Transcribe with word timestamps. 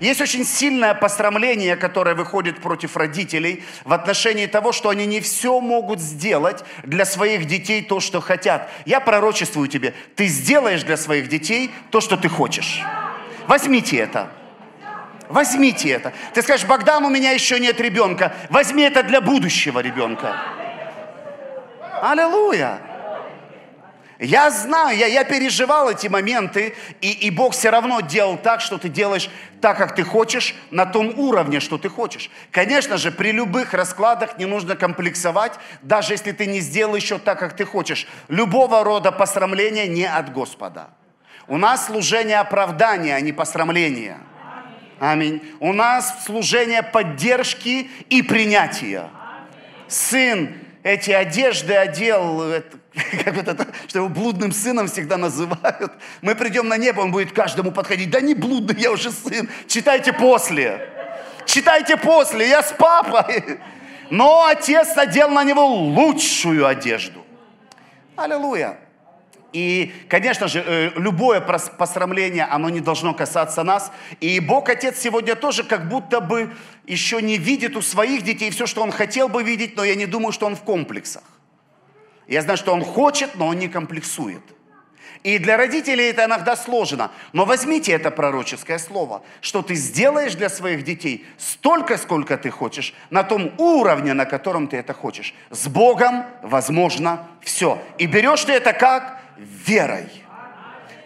Есть 0.00 0.22
очень 0.22 0.46
сильное 0.46 0.94
посрамление, 0.94 1.76
которое 1.76 2.14
выходит 2.14 2.60
против 2.60 2.96
родителей 2.96 3.62
в 3.84 3.92
отношении 3.92 4.46
того, 4.46 4.72
что 4.72 4.88
они 4.88 5.04
не 5.04 5.20
все 5.20 5.60
могут 5.60 6.00
сделать 6.00 6.64
для 6.84 7.04
своих 7.04 7.44
детей 7.44 7.82
то, 7.82 8.00
что 8.00 8.22
хотят. 8.22 8.70
Я 8.86 9.00
пророчествую 9.00 9.68
тебе, 9.68 9.92
ты 10.16 10.26
сделаешь 10.26 10.82
для 10.82 10.96
своих 10.96 11.28
детей 11.28 11.70
то, 11.90 12.00
что 12.00 12.16
ты 12.16 12.30
хочешь. 12.30 12.82
Возьмите 13.46 13.98
это. 13.98 14.30
Возьмите 15.28 15.90
это. 15.90 16.12
Ты 16.32 16.42
скажешь, 16.42 16.66
Богдан, 16.66 17.04
у 17.04 17.10
меня 17.10 17.32
еще 17.32 17.60
нет 17.60 17.78
ребенка. 17.80 18.34
Возьми 18.48 18.82
это 18.82 19.02
для 19.02 19.20
будущего 19.20 19.80
ребенка. 19.80 20.34
Аллилуйя. 22.02 22.89
Я 24.20 24.50
знаю, 24.50 24.98
я, 24.98 25.06
я 25.06 25.24
переживал 25.24 25.90
эти 25.90 26.06
моменты, 26.06 26.74
и, 27.00 27.10
и 27.10 27.30
Бог 27.30 27.54
все 27.54 27.70
равно 27.70 28.00
делал 28.02 28.36
так, 28.36 28.60
что 28.60 28.76
ты 28.76 28.90
делаешь 28.90 29.30
так, 29.62 29.78
как 29.78 29.94
ты 29.94 30.02
хочешь, 30.02 30.54
на 30.70 30.84
том 30.84 31.18
уровне, 31.18 31.58
что 31.58 31.78
ты 31.78 31.88
хочешь. 31.88 32.30
Конечно 32.50 32.98
же, 32.98 33.12
при 33.12 33.32
любых 33.32 33.72
раскладах 33.72 34.36
не 34.36 34.44
нужно 34.44 34.76
комплексовать, 34.76 35.54
даже 35.80 36.12
если 36.12 36.32
ты 36.32 36.44
не 36.44 36.60
сделал 36.60 36.94
еще 36.94 37.18
так, 37.18 37.38
как 37.38 37.56
ты 37.56 37.64
хочешь. 37.64 38.06
Любого 38.28 38.84
рода 38.84 39.10
посрамления 39.10 39.86
не 39.86 40.04
от 40.04 40.30
Господа. 40.34 40.90
У 41.48 41.56
нас 41.56 41.86
служение 41.86 42.40
оправдания, 42.40 43.16
а 43.16 43.20
не 43.22 43.32
посрамления. 43.32 44.18
Аминь. 44.98 45.42
У 45.60 45.72
нас 45.72 46.26
служение 46.26 46.82
поддержки 46.82 47.90
и 48.10 48.20
принятия. 48.20 49.08
Сын 49.88 50.54
эти 50.82 51.10
одежды 51.10 51.74
одел, 51.74 52.44
как 53.24 53.36
это, 53.36 53.68
что 53.86 54.00
его 54.00 54.08
блудным 54.08 54.52
сыном 54.52 54.88
всегда 54.88 55.16
называют. 55.16 55.92
Мы 56.22 56.34
придем 56.34 56.68
на 56.68 56.76
небо, 56.76 57.00
он 57.00 57.12
будет 57.12 57.32
каждому 57.32 57.70
подходить. 57.70 58.10
Да 58.10 58.20
не 58.20 58.34
блудный, 58.34 58.80
я 58.80 58.90
уже 58.90 59.10
сын. 59.12 59.48
Читайте 59.68 60.12
после. 60.12 60.88
Читайте 61.46 61.96
после, 61.96 62.48
я 62.48 62.62
с 62.62 62.72
папой. 62.72 63.60
Но 64.10 64.44
отец 64.44 64.94
надел 64.96 65.30
на 65.30 65.44
него 65.44 65.66
лучшую 65.66 66.66
одежду. 66.66 67.24
Аллилуйя. 68.16 68.78
И, 69.52 69.92
конечно 70.08 70.46
же, 70.46 70.62
э, 70.64 70.90
любое 70.96 71.40
посрамление, 71.40 72.44
оно 72.44 72.68
не 72.68 72.80
должно 72.80 73.14
касаться 73.14 73.64
нас. 73.64 73.90
И 74.20 74.38
Бог 74.38 74.68
Отец 74.68 74.98
сегодня 74.98 75.34
тоже 75.34 75.64
как 75.64 75.88
будто 75.88 76.20
бы 76.20 76.52
еще 76.86 77.20
не 77.20 77.36
видит 77.36 77.76
у 77.76 77.82
своих 77.82 78.22
детей 78.22 78.50
все, 78.50 78.66
что 78.66 78.82
Он 78.82 78.92
хотел 78.92 79.28
бы 79.28 79.42
видеть, 79.42 79.76
но 79.76 79.82
я 79.82 79.96
не 79.96 80.06
думаю, 80.06 80.32
что 80.32 80.46
Он 80.46 80.54
в 80.54 80.62
комплексах. 80.62 81.22
Я 82.30 82.40
знаю, 82.40 82.56
что 82.56 82.72
Он 82.72 82.82
хочет, 82.82 83.34
но 83.34 83.48
Он 83.48 83.58
не 83.58 83.68
комплексует. 83.68 84.42
И 85.22 85.36
для 85.36 85.58
родителей 85.58 86.08
это 86.08 86.24
иногда 86.24 86.56
сложно. 86.56 87.10
Но 87.34 87.44
возьмите 87.44 87.92
это 87.92 88.10
пророческое 88.10 88.78
слово, 88.78 89.22
что 89.42 89.60
ты 89.60 89.74
сделаешь 89.74 90.34
для 90.34 90.48
своих 90.48 90.82
детей 90.82 91.26
столько, 91.36 91.98
сколько 91.98 92.38
ты 92.38 92.48
хочешь, 92.48 92.94
на 93.10 93.22
том 93.22 93.52
уровне, 93.58 94.14
на 94.14 94.24
котором 94.24 94.66
ты 94.66 94.78
это 94.78 94.94
хочешь. 94.94 95.34
С 95.50 95.68
Богом 95.68 96.24
возможно 96.42 97.28
все. 97.42 97.82
И 97.98 98.06
берешь 98.06 98.44
ты 98.44 98.52
это 98.52 98.72
как? 98.72 99.20
верой. 99.40 100.08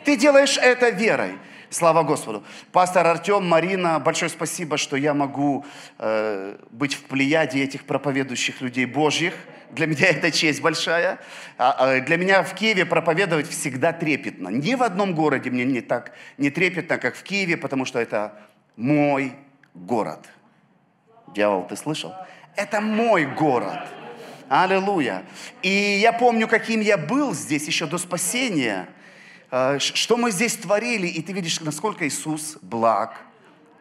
Ты 0.04 0.16
делаешь 0.16 0.58
это 0.58 0.90
верой. 0.90 1.38
Слава 1.74 2.04
Господу. 2.04 2.44
Пастор 2.70 3.04
Артем, 3.04 3.48
Марина, 3.48 3.98
большое 3.98 4.28
спасибо, 4.28 4.76
что 4.76 4.96
я 4.96 5.12
могу 5.12 5.64
э, 5.98 6.56
быть 6.70 6.94
в 6.94 7.02
плеяде 7.02 7.64
этих 7.64 7.82
проповедующих 7.82 8.60
людей 8.60 8.86
Божьих. 8.86 9.34
Для 9.72 9.88
меня 9.88 10.06
это 10.10 10.30
честь 10.30 10.60
большая. 10.62 11.18
А, 11.58 11.72
а, 11.72 12.00
для 12.00 12.16
меня 12.16 12.44
в 12.44 12.54
Киеве 12.54 12.86
проповедовать 12.86 13.48
всегда 13.48 13.92
трепетно. 13.92 14.50
Ни 14.50 14.76
в 14.76 14.84
одном 14.84 15.16
городе 15.16 15.50
мне 15.50 15.64
не 15.64 15.80
так 15.80 16.12
не 16.38 16.50
трепетно, 16.50 16.96
как 16.96 17.16
в 17.16 17.24
Киеве, 17.24 17.56
потому 17.56 17.86
что 17.86 17.98
это 17.98 18.38
мой 18.76 19.32
город. 19.74 20.28
Дьявол, 21.34 21.66
ты 21.66 21.76
слышал? 21.76 22.14
Это 22.54 22.80
мой 22.80 23.26
город. 23.26 23.80
Аллилуйя. 24.48 25.24
И 25.62 25.98
я 26.00 26.12
помню, 26.12 26.46
каким 26.46 26.80
я 26.80 26.96
был 26.96 27.34
здесь 27.34 27.66
еще 27.66 27.86
до 27.86 27.98
спасения, 27.98 28.86
что 29.78 30.16
мы 30.16 30.32
здесь 30.32 30.56
творили, 30.56 31.06
и 31.06 31.22
ты 31.22 31.32
видишь, 31.32 31.60
насколько 31.60 32.06
Иисус 32.06 32.56
благ 32.60 33.16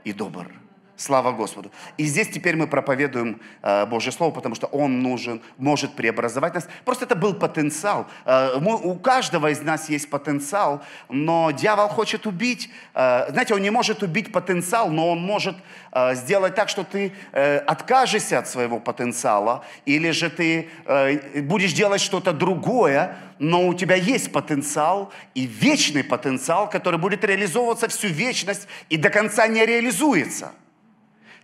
и 0.04 0.14
добр. 0.14 0.52
Слава 0.96 1.32
Господу. 1.32 1.72
И 1.98 2.06
здесь 2.06 2.30
теперь 2.30 2.56
мы 2.56 2.68
проповедуем 2.68 3.42
э, 3.64 3.86
Божье 3.88 4.12
Слово, 4.12 4.32
потому 4.32 4.54
что 4.54 4.68
Он 4.68 5.02
нужен, 5.02 5.42
может 5.58 5.96
преобразовать 5.96 6.54
нас. 6.54 6.68
Просто 6.86 7.06
это 7.06 7.16
был 7.16 7.34
потенциал. 7.34 8.06
Э, 8.26 8.60
мы, 8.60 8.76
у 8.76 8.96
каждого 8.96 9.50
из 9.50 9.62
нас 9.62 9.90
есть 9.90 10.08
потенциал, 10.12 10.84
но 11.10 11.50
дьявол 11.50 11.88
хочет 11.88 12.28
убить. 12.28 12.70
Э, 12.94 13.26
знаете, 13.32 13.56
он 13.56 13.62
не 13.62 13.72
может 13.72 14.04
убить 14.04 14.32
потенциал, 14.32 14.92
но 14.92 15.10
он 15.10 15.20
может 15.20 15.56
э, 15.94 16.14
сделать 16.14 16.54
так, 16.54 16.70
что 16.70 16.84
ты 16.84 17.12
э, 17.32 17.58
откажешься 17.58 18.38
от 18.38 18.48
своего 18.48 18.80
потенциала, 18.80 19.66
или 19.86 20.12
же 20.12 20.30
ты 20.30 20.70
э, 20.86 21.42
будешь 21.42 21.74
делать 21.74 22.02
что-то 22.02 22.34
другое, 22.34 23.18
но 23.40 23.68
у 23.68 23.74
тебя 23.74 23.96
есть 23.96 24.32
потенциал 24.32 25.12
и 25.34 25.48
вечный 25.48 26.04
потенциал, 26.04 26.70
который 26.70 27.00
будет 27.00 27.24
реализовываться 27.24 27.88
всю 27.88 28.10
вечность 28.10 28.68
и 28.90 28.98
до 28.98 29.10
конца 29.10 29.48
не 29.48 29.66
реализуется. 29.66 30.52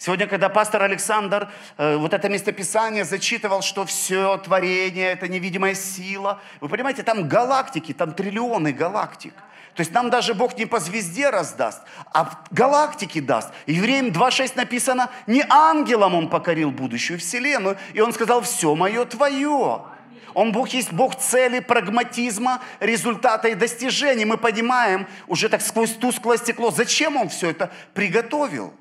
Сегодня, 0.01 0.27
когда 0.27 0.47
пастор 0.47 0.83
Александр 0.83 1.49
э, 1.77 1.97
вот 1.97 2.13
это 2.13 2.29
местописание 2.29 3.03
зачитывал, 3.03 3.61
что 3.61 3.85
все 3.85 4.37
творение– 4.37 5.11
это 5.11 5.27
невидимая 5.27 5.75
сила, 5.75 6.39
вы 6.61 6.69
понимаете, 6.69 7.03
там 7.03 7.27
галактики, 7.27 7.91
там 7.91 8.13
триллионы 8.13 8.71
галактик. 8.71 9.33
То 9.75 9.81
есть 9.81 9.91
нам 9.91 10.09
даже 10.09 10.33
Бог 10.33 10.57
не 10.57 10.65
по 10.65 10.79
звезде 10.79 11.29
раздаст, 11.29 11.81
а 12.13 12.45
галактики 12.49 13.19
даст. 13.19 13.49
Евреям 13.67 14.07
2.6 14.07 14.53
написано, 14.55 15.09
не 15.27 15.43
ангелам 15.49 16.15
Он 16.15 16.29
покорил 16.29 16.71
будущую 16.71 17.19
вселенную, 17.19 17.77
и 17.91 17.99
Он 17.99 18.13
сказал, 18.13 18.39
все 18.39 18.75
мое 18.75 19.03
твое. 19.03 19.81
Он 20.33 20.53
Бог 20.53 20.69
есть 20.69 20.93
Бог 20.93 21.17
цели, 21.17 21.59
прагматизма, 21.59 22.61
результата 22.79 23.49
и 23.49 23.53
достижений. 23.53 24.23
Мы 24.23 24.37
понимаем 24.37 25.07
уже 25.27 25.49
так 25.49 25.61
сквозь 25.61 25.91
тусклое 25.91 26.37
стекло, 26.37 26.71
зачем 26.71 27.17
Он 27.17 27.27
все 27.27 27.49
это 27.49 27.69
приготовил 27.93 28.73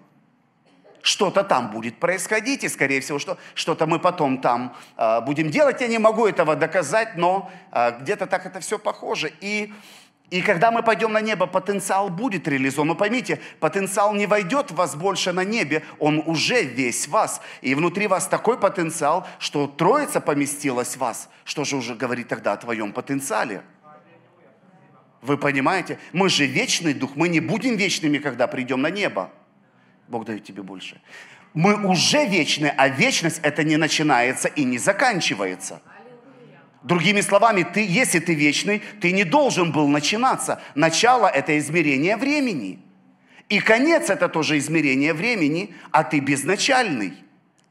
что-то 1.03 1.45
там 1.45 1.71
будет 1.71 1.99
происходить, 1.99 2.65
и, 2.65 2.69
скорее 2.69 3.01
всего, 3.01 3.19
что, 3.19 3.39
что-то 3.55 3.87
мы 3.87 3.99
потом 3.99 4.39
там 4.39 4.77
э, 4.97 5.21
будем 5.23 5.51
делать. 5.51 5.81
Я 5.81 5.89
не 5.89 5.99
могу 5.99 6.27
этого 6.27 6.57
доказать, 6.57 7.17
но 7.17 7.51
э, 7.73 7.99
где-то 8.01 8.27
так 8.27 8.47
это 8.47 8.61
все 8.61 8.79
похоже. 8.79 9.33
И, 9.41 9.73
и 10.31 10.43
когда 10.43 10.71
мы 10.71 10.83
пойдем 10.83 11.13
на 11.13 11.21
небо, 11.21 11.47
потенциал 11.47 12.11
будет 12.11 12.47
реализован. 12.49 12.89
Но 12.89 12.95
поймите, 12.95 13.41
потенциал 13.61 14.15
не 14.15 14.27
войдет 14.27 14.71
в 14.71 14.75
вас 14.75 14.95
больше 14.95 15.33
на 15.33 15.45
небе, 15.45 15.85
он 15.99 16.23
уже 16.27 16.63
весь 16.63 17.07
в 17.07 17.11
вас. 17.11 17.41
И 17.63 17.75
внутри 17.75 18.07
вас 18.07 18.27
такой 18.27 18.59
потенциал, 18.59 19.27
что 19.39 19.67
Троица 19.67 20.21
поместилась 20.21 20.95
в 20.95 20.99
вас. 20.99 21.29
Что 21.45 21.65
же 21.65 21.77
уже 21.77 21.95
говорит 21.95 22.29
тогда 22.29 22.53
о 22.53 22.57
твоем 22.57 22.93
потенциале? 22.93 23.63
Вы 25.21 25.37
понимаете? 25.37 25.99
Мы 26.13 26.29
же 26.29 26.47
вечный 26.47 26.95
дух, 26.95 27.17
мы 27.17 27.29
не 27.29 27.41
будем 27.41 27.77
вечными, 27.77 28.19
когда 28.19 28.47
придем 28.47 28.83
на 28.83 28.91
небо. 28.91 29.31
Бог 30.09 30.25
дает 30.25 30.45
тебе 30.45 30.63
больше. 30.63 31.01
Мы 31.55 31.75
уже 31.87 32.27
вечны, 32.27 32.73
а 32.77 32.89
вечность 32.89 33.41
это 33.43 33.65
не 33.65 33.77
начинается 33.77 34.49
и 34.49 34.65
не 34.65 34.79
заканчивается. 34.79 35.81
Другими 36.83 37.21
словами, 37.21 37.65
ты, 37.65 37.85
если 37.85 38.21
ты 38.21 38.35
вечный, 38.35 38.83
ты 39.01 39.13
не 39.13 39.25
должен 39.25 39.73
был 39.73 39.89
начинаться. 39.89 40.63
Начало– 40.75 41.27
это 41.35 41.59
измерение 41.59 42.17
времени. 42.17 42.79
И 43.49 43.61
конец– 43.61 44.11
это 44.11 44.29
тоже 44.29 44.59
измерение 44.59 45.13
времени, 45.13 45.75
а 45.91 46.05
ты 46.05 46.21
безначальный. 46.21 47.15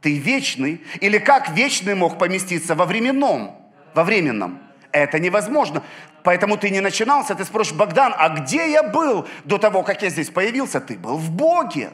Ты 0.02 0.18
вечный. 0.18 0.82
Или 1.00 1.18
как 1.18 1.50
вечный 1.52 1.96
мог 1.96 2.18
поместиться 2.20 2.76
во 2.76 2.86
временном? 2.86 3.56
Во 3.94 4.04
временном. 4.04 4.60
Это 4.92 5.20
невозможно. 5.20 5.84
Поэтому 6.24 6.58
ты 6.58 6.70
не 6.70 6.82
начинался, 6.82 7.36
ты 7.36 7.46
спросишь, 7.46 7.74
Богдан, 7.74 8.14
а 8.18 8.30
где 8.30 8.70
я 8.70 8.84
был 8.84 9.28
до 9.46 9.58
того, 9.58 9.84
как 9.84 10.02
я 10.02 10.10
здесь 10.10 10.30
появился? 10.30 10.82
Ты 10.82 10.98
был 10.98 11.18
в 11.18 11.32
Боге. 11.32 11.92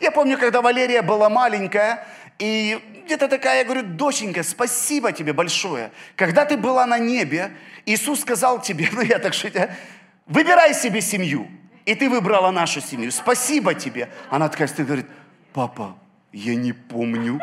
Я 0.00 0.10
помню, 0.10 0.38
когда 0.38 0.62
Валерия 0.62 1.02
была 1.02 1.28
маленькая, 1.28 2.06
и 2.38 3.02
где-то 3.04 3.28
такая, 3.28 3.58
я 3.58 3.64
говорю, 3.64 3.82
доченька, 3.82 4.42
спасибо 4.42 5.12
тебе 5.12 5.32
большое. 5.32 5.90
Когда 6.14 6.44
ты 6.44 6.56
была 6.56 6.86
на 6.86 6.98
небе, 6.98 7.50
Иисус 7.86 8.20
сказал 8.20 8.60
тебе, 8.60 8.88
ну 8.92 9.00
я 9.00 9.18
так 9.18 9.34
шутя, 9.34 9.74
выбирай 10.26 10.74
себе 10.74 11.00
семью. 11.00 11.48
И 11.84 11.94
ты 11.94 12.10
выбрала 12.10 12.50
нашу 12.50 12.80
семью. 12.80 13.10
Спасибо 13.10 13.74
тебе. 13.74 14.10
Она 14.28 14.48
такая 14.48 14.68
стоит, 14.68 14.86
говорит, 14.86 15.06
папа, 15.54 15.96
я 16.32 16.54
не 16.54 16.72
помню. 16.72 17.40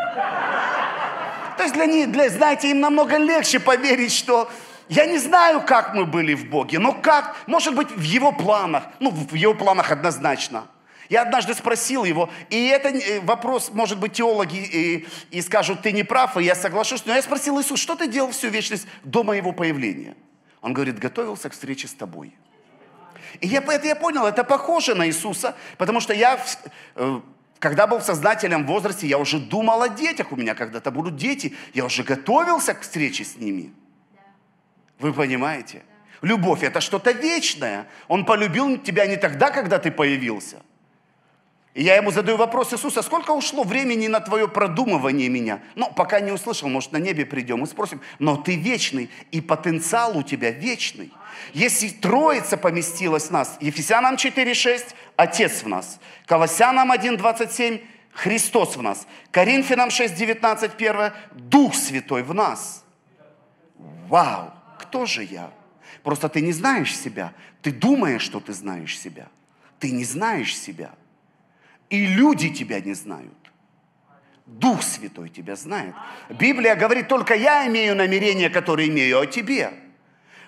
То 1.57 1.63
есть 1.63 1.73
для 1.73 1.87
них, 1.87 2.11
для, 2.11 2.29
знаете, 2.29 2.69
им 2.69 2.79
намного 2.79 3.17
легче 3.17 3.59
поверить, 3.59 4.13
что 4.13 4.49
я 4.87 5.07
не 5.07 5.17
знаю, 5.17 5.61
как 5.61 5.95
мы 5.95 6.05
были 6.05 6.35
в 6.35 6.49
Боге, 6.49 6.77
но 6.77 6.93
как, 6.93 7.35
может 7.47 7.75
быть, 7.75 7.89
в 7.89 8.01
Его 8.01 8.31
планах. 8.31 8.83
Ну, 8.99 9.09
в 9.09 9.33
Его 9.33 9.55
планах 9.55 9.91
однозначно. 9.91 10.67
Я 11.09 11.21
однажды 11.21 11.53
спросил 11.53 12.03
его, 12.03 12.29
и 12.49 12.67
это 12.67 12.89
э, 12.89 13.19
вопрос, 13.21 13.69
может 13.71 13.99
быть, 13.99 14.13
теологи 14.13 14.57
и, 14.57 15.07
и 15.29 15.41
скажут, 15.41 15.81
ты 15.81 15.91
не 15.91 16.03
прав, 16.03 16.37
и 16.37 16.43
я 16.43 16.55
соглашусь, 16.55 17.05
но 17.05 17.13
я 17.13 17.21
спросил 17.21 17.59
Иисус, 17.61 17.79
что 17.79 17.95
ты 17.95 18.07
делал 18.07 18.31
всю 18.31 18.47
вечность 18.47 18.87
до 19.03 19.23
моего 19.23 19.51
появления? 19.51 20.15
Он 20.61 20.73
говорит, 20.73 20.97
готовился 20.97 21.49
к 21.49 21.53
встрече 21.53 21.87
с 21.87 21.93
тобой. 21.93 22.33
И 23.39 23.47
я, 23.47 23.59
это 23.59 23.85
я 23.85 23.95
понял, 23.95 24.25
это 24.25 24.43
похоже 24.43 24.95
на 24.95 25.07
Иисуса, 25.07 25.55
потому 25.77 25.99
что 25.99 26.13
я, 26.13 26.43
э, 26.95 27.19
когда 27.59 27.85
был 27.85 27.99
в 27.99 28.03
сознательном 28.03 28.65
возрасте, 28.65 29.05
я 29.05 29.19
уже 29.19 29.39
думал 29.39 29.83
о 29.83 29.89
детях, 29.89 30.31
у 30.31 30.35
меня 30.35 30.55
когда-то 30.55 30.89
будут 30.89 31.17
дети, 31.17 31.55
я 31.75 31.85
уже 31.85 32.03
готовился 32.03 32.73
к 32.73 32.81
встрече 32.81 33.25
с 33.25 33.35
ними. 33.35 33.71
Вы 34.97 35.13
понимаете? 35.13 35.83
Любовь– 36.21 36.63
это 36.63 36.81
что-то 36.81 37.11
вечное. 37.11 37.87
Он 38.07 38.25
полюбил 38.25 38.79
тебя 38.79 39.05
не 39.05 39.17
тогда, 39.17 39.51
когда 39.51 39.77
ты 39.77 39.91
появился– 39.91 40.63
и 41.75 41.83
я 41.83 41.97
ему 41.97 42.09
задаю 42.09 42.37
вопрос, 42.37 42.71
Иисуса, 42.73 43.01
сколько 43.01 43.31
ушло 43.31 43.63
времени 43.63 44.07
на 44.07 44.21
твое 44.21 44.47
продумывание 44.47 45.27
меня? 45.27 45.59
Ну, 45.75 45.91
пока 45.91 46.21
не 46.21 46.31
услышал, 46.31 46.69
может, 46.69 46.93
на 46.93 46.97
небе 46.97 47.25
придем 47.25 47.65
и 47.65 47.67
спросим. 47.67 47.99
Но 48.17 48.37
ты 48.37 48.55
вечный, 48.55 49.09
и 49.31 49.41
потенциал 49.41 50.17
у 50.17 50.23
тебя 50.23 50.51
вечный. 50.51 51.11
Если 51.53 51.89
Троица 51.89 52.55
поместилась 52.55 53.27
в 53.27 53.31
нас, 53.31 53.57
Ефесянам 53.59 54.15
4.6, 54.15 54.95
Отец 55.17 55.63
в 55.63 55.67
нас, 55.67 55.99
Колоссянам 56.25 56.93
1.27, 56.93 57.81
Христос 58.13 58.77
в 58.77 58.81
нас, 58.81 59.05
Коринфянам 59.31 59.89
6.19, 59.89 60.71
1, 60.77 61.13
Дух 61.33 61.75
Святой 61.75 62.23
в 62.23 62.33
нас. 62.33 62.85
Вау, 64.07 64.53
кто 64.79 65.05
же 65.05 65.25
я? 65.25 65.51
Просто 66.03 66.29
ты 66.29 66.39
не 66.39 66.53
знаешь 66.53 66.95
себя. 66.95 67.33
Ты 67.61 67.73
думаешь, 67.73 68.21
что 68.21 68.39
ты 68.39 68.53
знаешь 68.53 68.97
себя. 68.97 69.27
Ты 69.77 69.91
не 69.91 70.05
знаешь 70.05 70.57
себя. 70.57 70.91
И 71.89 72.05
люди 72.05 72.49
тебя 72.49 72.79
не 72.81 72.93
знают. 72.93 73.33
Дух 74.45 74.83
Святой 74.83 75.29
тебя 75.29 75.55
знает. 75.55 75.95
Библия 76.29 76.75
говорит, 76.75 77.07
только 77.07 77.35
я 77.35 77.67
имею 77.67 77.95
намерения, 77.95 78.49
которые 78.49 78.89
имею 78.89 79.19
о 79.19 79.25
тебе. 79.25 79.71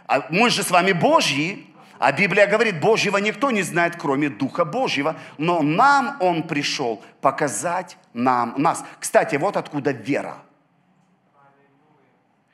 А 0.07 0.27
мы 0.29 0.49
же 0.49 0.63
с 0.63 0.71
вами 0.71 0.91
Божьи, 0.91 1.67
а 1.99 2.11
Библия 2.11 2.45
говорит, 2.47 2.79
Божьего 2.79 3.17
никто 3.17 3.49
не 3.51 3.63
знает, 3.63 3.95
кроме 3.95 4.29
Духа 4.29 4.65
Божьего. 4.65 5.19
Но 5.37 5.61
нам 5.61 6.17
Он 6.19 6.47
пришел 6.47 7.03
показать 7.21 7.97
нам, 8.13 8.53
нас. 8.57 8.83
Кстати, 8.99 9.35
вот 9.35 9.57
откуда 9.57 9.91
вера. 9.91 10.37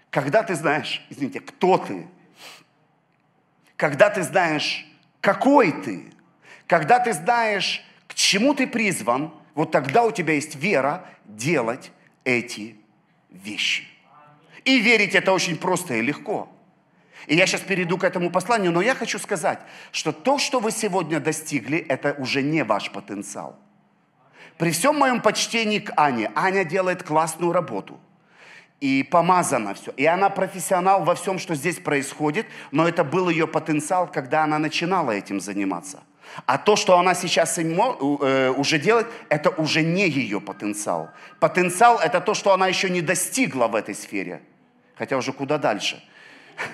Когда 0.10 0.44
ты 0.44 0.56
знаешь, 0.56 1.06
извините, 1.10 1.40
кто 1.40 1.78
ты, 1.78 2.08
когда 3.76 4.10
ты 4.10 4.24
знаешь, 4.24 4.86
какой 5.20 5.72
ты, 5.72 6.14
когда 6.68 7.00
ты 7.00 7.14
знаешь, 7.14 7.84
к 8.08 8.14
чему 8.14 8.54
ты 8.54 8.68
призван, 8.68 9.32
вот 9.56 9.72
тогда 9.72 10.04
у 10.04 10.12
тебя 10.12 10.34
есть 10.34 10.56
вера 10.56 11.06
делать 11.26 11.92
эти 12.24 12.76
вещи. 13.30 13.88
И 14.66 14.80
верить 14.80 15.16
это 15.16 15.34
очень 15.34 15.58
просто 15.58 15.96
и 15.96 16.02
легко. 16.02 16.50
И 17.28 17.36
я 17.36 17.48
сейчас 17.48 17.62
перейду 17.62 17.98
к 17.98 18.04
этому 18.04 18.30
посланию, 18.32 18.72
но 18.72 18.82
я 18.82 18.96
хочу 18.96 19.20
сказать, 19.20 19.60
что 19.92 20.12
то, 20.12 20.38
что 20.38 20.60
вы 20.60 20.72
сегодня 20.72 21.20
достигли, 21.20 21.78
это 21.78 22.14
уже 22.18 22.42
не 22.42 22.64
ваш 22.64 22.92
потенциал. 22.92 23.58
При 24.58 24.72
всем 24.72 24.98
моем 24.98 25.22
почтении 25.22 25.80
к 25.80 25.94
Ане, 25.98 26.32
Аня 26.36 26.64
делает 26.64 27.04
классную 27.04 27.52
работу. 27.52 28.00
И 28.82 29.04
помазано 29.04 29.74
все. 29.74 29.92
И 29.92 30.06
она 30.06 30.30
профессионал 30.30 31.06
во 31.06 31.16
всем, 31.16 31.40
что 31.40 31.56
здесь 31.56 31.80
происходит, 31.80 32.46
но 32.72 32.88
это 32.88 33.06
был 33.06 33.30
ее 33.30 33.48
потенциал, 33.48 34.08
когда 34.08 34.44
она 34.44 34.60
начинала 34.60 35.12
этим 35.12 35.40
заниматься– 35.40 36.04
а 36.46 36.58
то, 36.58 36.76
что 36.76 36.98
она 36.98 37.14
сейчас 37.14 37.58
э, 37.58 38.50
уже 38.50 38.80
делает, 38.80 39.08
это 39.30 39.50
уже 39.50 39.82
не 39.84 40.08
ее 40.10 40.42
потенциал. 40.42 41.12
Потенциал– 41.40 42.00
это 42.04 42.22
то, 42.22 42.34
что 42.34 42.54
она 42.54 42.68
еще 42.68 42.90
не 42.90 43.02
достигла 43.02 43.68
в 43.68 43.76
этой 43.76 43.96
сфере. 43.96 44.42
Хотя 44.96 45.18
уже 45.18 45.32
куда 45.32 45.58
дальше. 45.58 46.04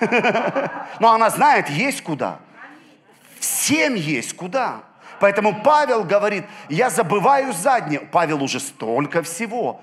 Но 1.00 1.12
она 1.12 1.30
знает, 1.30 1.68
есть 1.68 2.02
куда. 2.02 2.40
Всем 3.38 3.94
есть 3.94 4.34
куда. 4.34 4.82
Поэтому 5.20 5.62
Павел 5.62 6.04
говорит, 6.04 6.44
я 6.68 6.88
забываю 6.88 7.52
заднее. 7.52 8.00
Павел 8.00 8.42
уже 8.42 8.60
столько 8.60 9.22
всего. 9.22 9.82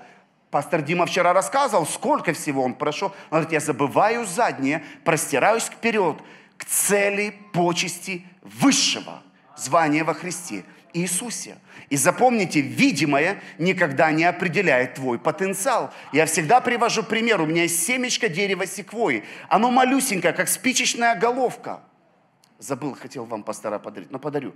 Пастор 0.50 0.82
Дима 0.82 1.06
вчера 1.06 1.32
рассказывал, 1.32 1.86
сколько 1.86 2.32
всего 2.32 2.64
он 2.64 2.74
прошел. 2.74 3.08
Он 3.30 3.42
говорит, 3.42 3.52
я 3.52 3.60
забываю 3.60 4.24
заднее, 4.24 4.82
простираюсь 5.04 5.64
вперед, 5.64 6.16
к 6.56 6.64
цели 6.64 7.34
почести 7.52 8.24
высшего– 8.42 9.22
звание 9.58 10.04
во 10.04 10.14
Христе 10.14 10.64
Иисусе. 10.92 11.58
И 11.90 11.96
запомните, 11.96 12.60
видимое 12.60 13.42
никогда 13.58 14.10
не 14.10 14.24
определяет 14.24 14.94
твой 14.94 15.18
потенциал. 15.18 15.92
Я 16.12 16.26
всегда 16.26 16.60
привожу 16.60 17.02
пример. 17.02 17.40
У 17.40 17.46
меня 17.46 17.62
есть 17.62 17.84
семечко 17.84 18.28
дерева 18.28 18.66
секвои. 18.66 19.24
Оно 19.48 19.70
малюсенькое, 19.70 20.32
как 20.32 20.48
спичечная 20.48 21.14
головка. 21.14 21.80
Забыл, 22.58 22.94
хотел 22.94 23.24
вам 23.24 23.42
пастора 23.42 23.78
подарить, 23.78 24.10
но 24.10 24.18
подарю. 24.18 24.54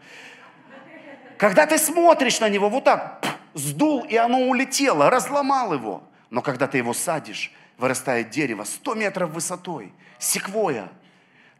Когда 1.38 1.66
ты 1.66 1.78
смотришь 1.78 2.40
на 2.40 2.48
него 2.48 2.68
вот 2.68 2.84
так, 2.84 3.24
сдул, 3.54 4.04
и 4.04 4.16
оно 4.16 4.40
улетело, 4.42 5.10
разломал 5.10 5.72
его. 5.72 6.02
Но 6.30 6.42
когда 6.42 6.66
ты 6.66 6.78
его 6.78 6.94
садишь, 6.94 7.52
вырастает 7.78 8.30
дерево 8.30 8.64
100 8.64 8.94
метров 8.94 9.30
высотой, 9.30 9.92
секвоя. 10.18 10.88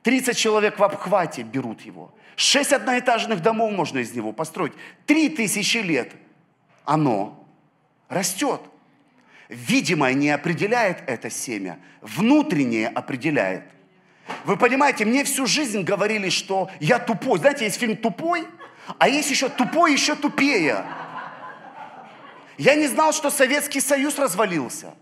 30 0.03 0.37
человек 0.37 0.79
в 0.79 0.85
обхвате 0.85 1.43
берут 1.43 1.83
его. 1.83 2.13
Шесть 2.37 2.73
одноэтажных 2.73 3.41
домов 3.41 3.73
можно 3.73 3.99
из 3.99 4.13
него 4.15 4.33
построить. 4.33 4.73
Три 5.07 5.29
тысячи 5.29 5.79
лет 5.79 6.13
оно 6.85 7.47
растет. 8.09 8.61
Видимое 9.49 10.15
не 10.15 10.31
определяет 10.31 11.03
это 11.07 11.29
семя, 11.31 11.79
внутреннее 12.01 12.89
определяет. 12.89 13.65
Вы 14.45 14.57
понимаете, 14.57 15.05
мне 15.05 15.25
всю 15.25 15.47
жизнь 15.47 15.83
говорили, 15.83 16.31
что 16.31 16.71
я 16.81 16.99
тупой. 16.99 17.39
Знаете, 17.39 17.65
есть 17.65 17.79
фильм 17.79 17.97
«Тупой», 17.97 18.47
а 18.99 19.09
есть 19.09 19.31
еще 19.31 19.49
«Тупой, 19.49 19.93
еще 19.93 20.15
тупее». 20.15 20.85
Я 22.57 22.75
не 22.77 22.87
знал, 22.87 23.13
что 23.13 23.31
Советский 23.31 23.81
Союз 23.81 24.19
развалился. 24.19 24.95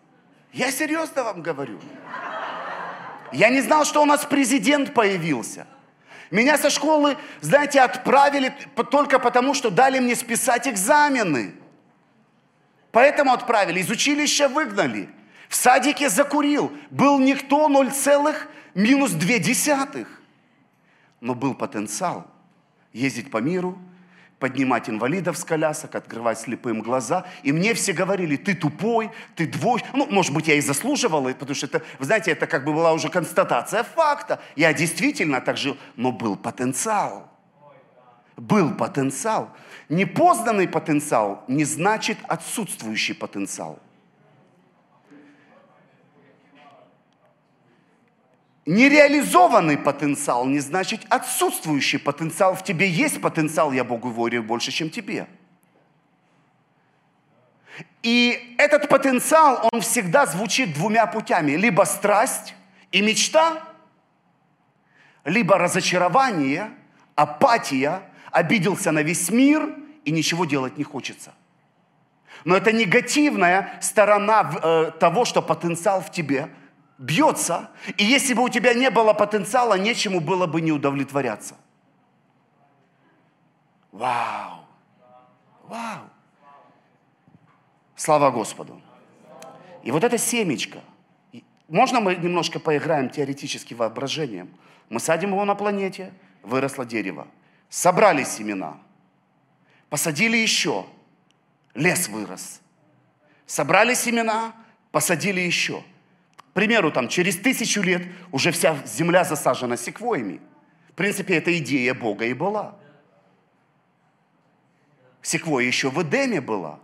Я 0.53 0.73
серьезно 0.73 1.23
вам 1.23 1.43
говорю. 1.43 1.79
Я 3.33 3.51
не 3.51 3.61
знал, 3.61 3.85
что 3.85 4.03
у 4.03 4.07
нас 4.07 4.25
президент 4.25 4.95
появился– 4.95 5.67
меня 6.31 6.57
со 6.59 6.71
школы, 6.71 7.17
знаете, 7.41 7.81
отправили 7.81 8.55
только 8.91 9.19
потому, 9.19 9.53
что 9.53 9.71
дали 9.71 9.99
мне 9.99 10.15
списать 10.15 10.69
экзамены. 10.69 11.55
Поэтому 12.93 13.33
отправили. 13.33 13.81
Из 13.81 13.91
училища 13.91 14.49
выгнали. 14.49 15.09
В 15.49 15.57
садике 15.57 16.09
закурил. 16.09 16.73
Был 16.91 17.19
никто 17.19 17.69
0, 17.69 17.91
минус 18.75 19.11
2 19.11 19.39
десятых. 19.39 20.23
Но 21.21 21.35
был 21.35 21.55
потенциал 21.55 22.27
ездить 22.93 23.31
по 23.31 23.39
миру, 23.39 23.79
поднимать 24.41 24.89
инвалидов 24.89 25.39
с 25.39 25.45
колясок, 25.45 25.95
открывать 25.95 26.41
слепым 26.41 26.81
глаза. 26.81 27.27
И 27.45 27.53
мне 27.53 27.75
все 27.75 27.93
говорили, 27.93 28.37
ты 28.37 28.55
тупой, 28.55 29.11
ты 29.37 29.47
двой. 29.47 29.85
Ну, 29.93 30.07
может 30.11 30.33
быть, 30.33 30.49
я 30.49 30.55
и 30.55 30.61
заслуживал, 30.61 31.25
потому 31.35 31.55
что 31.55 31.67
это, 31.67 31.83
вы 31.99 32.07
знаете, 32.07 32.33
это 32.33 32.47
как 32.47 32.65
бы 32.65 32.73
была 32.73 32.93
уже 32.93 33.09
констатация 33.11 33.85
факта. 33.85 34.41
Я 34.57 34.73
действительно 34.73 35.41
так 35.41 35.57
жил, 35.57 35.77
но 35.95 36.11
был 36.11 36.37
потенциал. 36.37 37.31
Был 38.37 38.75
потенциал. 38.75 39.51
Непознанный 39.91 40.67
потенциал 40.67 41.45
не 41.47 41.65
значит 41.65 42.17
отсутствующий 42.27 43.15
потенциал. 43.15 43.79
Нереализованный 48.71 49.77
потенциал 49.77 50.47
не 50.47 50.61
значит 50.61 51.01
отсутствующий 51.09 51.99
потенциал. 51.99 52.55
В 52.55 52.63
тебе 52.63 52.89
есть 52.89 53.21
потенциал, 53.21 53.73
я 53.73 53.83
Богу 53.83 54.11
верю 54.11 54.45
больше, 54.45 54.71
чем 54.71 54.91
тебе. 54.91 55.27
И 58.05 58.55
этот 58.59 58.89
потенциал, 58.89 59.69
он 59.73 59.81
всегда 59.81 60.25
звучит 60.25 60.73
двумя 60.73 61.07
путями. 61.07 61.57
Либо 61.57 61.83
страсть 61.83 62.55
и 62.93 63.03
мечта, 63.03 63.61
либо 65.25 65.59
разочарование, 65.59 66.71
апатия, 67.17 68.03
обиделся 68.31 68.93
на 68.93 69.03
весь 69.03 69.31
мир 69.31 69.69
и 70.05 70.13
ничего 70.13 70.45
делать 70.45 70.79
не 70.79 70.85
хочется. 70.85 71.35
Но 72.45 72.57
это 72.57 72.71
негативная 72.71 73.81
сторона 73.81 74.49
э, 74.63 74.93
того, 75.01 75.25
что 75.25 75.43
потенциал 75.43 76.03
в 76.03 76.13
тебе– 76.13 76.51
бьется, 77.01 77.71
и 77.97 78.05
если 78.05 78.35
бы 78.35 78.43
у 78.43 78.49
тебя 78.51 78.75
не 78.75 78.91
было 78.91 79.15
потенциала, 79.15 79.79
нечему 79.79 80.21
было 80.21 80.47
бы 80.47 80.61
не 80.61 80.71
удовлетворяться. 80.71 81.57
Вау! 83.91 84.67
Вау! 85.65 86.11
Слава 87.97 88.31
Господу! 88.31 88.81
И 89.83 89.91
вот 89.91 90.05
это 90.05 90.19
семечко, 90.19 90.81
можно 91.69 92.01
мы 92.01 92.17
немножко 92.17 92.61
поиграем 92.61 93.09
теоретически 93.09 93.73
воображением? 93.73 94.55
Мы 94.91 95.01
садим 95.01 95.31
его 95.31 95.45
на 95.47 95.55
планете, 95.55 96.13
выросло 96.43 96.85
дерево. 96.85 97.27
Собрали 97.71 98.25
семена, 98.25 98.77
посадили 99.89 100.37
еще, 100.37 100.85
лес 101.75 102.09
вырос. 102.09 102.61
Собрали 103.47 103.95
семена, 103.95 104.53
посадили 104.93 105.41
еще– 105.41 105.83
примеру, 106.53 106.91
там, 106.91 107.09
через 107.09 107.37
тысячу 107.37 107.83
лет 107.83 108.03
уже 108.33 108.51
вся 108.51 108.77
земля 108.87 109.25
засажена 109.25 109.77
секвоями. 109.77 110.41
принципе, 111.01 111.37
эта 111.37 111.57
идея 111.57 111.95
Бога 111.95 112.27
и 112.27 112.35
была. 112.35 112.77
Секвоя 115.23 115.67
еще 115.67 115.89
в 115.89 116.03
Эдеме 116.03 116.43
была. 116.43 116.79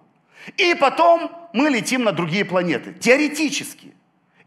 И 0.56 0.74
потом 0.74 1.30
мы 1.52 1.68
летим 1.68 2.02
на 2.04 2.12
другие 2.12 2.46
планеты, 2.46 2.94
теоретически. 2.94 3.92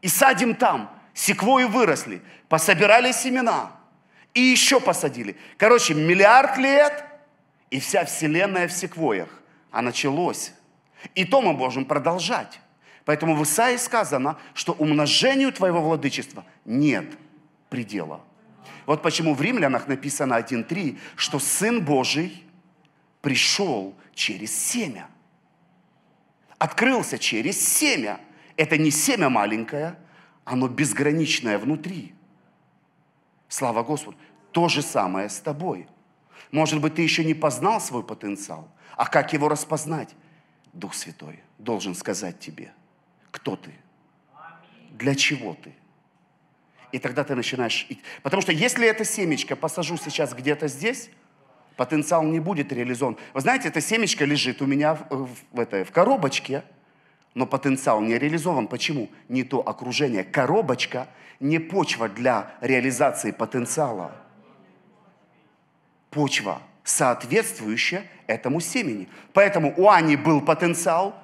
И 0.01 0.07
садим 0.07 0.55
там. 0.55 0.89
Секвои 1.13 1.65
выросли, 1.65 2.23
пособирали 2.47 3.11
семена. 3.11 3.73
И 4.33 4.41
еще 4.41 4.79
посадили. 4.79 5.35
Короче, 5.57 5.93
миллиард 5.93 6.57
лет, 6.57 7.05
и 7.69 7.79
вся 7.79 8.05
вселенная 8.05 8.67
в 8.67 8.71
секвоях. 8.71 9.29
А 9.69 9.83
началось. 9.83 10.51
И 11.13 11.25
то 11.25 11.43
мы 11.43 11.53
можем 11.53 11.85
продолжать. 11.85 12.59
Поэтому 13.05 13.35
в 13.35 13.43
Исаии 13.43 13.77
сказано, 13.77 14.37
что 14.53 14.73
умножению 14.73 15.51
твоего 15.51 15.81
владычества 15.81 16.45
нет 16.65 17.17
предела. 17.69 18.21
Вот 18.85 19.01
почему 19.01 19.33
в 19.33 19.41
Римлянах 19.41 19.87
написано 19.87 20.33
1.3, 20.33 20.97
что 21.15 21.39
Сын 21.39 21.83
Божий 21.83 22.43
пришел 23.21 23.95
через 24.13 24.55
семя. 24.55 25.07
Открылся 26.57 27.17
через 27.17 27.59
семя. 27.59 28.19
Это 28.57 28.77
не 28.77 28.91
семя 28.91 29.29
маленькое, 29.29 29.97
оно 30.43 30.67
безграничное 30.67 31.57
внутри. 31.57 32.13
Слава 33.47 33.83
Господу. 33.83 34.17
То 34.51 34.67
же 34.67 34.81
самое 34.81 35.29
с 35.29 35.39
тобой. 35.39 35.87
Может 36.51 36.81
быть, 36.81 36.95
ты 36.95 37.01
еще 37.01 37.23
не 37.23 37.33
познал 37.33 37.79
свой 37.79 38.03
потенциал. 38.03 38.69
А 38.95 39.05
как 39.05 39.33
его 39.33 39.47
распознать? 39.47 40.15
Дух 40.73 40.93
Святой 40.93 41.39
должен 41.57 41.95
сказать 41.95 42.39
тебе, 42.39 42.73
кто 43.31 43.55
ты, 43.55 43.71
для 44.91 45.15
чего 45.15 45.55
ты. 45.55 45.73
И 46.91 46.99
тогда 46.99 47.23
ты 47.23 47.35
начинаешь... 47.35 47.87
Потому 48.23 48.41
что 48.41 48.51
если 48.51 48.87
это 48.87 49.05
семечко 49.05 49.55
посажу 49.55 49.97
сейчас 49.97 50.33
где-то 50.33 50.67
здесь, 50.67 51.09
потенциал 51.75 52.23
не 52.23 52.39
будет 52.39 52.73
реализован. 52.73 53.17
Вы 53.33 53.41
знаете, 53.41 53.67
это 53.67 53.79
семечко 53.79 54.25
лежит 54.25 54.61
у 54.61 54.65
меня 54.65 54.95
в, 54.95 55.29
в, 55.51 55.59
этой, 55.59 55.83
в 55.83 55.91
коробочке, 55.91 56.63
но 57.35 57.45
потенциал 57.45 58.01
не 58.01 58.17
реализован. 58.17 58.67
Почему? 58.67 59.09
Не 59.29 59.43
то 59.43 59.59
окружение. 59.59 60.23
Коробочка 60.23 61.07
не 61.39 61.59
почва 61.59 62.09
для 62.09 62.53
реализации 62.59 63.31
потенциала. 63.31 64.11
Почва 66.09 66.61
соответствующая 66.83 68.03
этому 68.25 68.59
семени. 68.59 69.07
Поэтому 69.33 69.73
у 69.77 69.89
Ани 69.89 70.15
был 70.15 70.41
потенциал 70.41 71.15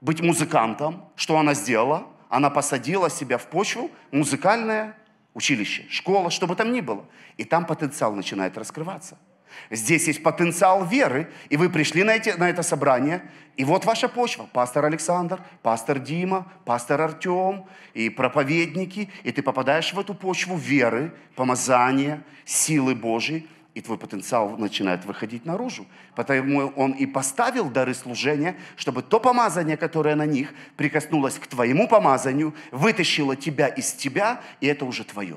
быть 0.00 0.20
музыкантом. 0.20 1.04
Что 1.16 1.38
она 1.38 1.54
сделала? 1.54 2.06
Она 2.28 2.50
посадила 2.50 3.10
себя 3.10 3.38
в 3.38 3.46
почву, 3.46 3.90
музыкальное 4.12 4.96
училище, 5.34 5.86
школа, 5.90 6.30
что 6.30 6.46
бы 6.46 6.56
там 6.56 6.72
ни 6.72 6.80
было. 6.80 7.04
И 7.36 7.44
там 7.44 7.66
потенциал 7.66 8.14
начинает 8.14 8.56
раскрываться– 8.56 9.18
Здесь 9.70 10.08
есть 10.08 10.22
потенциал 10.22 10.84
веры, 10.84 11.30
и 11.48 11.56
вы 11.56 11.68
пришли 11.68 12.02
на, 12.02 12.12
эти, 12.12 12.30
на 12.30 12.48
это 12.48 12.62
собрание, 12.62 13.22
и 13.56 13.64
вот 13.64 13.84
ваша 13.84 14.08
почва. 14.08 14.48
Пастор 14.52 14.84
Александр, 14.84 15.40
пастор 15.62 15.98
Дима, 15.98 16.50
пастор 16.64 17.02
Артем 17.02 17.66
и 17.94 18.08
проповедники, 18.08 19.10
и 19.22 19.32
ты 19.32 19.42
попадаешь 19.42 19.92
в 19.92 20.00
эту 20.00 20.14
почву 20.14 20.56
веры, 20.56 21.12
помазания, 21.36 22.22
силы 22.44 22.94
Божьей, 22.94 23.48
и 23.74 23.80
твой 23.80 23.98
потенциал 23.98 24.56
начинает 24.56 25.04
выходить 25.04 25.44
наружу. 25.44 25.86
Потому 26.14 26.72
он 26.76 26.92
и 26.92 27.06
поставил 27.06 27.70
дары 27.70 27.94
служения, 27.94 28.56
чтобы 28.76 29.02
то 29.02 29.20
помазание, 29.20 29.76
которое 29.76 30.16
на 30.16 30.26
них 30.26 30.52
прикоснулось 30.76 31.38
к 31.38 31.46
твоему 31.46 31.88
помазанию, 31.88 32.54
вытащило 32.72 33.36
тебя 33.36 33.68
из 33.68 33.92
тебя, 33.92 34.40
и 34.60 34.66
это 34.66 34.84
уже 34.84 35.04
твое. 35.04 35.36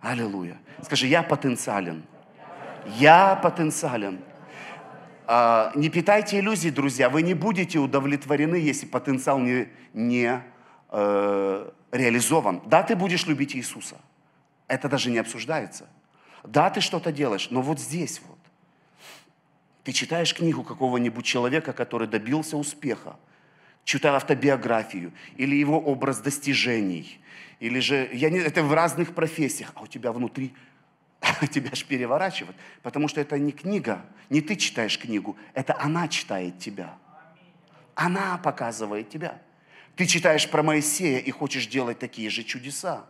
Аллилуйя. 0.00 0.58
Скажи, 0.82 1.06
я 1.06 1.22
потенциален. 1.22 2.02
Я 2.98 3.36
потенциален. 3.36 4.20
А, 5.26 5.72
не 5.74 5.88
питайте 5.88 6.40
иллюзий, 6.40 6.70
друзья. 6.70 7.08
Вы 7.08 7.22
не 7.22 7.34
будете 7.34 7.78
удовлетворены, 7.78 8.56
если 8.56 8.86
потенциал 8.86 9.38
не, 9.38 9.68
не 9.92 10.42
э, 10.90 11.70
реализован. 11.92 12.62
Да, 12.66 12.82
ты 12.82 12.96
будешь 12.96 13.26
любить 13.26 13.54
Иисуса. 13.54 13.96
Это 14.66 14.88
даже 14.88 15.10
не 15.10 15.18
обсуждается. 15.18 15.88
Да, 16.44 16.70
ты 16.70 16.80
что-то 16.80 17.12
делаешь, 17.12 17.48
но 17.50 17.62
вот 17.62 17.78
здесь 17.78 18.20
вот. 18.26 18.38
Ты 19.84 19.92
читаешь 19.92 20.34
книгу 20.34 20.62
какого-нибудь 20.62 21.24
человека, 21.24 21.72
который 21.72 22.06
добился 22.06 22.56
успеха, 22.56 23.16
читая 23.84 24.14
автобиографию 24.14 25.12
или 25.36 25.56
его 25.56 25.80
образ 25.80 26.18
достижений, 26.18 27.20
или 27.58 27.80
же, 27.80 28.08
я 28.12 28.30
не, 28.30 28.38
это 28.38 28.62
в 28.62 28.72
разных 28.72 29.14
профессиях, 29.14 29.72
а 29.74 29.82
у 29.82 29.86
тебя 29.86 30.12
внутри 30.12 30.54
тебя 31.50 31.70
аж 31.72 31.84
переворачивает, 31.84 32.56
потому 32.82 33.08
что 33.08 33.20
это 33.20 33.38
не 33.38 33.52
книга, 33.52 34.04
не 34.30 34.40
ты 34.40 34.56
читаешь 34.56 34.98
книгу, 34.98 35.36
это 35.54 35.78
она 35.80 36.08
читает 36.08 36.58
тебя. 36.58 36.96
Она 37.94 38.38
показывает 38.38 39.10
тебя. 39.10 39.40
Ты 39.96 40.06
читаешь 40.06 40.48
про 40.48 40.62
Моисея 40.62 41.18
и 41.18 41.30
хочешь 41.30 41.66
делать 41.66 41.98
такие 41.98 42.30
же 42.30 42.42
чудеса. 42.42 43.04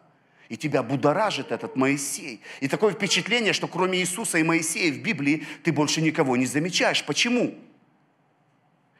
И 0.52 0.56
тебя 0.58 0.82
будоражит 0.82 1.50
этот 1.50 1.76
Моисей. 1.76 2.42
И 2.60 2.68
такое 2.68 2.92
впечатление, 2.92 3.54
что 3.54 3.66
кроме 3.66 4.00
Иисуса 4.00 4.36
и 4.36 4.42
Моисея 4.42 4.92
в 4.92 4.98
Библии 4.98 5.46
ты 5.64 5.72
больше 5.72 6.02
никого 6.02 6.36
не 6.36 6.44
замечаешь. 6.44 7.02
Почему? 7.06 7.54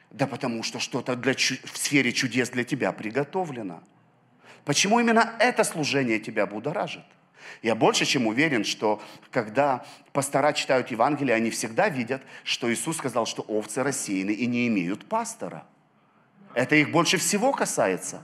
Да 0.09 0.25
потому 0.25 0.63
что 0.63 0.79
что-то 0.79 1.15
для, 1.15 1.35
в 1.35 1.77
сфере 1.77 2.11
чудес 2.11 2.49
для 2.49 2.63
тебя 2.63 2.91
приготовлено. 2.91 3.83
Почему 4.65 4.99
именно 4.99 5.35
это 5.37 5.63
служение 5.63 6.17
тебя 6.17 6.47
будоражит? 6.47 7.05
Я 7.61 7.75
больше 7.75 8.05
чем 8.05 8.25
уверен, 8.25 8.63
что 8.63 8.99
когда 9.29 9.85
пастора 10.11 10.53
читают 10.53 10.89
Евангелие, 10.89 11.35
они 11.35 11.51
всегда 11.51 11.87
видят, 11.87 12.23
что 12.43 12.73
Иисус 12.73 12.97
сказал, 12.97 13.27
что 13.27 13.43
овцы 13.43 13.83
рассеяны 13.83 14.31
и 14.31 14.47
не 14.47 14.67
имеют 14.69 15.05
пастора. 15.05 15.67
Это 16.55 16.75
их 16.75 16.89
больше 16.89 17.17
всего 17.17 17.51
касается. 17.51 18.23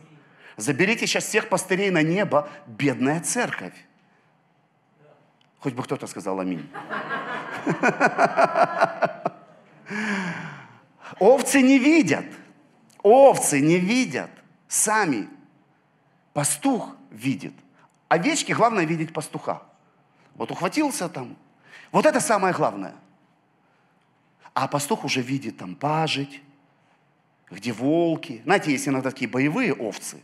Заберите 0.59 1.07
сейчас 1.07 1.23
всех 1.23 1.47
пастырей 1.47 1.89
на 1.89 2.01
небо, 2.01 2.49
бедная 2.67 3.21
церковь. 3.21 3.73
Хоть 5.59 5.73
бы 5.73 5.83
кто-то 5.83 6.05
сказал 6.05 6.39
аминь. 6.39 6.69
Овцы 11.19 11.61
не 11.61 11.79
видят. 11.79 12.25
Овцы 13.01 13.61
не 13.61 13.77
видят 13.77 14.29
сами. 14.67 15.29
Пастух 16.33 16.93
видит. 17.09 17.53
Овечке 18.09 18.53
главное 18.53 18.83
видеть 18.83 19.13
пастуха. 19.13 19.63
Вот 20.35 20.51
ухватился 20.51 21.07
там. 21.07 21.37
Вот 21.91 22.05
это 22.05 22.19
самое 22.19 22.53
главное. 22.53 22.95
А 24.53 24.67
пастух 24.67 25.05
уже 25.05 25.21
видит 25.21 25.57
там 25.57 25.75
пажить, 25.75 26.41
где 27.49 27.71
волки. 27.71 28.41
Знаете, 28.43 28.71
есть 28.71 28.89
иногда 28.89 29.09
такие 29.11 29.29
боевые 29.29 29.73
овцы. 29.73 30.21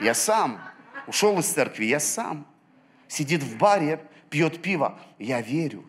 Я 0.00 0.14
сам 0.14 0.60
ушел 1.06 1.38
из 1.38 1.46
церкви, 1.46 1.84
я 1.84 2.00
сам. 2.00 2.46
Сидит 3.08 3.42
в 3.42 3.56
баре, 3.56 4.00
пьет 4.30 4.62
пиво. 4.62 4.98
Я 5.18 5.40
верю. 5.40 5.84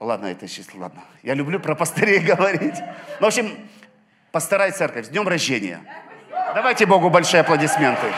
Ладно, 0.00 0.26
это 0.26 0.46
сейчас, 0.46 0.72
ладно. 0.74 1.02
Я 1.22 1.34
люблю 1.34 1.58
про 1.58 1.74
пастырей 1.74 2.20
говорить. 2.34 2.76
Ну, 3.20 3.26
в 3.26 3.28
общем, 3.28 3.68
постарай 4.30 4.70
церковь. 4.70 5.06
С 5.06 5.08
днем 5.08 5.26
рождения. 5.26 5.80
Давайте 6.54 6.86
Богу 6.86 7.10
большие 7.10 7.40
аплодисменты. 7.40 8.12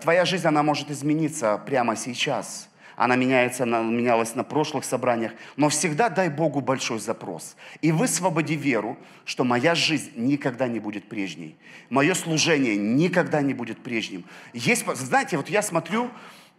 Твоя 0.00 0.24
жизнь, 0.24 0.46
она 0.46 0.62
может 0.62 0.90
измениться 0.90 1.58
прямо 1.58 1.96
сейчас. 1.96 2.68
Она 2.96 3.16
меняется, 3.16 3.64
она 3.64 3.82
менялась 3.82 4.34
на 4.34 4.44
прошлых 4.44 4.84
собраниях. 4.84 5.32
Но 5.56 5.68
всегда 5.68 6.08
дай 6.08 6.28
Богу 6.28 6.60
большой 6.60 6.98
запрос. 6.98 7.56
И 7.80 7.92
высвободи 7.92 8.54
веру, 8.54 8.98
что 9.24 9.44
моя 9.44 9.74
жизнь 9.74 10.12
никогда 10.16 10.68
не 10.68 10.80
будет 10.80 11.08
прежней. 11.08 11.56
Мое 11.90 12.14
служение 12.14 12.76
никогда 12.76 13.40
не 13.42 13.54
будет 13.54 13.82
прежним. 13.82 14.24
Есть, 14.52 14.86
знаете, 14.96 15.36
вот 15.36 15.48
я 15.48 15.62
смотрю, 15.62 16.10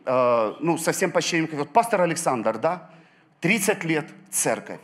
э, 0.05 0.53
ну, 0.59 0.77
совсем 0.77 1.11
почти, 1.11 1.41
вот 1.41 1.71
пастор 1.71 2.01
Александр, 2.01 2.57
да, 2.57 2.89
30 3.41 3.83
лет 3.83 4.07
церковь. 4.31 4.79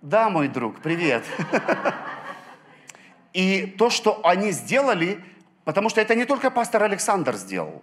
Да, 0.00 0.30
мой 0.30 0.48
друг, 0.48 0.80
привет. 0.80 1.24
И 3.32 3.66
то, 3.78 3.88
что 3.88 4.20
они 4.26 4.50
сделали, 4.50 5.22
Потому 5.64 5.88
что 5.88 6.00
это 6.00 6.14
не 6.14 6.24
только 6.24 6.50
пастор 6.50 6.82
Александр 6.82 7.36
сделал. 7.36 7.82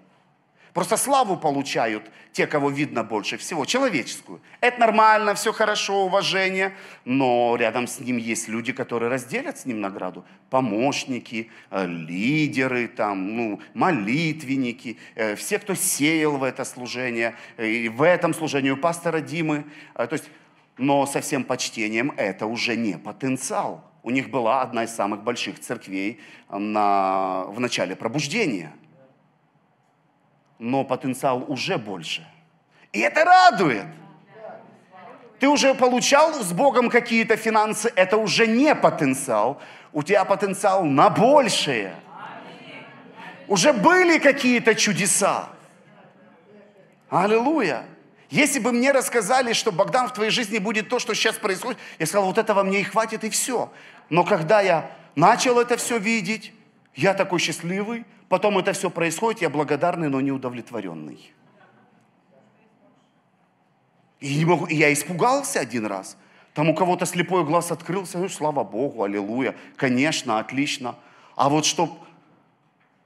Просто 0.73 0.97
славу 0.97 1.35
получают 1.35 2.03
те, 2.31 2.45
кого 2.45 2.69
видно 2.69 3.03
больше 3.03 3.37
всего, 3.37 3.65
человеческую. 3.65 4.39
Это 4.61 4.79
нормально, 4.79 5.33
все 5.33 5.51
хорошо, 5.51 6.05
уважение, 6.05 6.73
но 7.05 7.55
рядом 7.59 7.87
с 7.87 7.99
ним 7.99 8.17
есть 8.17 8.47
люди, 8.47 8.71
которые 8.71 9.09
разделят 9.09 9.57
с 9.57 9.65
ним 9.65 9.81
награду. 9.81 10.23
Помощники, 10.49 11.49
э, 11.71 11.87
лидеры, 11.87 12.87
там, 12.87 13.35
ну, 13.35 13.59
молитвенники, 13.73 14.97
э, 15.15 15.35
все, 15.35 15.57
кто 15.57 15.73
сеял 15.73 16.37
в 16.37 16.43
это 16.43 16.63
служение, 16.65 17.35
э, 17.57 17.67
и 17.67 17.89
в 17.89 18.03
этом 18.03 18.33
служении 18.33 18.69
у 18.69 18.77
пастора 18.77 19.21
Димы. 19.21 19.65
То 19.95 20.13
есть, 20.13 20.29
но 20.77 21.05
со 21.05 21.19
всем 21.21 21.43
почтением 21.43 22.13
это 22.15 22.45
уже 22.45 22.75
не 22.75 22.97
потенциал. 22.97 23.83
У 24.03 24.11
них 24.11 24.29
была 24.29 24.61
одна 24.61 24.83
из 24.83 24.95
самых 24.95 25.23
больших 25.23 25.59
церквей 25.59 26.19
на, 26.49 27.43
в 27.47 27.59
начале 27.59 27.95
пробуждения. 27.95 28.71
Но 30.59 30.83
потенциал 30.83 31.45
уже 31.47 31.77
больше. 31.77 32.27
И 32.91 32.99
это 32.99 33.23
радует. 33.23 33.85
Ты 35.39 35.47
уже 35.47 35.73
получал 35.73 36.33
с 36.33 36.51
Богом 36.51 36.89
какие-то 36.89 37.37
финансы, 37.37 37.91
это 37.95 38.17
уже 38.17 38.45
не 38.45 38.75
потенциал. 38.75 39.61
У 39.93 40.03
тебя 40.03 40.25
потенциал 40.25 40.83
на 40.83 41.09
большее. 41.09 41.95
Уже 43.47 43.73
были 43.73 44.19
какие-то 44.19 44.75
чудеса. 44.75 45.49
Аллилуйя. 47.09 47.85
Если 48.29 48.59
бы 48.59 48.71
мне 48.71 48.91
рассказали, 48.91 49.53
что 49.53 49.71
Богдан 49.71 50.07
в 50.07 50.13
твоей 50.13 50.29
жизни 50.29 50.59
будет 50.59 50.89
то, 50.89 50.99
что 50.99 51.15
сейчас 51.15 51.35
происходит, 51.35 51.79
я 51.97 52.05
сказал, 52.05 52.27
вот 52.27 52.37
этого 52.37 52.61
мне 52.61 52.81
и 52.81 52.83
хватит, 52.83 53.23
и 53.23 53.29
все. 53.29 53.71
Но 54.09 54.23
когда 54.23 54.61
я 54.61 54.91
начал 55.15 55.59
это 55.59 55.77
все 55.77 55.97
видеть, 55.97 56.53
я 56.93 57.15
такой 57.15 57.39
счастливый, 57.39 58.05
потом 58.29 58.57
это 58.57 58.73
все 58.73 58.89
происходит, 58.89 59.41
я 59.41 59.49
благодарный, 59.49 60.09
но 60.09 60.21
не 60.21 60.31
удовлетворенный. 60.31 61.33
И, 64.19 64.37
не 64.37 64.45
могу, 64.45 64.65
и 64.65 64.75
я 64.75 64.91
испугался 64.93 65.59
один 65.59 65.85
раз. 65.85 66.17
Там 66.53 66.69
у 66.69 66.75
кого-то 66.75 67.05
слепой 67.05 67.43
глаз 67.45 67.71
открылся, 67.71 68.17
ну, 68.17 68.29
слава 68.29 68.63
Богу, 68.63 69.03
аллилуйя, 69.03 69.55
конечно, 69.75 70.39
отлично. 70.39 70.95
А 71.35 71.49
вот 71.49 71.65
что... 71.65 71.97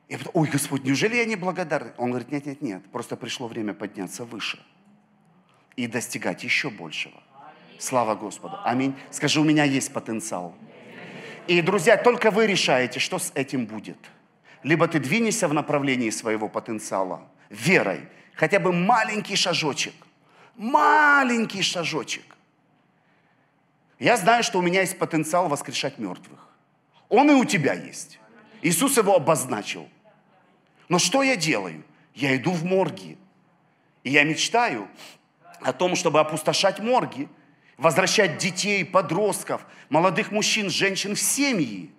Я 0.09 0.17
потом, 0.17 0.31
ой, 0.35 0.47
Господь, 0.47 0.83
неужели 0.83 1.15
я 1.15 1.25
не 1.25 1.35
благодарный? 1.35 1.91
Он 1.97 2.09
говорит, 2.09 2.31
нет, 2.31 2.45
нет, 2.45 2.61
нет, 2.61 2.83
просто 2.91 3.15
пришло 3.15 3.47
время 3.47 3.73
подняться 3.73 4.25
выше 4.25 4.59
и 5.75 5.87
достигать 5.87 6.43
еще 6.43 6.69
большего. 6.69 7.21
Слава 7.79 8.15
Господу. 8.15 8.57
Аминь. 8.63 8.95
Скажи, 9.11 9.39
у 9.39 9.43
меня 9.43 9.63
есть 9.63 9.91
потенциал. 9.93 10.55
И, 11.47 11.61
друзья, 11.61 11.97
только 11.97 12.31
вы 12.31 12.47
решаете, 12.47 12.99
что 12.99 13.19
с 13.19 13.31
этим 13.35 13.65
будет. 13.65 13.97
Либо 14.63 14.87
ты 14.87 14.99
двинешься 14.99 15.47
в 15.47 15.53
направлении 15.53 16.09
своего 16.09 16.47
потенциала 16.47 17.27
верой, 17.49 18.07
хотя 18.33 18.59
бы 18.59 18.71
маленький 18.71 19.35
шажочек, 19.35 19.93
маленький 20.55 21.61
шажочек. 21.61 22.23
Я 23.99 24.17
знаю, 24.17 24.43
что 24.43 24.59
у 24.59 24.61
меня 24.61 24.81
есть 24.81 24.97
потенциал 24.97 25.47
воскрешать 25.49 25.97
мертвых. 25.97 26.39
Он 27.09 27.29
и 27.29 27.33
у 27.33 27.45
тебя 27.45 27.73
есть. 27.73 28.19
Иисус 28.61 28.97
его 28.97 29.15
обозначил. 29.15 29.87
Но 30.89 30.99
что 30.99 31.23
я 31.23 31.35
делаю? 31.35 31.83
Я 32.15 32.35
иду 32.35 32.51
в 32.51 32.63
морги. 32.63 33.17
И 34.03 34.11
я 34.11 34.23
мечтаю 34.23 34.87
о 35.61 35.73
том, 35.73 35.95
чтобы 35.95 36.19
опустошать 36.19 36.79
морги, 36.79 37.29
возвращать 37.77 38.37
детей, 38.37 38.83
подростков, 38.83 39.65
молодых 39.89 40.31
мужчин, 40.31 40.69
женщин 40.69 41.15
в 41.15 41.19
семьи. 41.19 41.91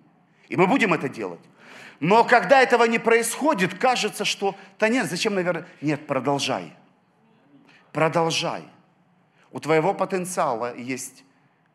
И 0.47 0.55
мы 0.55 0.67
будем 0.67 0.93
это 0.93 1.09
делать. 1.09 1.41
Но 1.99 2.23
когда 2.23 2.61
этого 2.61 2.83
не 2.85 2.99
происходит, 2.99 3.77
кажется, 3.77 4.25
что, 4.25 4.55
да 4.79 4.89
нет, 4.89 5.09
зачем, 5.09 5.35
наверное, 5.35 5.65
нет, 5.81 6.05
продолжай. 6.07 6.73
Продолжай. 7.91 8.63
У 9.51 9.59
твоего 9.59 9.93
потенциала 9.93 10.75
есть 10.75 11.23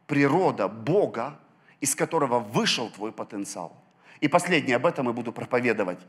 природа 0.07 0.69
Бога, 0.69 1.39
из 1.81 1.95
которого 1.95 2.41
вышел 2.41 2.91
твой 2.91 3.13
потенциал. 3.13 3.73
И 4.21 4.29
последнее, 4.29 4.77
об 4.77 4.85
этом 4.85 5.07
я 5.07 5.13
буду 5.13 5.33
проповедовать. 5.33 6.01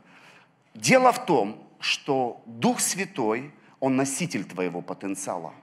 Дело 0.74 1.12
в 1.12 1.24
том, 1.24 1.66
что 1.80 2.42
Дух 2.46 2.80
Святой, 2.80 3.54
Он 3.80 3.96
носитель 3.96 4.44
твоего 4.44 4.82
потенциала. 4.82 5.54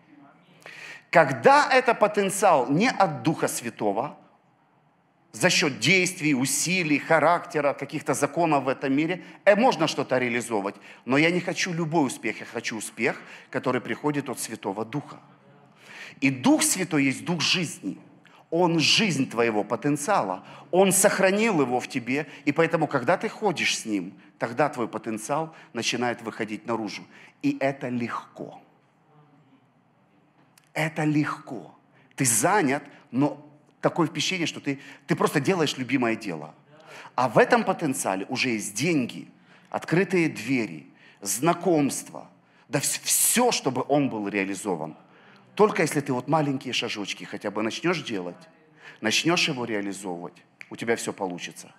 Когда 1.11 1.69
это 1.71 1.93
потенциал 1.93 2.67
не 2.69 2.89
от 2.89 3.23
Духа 3.23 3.47
Святого, 3.47 4.17
за 5.31 5.49
счет 5.49 5.79
действий, 5.79 6.33
усилий, 6.33 6.97
характера, 6.97 7.73
каких-то 7.73 8.13
законов 8.13 8.63
в 8.63 8.67
этом 8.67 8.93
мире, 8.93 9.23
э, 9.45 9.55
можно 9.55 9.87
что-то 9.87 10.17
реализовывать. 10.17 10.75
Но 11.05 11.17
я 11.17 11.29
не 11.29 11.39
хочу 11.39 11.71
любой 11.71 12.07
успех, 12.07 12.39
я 12.39 12.45
хочу 12.45 12.77
успех, 12.77 13.21
который 13.51 13.79
приходит 13.79 14.29
от 14.29 14.39
Святого 14.39 14.85
Духа. 14.85 15.19
И 16.19 16.31
Дух 16.31 16.63
Святой 16.63 17.05
есть 17.05 17.25
Дух 17.25 17.41
жизни. 17.41 17.97
Он 18.49 18.79
жизнь 18.79 19.29
твоего 19.29 19.63
потенциала. 19.63 20.43
Он 20.71 20.91
сохранил 20.91 21.61
его 21.61 21.79
в 21.79 21.87
тебе. 21.87 22.25
И 22.45 22.51
поэтому, 22.51 22.87
когда 22.87 23.15
ты 23.15 23.29
ходишь 23.29 23.77
с 23.77 23.85
ним, 23.85 24.13
тогда 24.39 24.69
твой 24.69 24.87
потенциал 24.87 25.53
начинает 25.73 26.23
выходить 26.23 26.65
наружу. 26.65 27.03
И 27.43 27.57
это 27.59 27.89
легко. 27.89 28.59
Это 30.73 31.03
легко. 31.03 31.75
Ты 32.15 32.25
занят, 32.25 32.83
но 33.11 33.48
такое 33.81 34.07
впечатление, 34.07 34.47
что 34.47 34.59
ты, 34.59 34.79
ты 35.07 35.15
просто 35.15 35.39
делаешь 35.39 35.77
любимое 35.77 36.15
дело. 36.15 36.53
А 37.15 37.29
в 37.29 37.37
этом 37.37 37.63
потенциале 37.63 38.25
уже 38.29 38.49
есть 38.49 38.73
деньги, 38.75 39.27
открытые 39.69 40.29
двери, 40.29 40.87
знакомства, 41.21 42.29
да 42.67 42.79
все, 42.79 43.51
чтобы 43.51 43.83
он 43.87 44.09
был 44.09 44.27
реализован. 44.27 44.95
Только 45.55 45.81
если 45.81 45.99
ты 45.99 46.13
вот 46.13 46.27
маленькие 46.27 46.73
шажочки 46.73 47.23
хотя 47.23 47.51
бы 47.51 47.61
начнешь 47.61 48.01
делать, 48.03 48.37
начнешь 49.01 49.47
его 49.47 49.65
реализовывать, 49.65 50.43
у 50.69 50.75
тебя 50.75 50.95
все 50.95 51.11
получится. 51.11 51.73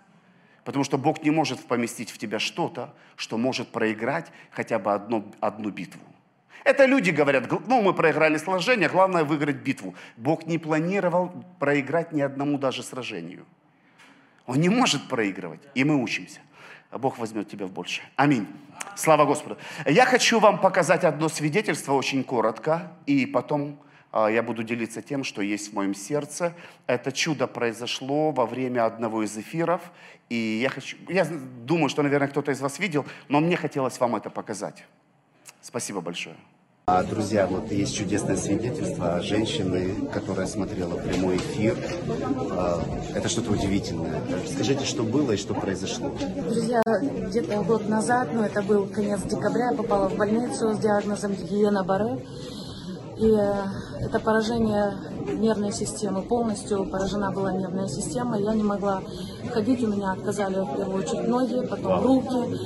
Потому 0.64 0.84
что 0.84 0.98
Бог 0.98 1.22
не 1.22 1.30
может 1.30 1.60
поместить 1.60 2.10
в 2.10 2.18
тебя 2.18 2.38
что-то, 2.38 2.94
что 3.16 3.38
может 3.38 3.68
проиграть 3.68 4.30
хотя 4.50 4.78
бы 4.78 4.92
одну, 4.92 5.32
одну 5.40 5.70
битву. 5.70 6.02
Это 6.64 6.84
люди 6.84 7.10
говорят, 7.10 7.50
ну 7.66 7.82
мы 7.82 7.94
проиграли 7.94 8.36
сражение, 8.36 8.88
главное 8.88 9.24
выиграть 9.24 9.56
битву. 9.56 9.94
Бог 10.16 10.46
не 10.46 10.58
планировал 10.58 11.32
проиграть 11.58 12.12
ни 12.12 12.20
одному 12.20 12.58
даже 12.58 12.82
сражению. 12.82 13.46
Он 14.46 14.60
не 14.60 14.68
может 14.68 15.08
проигрывать, 15.08 15.60
и 15.74 15.84
мы 15.84 15.96
учимся. 15.96 16.40
А 16.90 16.98
Бог 16.98 17.18
возьмет 17.18 17.48
тебя 17.48 17.66
в 17.66 17.70
больше. 17.70 18.02
Аминь. 18.16 18.48
Слава 18.96 19.24
Господу. 19.24 19.56
Я 19.86 20.06
хочу 20.06 20.40
вам 20.40 20.60
показать 20.60 21.04
одно 21.04 21.28
свидетельство 21.28 21.92
очень 21.92 22.24
коротко, 22.24 22.92
и 23.06 23.26
потом 23.26 23.78
а, 24.12 24.28
я 24.28 24.42
буду 24.42 24.62
делиться 24.64 25.02
тем, 25.02 25.22
что 25.22 25.40
есть 25.40 25.70
в 25.70 25.74
моем 25.74 25.94
сердце. 25.94 26.52
Это 26.86 27.12
чудо 27.12 27.46
произошло 27.46 28.32
во 28.32 28.44
время 28.44 28.86
одного 28.86 29.22
из 29.22 29.36
эфиров, 29.38 29.80
и 30.28 30.60
я, 30.62 30.68
хочу, 30.68 30.96
я 31.08 31.24
думаю, 31.64 31.88
что, 31.88 32.02
наверное, 32.02 32.28
кто-то 32.28 32.50
из 32.50 32.60
вас 32.60 32.78
видел, 32.78 33.06
но 33.28 33.40
мне 33.40 33.56
хотелось 33.56 33.98
вам 34.00 34.16
это 34.16 34.30
показать. 34.30 34.84
Спасибо 35.62 36.00
большое. 36.00 36.36
А, 36.92 37.04
друзья, 37.04 37.46
вот 37.46 37.70
есть 37.70 37.94
чудесное 37.94 38.36
свидетельство 38.36 39.20
женщины, 39.20 40.08
которая 40.12 40.48
смотрела 40.48 40.96
прямой 40.96 41.36
эфир. 41.36 41.78
А, 42.50 42.82
это 43.14 43.28
что-то 43.28 43.52
удивительное. 43.52 44.20
Скажите, 44.52 44.84
что 44.84 45.04
было 45.04 45.30
и 45.30 45.36
что 45.36 45.54
произошло? 45.54 46.12
Друзья, 46.48 46.82
где-то 47.28 47.62
год 47.62 47.88
назад, 47.88 48.30
ну 48.32 48.42
это 48.42 48.60
был 48.62 48.88
конец 48.88 49.22
декабря, 49.22 49.70
я 49.70 49.76
попала 49.76 50.08
в 50.08 50.16
больницу 50.16 50.74
с 50.74 50.78
диагнозом 50.78 51.34
гигиена 51.34 51.84
Баре. 51.84 52.26
И 53.20 53.36
э, 53.38 53.52
это 54.00 54.18
поражение 54.18 54.94
нервной 55.38 55.72
системы. 55.72 56.22
Полностью 56.22 56.86
поражена 56.86 57.30
была 57.30 57.52
нервная 57.52 57.86
система. 57.86 58.38
Я 58.38 58.54
не 58.54 58.62
могла 58.62 59.02
ходить, 59.52 59.84
у 59.84 59.88
меня 59.88 60.12
отказали 60.12 60.60
в 60.60 60.74
первую 60.74 61.04
очередь 61.04 61.28
ноги, 61.28 61.66
потом 61.66 62.02
руки. 62.02 62.56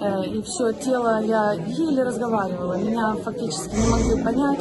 Э, 0.00 0.24
и 0.24 0.40
все 0.42 0.72
тело, 0.72 1.20
я 1.20 1.52
еле 1.52 2.04
разговаривала, 2.04 2.74
меня 2.74 3.14
фактически 3.24 3.74
не 3.74 3.88
могли 3.88 4.22
понять, 4.22 4.60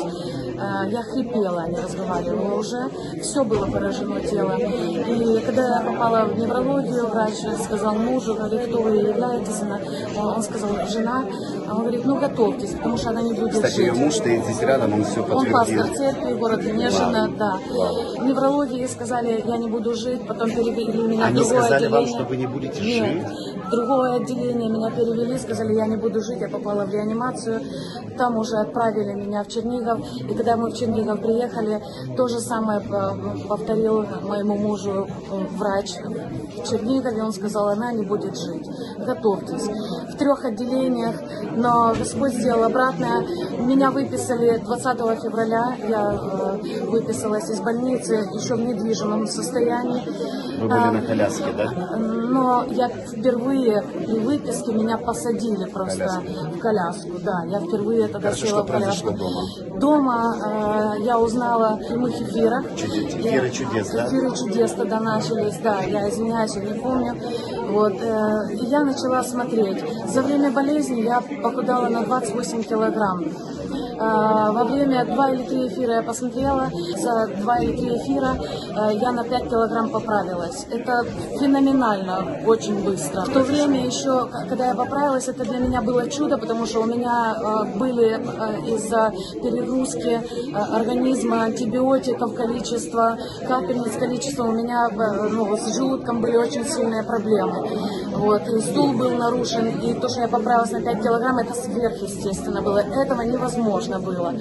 я 0.89 1.01
хрипела, 1.03 1.67
не 1.69 1.77
разговаривала 1.77 2.59
уже, 2.59 2.89
все 3.21 3.43
было 3.43 3.65
поражено 3.65 4.19
тело. 4.21 4.57
И 4.57 5.39
когда 5.45 5.79
я 5.79 5.81
попала 5.81 6.25
в 6.25 6.37
неврологию, 6.37 7.07
врач 7.07 7.33
сказал 7.63 7.95
мужу, 7.95 8.35
говорит, 8.35 8.67
кто 8.67 8.81
вы 8.81 8.95
являетесь, 8.97 9.61
она, 9.61 9.79
он 10.35 10.43
сказал, 10.43 10.69
жена, 10.87 11.23
он 11.69 11.79
говорит, 11.81 12.05
ну 12.05 12.19
готовьтесь, 12.19 12.71
потому 12.71 12.97
что 12.97 13.09
она 13.09 13.21
не 13.21 13.33
будет 13.33 13.53
Кстати, 13.53 13.75
жить. 13.75 13.85
ее 13.87 13.93
муж 13.93 14.13
стоит 14.15 14.43
здесь 14.45 14.61
рядом, 14.61 14.93
он 14.93 15.03
все 15.03 15.23
подтвердил. 15.23 15.81
Он 15.81 15.87
пастор 15.87 15.97
церкви, 15.97 16.33
город 16.33 16.63
Венежина, 16.63 17.29
да. 17.37 17.57
В 18.17 18.25
неврологии 18.25 18.85
сказали, 18.87 19.43
я 19.45 19.57
не 19.57 19.67
буду 19.69 19.93
жить, 19.95 20.25
потом 20.27 20.49
перевели 20.51 21.01
меня 21.07 21.25
Они 21.25 21.39
в 21.39 21.47
другое 21.47 21.61
сказали 21.61 21.85
отделение. 21.85 21.99
вам, 21.99 22.07
что 22.07 22.23
вы 22.29 22.37
не 22.37 22.47
будете 22.47 22.81
Нет. 22.81 23.05
жить? 23.07 23.23
Другое 23.71 24.15
отделение 24.17 24.69
меня 24.69 24.91
перевели, 24.91 25.37
сказали, 25.39 25.73
я 25.73 25.87
не 25.87 25.95
буду 25.97 26.21
жить, 26.21 26.39
я 26.41 26.49
попала 26.49 26.85
в 26.85 26.91
реанимацию. 26.93 27.61
Там 28.17 28.37
уже 28.37 28.57
отправили 28.57 29.13
меня 29.13 29.43
в 29.43 29.47
Чернигов. 29.47 29.99
И 30.29 30.33
когда 30.35 30.52
мы 30.57 30.69
в 30.71 30.75
Чернигов 30.75 31.19
приехали, 31.21 31.81
то 32.15 32.27
же 32.27 32.39
самое 32.39 32.79
э, 32.79 33.47
повторил 33.47 34.05
моему 34.23 34.57
мужу 34.57 35.07
э, 35.07 35.37
врач 35.57 35.95
в 35.97 36.69
Чернигове. 36.69 37.23
Он 37.23 37.33
сказал, 37.33 37.69
она 37.69 37.91
не 37.93 38.03
будет 38.05 38.37
жить. 38.37 38.67
Готовьтесь. 38.97 39.67
В 40.13 40.17
трех 40.17 40.45
отделениях, 40.45 41.15
но 41.55 41.93
Господь 41.97 42.33
сделал 42.33 42.63
обратное. 42.63 43.25
Меня 43.59 43.91
выписали 43.91 44.57
20 44.57 44.97
февраля. 45.21 45.75
Я 45.87 46.13
э, 46.13 46.85
выписалась 46.87 47.49
из 47.49 47.59
больницы 47.59 48.13
еще 48.33 48.55
в 48.55 48.59
недвижимом 48.61 49.27
состоянии. 49.27 50.01
Вы 50.59 50.67
были 50.69 50.79
на 50.79 51.01
коляске, 51.01 51.51
да? 51.57 51.71
Но 51.97 52.63
я 52.69 52.87
впервые 52.89 53.81
при 53.81 54.19
выписке 54.19 54.71
меня 54.73 54.97
посадили 54.97 55.65
просто 55.65 55.97
Коляску. 55.97 56.51
в 56.55 56.59
коляску. 56.59 57.09
Да, 57.23 57.43
я 57.47 57.59
впервые 57.59 58.07
тогда 58.07 58.29
Хорошо, 58.29 58.47
села 58.47 58.63
что 58.63 58.67
в 58.67 58.71
коляску. 58.71 59.11
дома? 59.11 59.79
Дома 59.79 60.32
э, 60.35 61.01
я 61.03 61.19
узнала 61.19 61.75
в 61.75 61.87
прямых 61.87 62.19
эфирах. 62.21 62.65
Чудес- 62.75 63.15
эфиры 63.15 63.49
чудес, 63.49 63.89
да? 63.91 64.07
Эфиры 64.07 64.35
чудес 64.35 64.71
тогда 64.71 64.99
начались, 64.99 65.57
да. 65.57 65.81
Я 65.81 66.09
извиняюсь, 66.09 66.55
я 66.55 66.61
не 66.61 66.73
помню. 66.79 67.15
Вот, 67.69 67.93
э, 67.93 68.53
и 68.53 68.65
я 68.65 68.83
начала 68.83 69.23
смотреть. 69.23 69.83
За 70.07 70.21
время 70.21 70.51
болезни 70.51 71.01
я 71.01 71.21
похудала 71.41 71.87
на 71.89 72.03
28 72.03 72.63
килограмм. 72.63 73.23
А, 73.99 74.51
во 74.51 74.63
время 74.63 75.05
два 75.05 75.29
или 75.31 75.43
три 75.43 75.67
эфира 75.67 75.95
я 75.95 76.03
посмотрела, 76.03 76.69
за 76.97 77.27
два 77.41 77.57
или 77.59 77.75
три 77.75 77.97
эфира 77.97 78.35
э, 78.35 78.97
я 78.99 79.11
на 79.11 79.23
5 79.23 79.49
килограмм 79.49 79.89
поправилась. 79.89 80.65
Это 80.69 81.03
феноменально, 81.39 82.39
очень 82.45 82.83
быстро. 82.83 83.21
В 83.21 83.29
то 83.29 83.39
время 83.41 83.85
еще, 83.85 84.27
когда 84.49 84.67
я 84.67 84.75
поправилась, 84.75 85.27
это 85.27 85.43
для 85.43 85.59
меня 85.59 85.81
было 85.81 86.09
чудо, 86.09 86.37
потому 86.37 86.65
что 86.65 86.81
у 86.81 86.85
меня 86.85 87.35
э, 87.35 87.77
были 87.77 88.13
из-за 88.73 89.13
перегрузки 89.41 90.21
организма 90.53 91.43
антибиотиков 91.43 92.33
количество, 92.35 93.17
капельниц 93.47 93.95
количество, 93.97 94.43
у 94.43 94.51
меня 94.51 94.87
ну, 94.89 95.57
с 95.57 95.75
желудком 95.75 96.21
были 96.21 96.37
очень 96.37 96.65
сильные 96.65 97.03
проблемы. 97.03 97.67
Вот, 98.11 98.47
и 98.47 98.61
стул 98.61 98.93
был 98.93 99.11
нарушен, 99.11 99.67
и 99.79 99.93
то, 99.93 100.07
что 100.07 100.21
я 100.21 100.27
поправилась 100.27 100.71
на 100.71 100.81
5 100.81 101.03
килограмм, 101.03 101.37
это 101.39 101.53
сверхъестественно 101.53 102.61
было. 102.61 102.79
Этого 102.79 103.21
невозможно 103.21 103.82
было. 103.99 104.33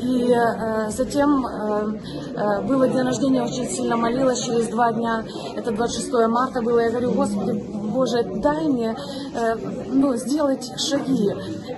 И 0.00 0.32
э, 0.32 0.90
затем 0.90 1.44
э, 1.44 1.98
э, 2.34 2.62
было 2.62 2.88
день 2.88 3.02
рождения, 3.02 3.42
очень 3.42 3.68
сильно 3.68 3.96
молилась 3.96 4.44
через 4.44 4.68
два 4.68 4.92
дня, 4.92 5.24
это 5.56 5.72
26 5.72 6.12
марта 6.28 6.62
было, 6.62 6.78
я 6.78 6.90
говорю, 6.90 7.12
Господи, 7.12 7.52
Боже, 7.98 8.22
дай 8.22 8.68
мне 8.68 8.96
э, 9.34 9.54
ну, 9.88 10.14
сделать 10.14 10.70
шаги. 10.78 11.30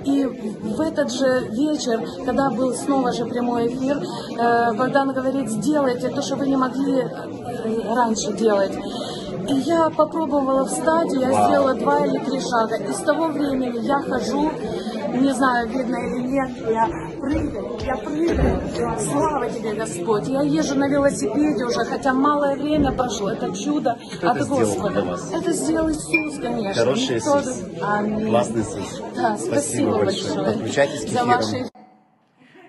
И 0.04 0.24
в 0.24 0.80
этот 0.80 1.10
же 1.10 1.48
вечер, 1.52 2.02
когда 2.26 2.50
был 2.50 2.74
снова 2.74 3.12
же 3.12 3.24
прямой 3.24 3.68
эфир, 3.68 3.96
э, 3.98 4.72
Богдан 4.74 5.12
говорит, 5.12 5.48
сделайте 5.48 6.08
то, 6.10 6.20
что 6.20 6.36
вы 6.36 6.48
не 6.48 6.56
могли 6.56 7.00
э, 7.00 7.94
раньше 7.94 8.32
делать. 8.34 8.72
И 9.48 9.54
я 9.60 9.90
попробовала 9.90 10.64
встать, 10.66 11.12
я 11.14 11.32
сделала 11.32 11.74
два 11.74 12.04
или 12.04 12.18
три 12.18 12.40
шага. 12.40 12.76
И 12.76 12.92
с 12.92 12.98
того 12.98 13.28
времени 13.28 13.78
я 13.84 14.00
хожу, 14.00 14.50
не 15.18 15.32
знаю, 15.32 15.68
видно 15.68 15.96
или 15.96 16.26
нет, 16.26 16.50
я 16.70 16.88
прыгаю, 17.20 17.78
я 17.84 17.96
прыгаю. 17.96 18.98
Слава 19.00 19.48
тебе, 19.50 19.74
Господь. 19.74 20.28
Я 20.28 20.42
езжу 20.42 20.74
на 20.74 20.88
велосипеде 20.88 21.64
уже, 21.64 21.84
хотя 21.84 22.12
малое 22.12 22.56
время 22.56 22.92
прошло. 22.92 23.30
Это 23.30 23.54
чудо 23.56 23.96
Кто 24.18 24.30
от 24.30 24.36
это 24.36 24.46
Господа. 24.46 25.02
вас? 25.04 25.32
Это 25.32 25.52
сделал 25.52 25.90
Иисус, 25.90 26.38
конечно. 26.40 26.74
Хороший 26.84 27.18
Иисус. 27.18 27.62
Аминь. 27.82 28.28
Классный 28.28 28.62
Иисус. 28.62 29.02
Да, 29.16 29.36
спасибо, 29.38 29.98
большое. 29.98 30.44
Подключайтесь 30.44 31.00
к 31.04 31.08
за 31.08 31.20
эфирам. 31.20 31.28
ваши 31.28 31.56
А, 31.74 31.79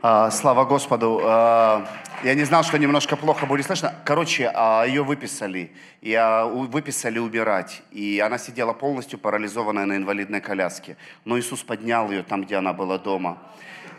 слава 0.02 0.66
Господу. 0.66 1.22
А, 1.24 1.86
я 2.24 2.34
не 2.34 2.44
знал, 2.44 2.64
что 2.64 2.80
немножко 2.80 3.16
плохо 3.16 3.46
будет 3.46 3.68
слышно. 3.68 3.94
Короче, 4.04 4.52
а, 4.52 4.84
ее 4.84 5.04
выписали. 5.04 5.72
И 6.02 6.16
а, 6.16 6.46
выписали 6.46 7.20
убирать. 7.20 7.84
И 7.92 8.20
она 8.20 8.40
сидела 8.40 8.74
полностью 8.74 9.20
парализованная 9.20 9.86
на 9.86 9.98
инвалидной 9.98 10.42
коляске. 10.42 10.98
Но 11.24 11.38
Иисус 11.38 11.62
поднял 11.62 12.10
ее 12.10 12.24
там, 12.24 12.44
где 12.44 12.56
она 12.56 12.74
была 12.74 12.98
дома. 12.98 13.38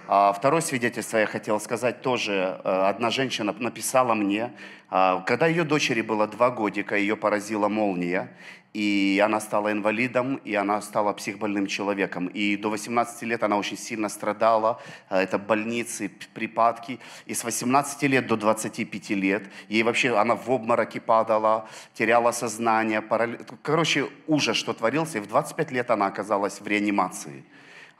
А 0.08 0.32
второе 0.32 0.60
свидетельство 0.60 1.18
я 1.18 1.26
хотел 1.26 1.60
сказать 1.60 2.02
тоже. 2.02 2.60
Одна 2.64 3.10
женщина 3.10 3.54
написала 3.56 4.14
мне, 4.14 4.50
а, 4.90 5.20
когда 5.20 5.46
ее 5.46 5.62
дочери 5.62 6.02
было 6.02 6.26
два 6.26 6.50
годика, 6.50 6.96
ее 6.96 7.16
поразила 7.16 7.68
молния, 7.68 8.28
и 8.74 9.22
она 9.24 9.40
стала 9.40 9.70
инвалидом, 9.70 10.36
и 10.44 10.54
она 10.54 10.80
стала 10.80 11.12
психбольным 11.12 11.66
человеком. 11.66 12.28
И 12.28 12.56
до 12.56 12.70
18 12.70 13.22
лет 13.22 13.42
она 13.42 13.58
очень 13.58 13.76
сильно 13.76 14.08
страдала, 14.08 14.80
э, 15.10 15.18
это 15.18 15.38
больницы, 15.38 16.10
припадки. 16.34 16.98
И 17.26 17.34
с 17.34 17.44
18 17.44 18.08
лет 18.08 18.26
до 18.26 18.36
25 18.36 19.14
лет 19.14 19.42
ей 19.68 19.82
вообще, 19.82 20.16
она 20.16 20.34
в 20.34 20.50
обмороке 20.50 21.00
падала, 21.00 21.68
теряла 21.94 22.32
сознание. 22.32 23.02
парали- 23.02 23.40
Короче, 23.62 24.08
ужас, 24.26 24.56
что 24.56 24.72
творился. 24.72 25.18
И 25.18 25.20
в 25.20 25.26
25 25.26 25.70
лет 25.70 25.90
она 25.90 26.06
оказалась 26.06 26.60
в 26.60 26.66
реанимации 26.66 27.44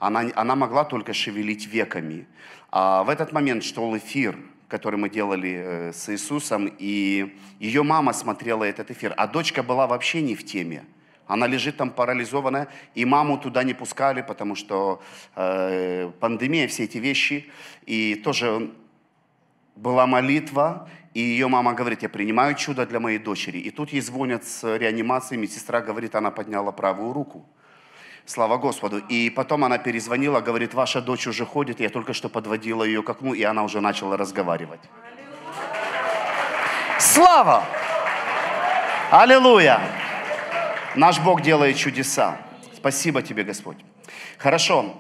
она, 0.03 0.25
она 0.35 0.57
могла 0.57 0.85
только 0.85 1.13
шевелить 1.13 1.67
веками. 1.67 2.27
А 2.71 3.05
в 3.05 3.09
этот 3.09 3.33
момент 3.33 3.63
шел 3.63 3.97
эфир, 3.97 4.37
который 4.73 4.97
мы 4.97 5.11
делали 5.11 5.53
э, 5.55 5.93
с 5.93 6.09
Иисусом, 6.09 6.75
и 6.79 7.37
ее 7.61 7.83
мама 7.83 8.15
смотрела 8.15 8.65
этот 8.65 8.91
эфир, 8.91 9.13
а 9.19 9.27
дочка 9.27 9.63
была 9.63 9.87
вообще 9.87 10.23
не 10.23 10.35
в 10.35 10.47
теме. 10.47 10.85
Она 11.27 11.47
лежит 11.47 11.77
там 11.77 11.91
парализованная, 11.91 12.69
и 12.95 13.05
маму 13.05 13.37
туда 13.39 13.65
не 13.65 13.75
пускали, 13.75 14.23
потому 14.23 14.55
что 14.55 15.03
э, 15.37 16.11
пандемия, 16.21 16.67
все 16.69 16.85
эти 16.85 16.99
вещи. 16.99 17.51
И 17.85 18.15
тоже 18.15 18.71
была 19.77 20.07
молитва, 20.07 20.89
и 21.13 21.21
ее 21.21 21.49
мама 21.49 21.75
говорит, 21.75 22.03
я 22.03 22.09
принимаю 22.09 22.55
чудо 22.55 22.87
для 22.87 22.99
моей 22.99 23.19
дочери. 23.19 23.59
И 23.59 23.71
тут 23.71 23.93
ей 23.93 24.01
звонят 24.01 24.45
с 24.45 24.79
реанимации, 24.79 25.37
медсестра 25.37 25.83
говорит, 25.83 26.15
она 26.15 26.31
подняла 26.31 26.73
правую 26.73 27.13
руку. 27.13 27.45
Слава 28.25 28.57
Господу. 28.57 28.99
И 28.99 29.31
потом 29.31 29.65
она 29.65 29.79
перезвонила, 29.79 30.41
говорит, 30.41 30.75
ваша 30.75 31.01
дочь 31.01 31.27
уже 31.27 31.45
ходит, 31.45 31.81
я 31.81 31.89
только 31.89 32.13
что 32.13 32.29
подводила 32.29 32.85
ее 32.85 33.03
к 33.03 33.11
окну, 33.11 33.35
и 33.35 33.43
она 33.43 33.65
уже 33.65 33.81
начала 33.81 34.17
разговаривать. 34.17 34.81
Слава! 36.99 37.65
Аллилуйя! 39.11 39.81
Наш 40.95 41.19
Бог 41.21 41.43
делает 41.43 41.77
чудеса. 41.77 42.39
Спасибо 42.77 43.23
тебе, 43.23 43.45
Господь. 43.45 43.79
Хорошо. 44.39 44.97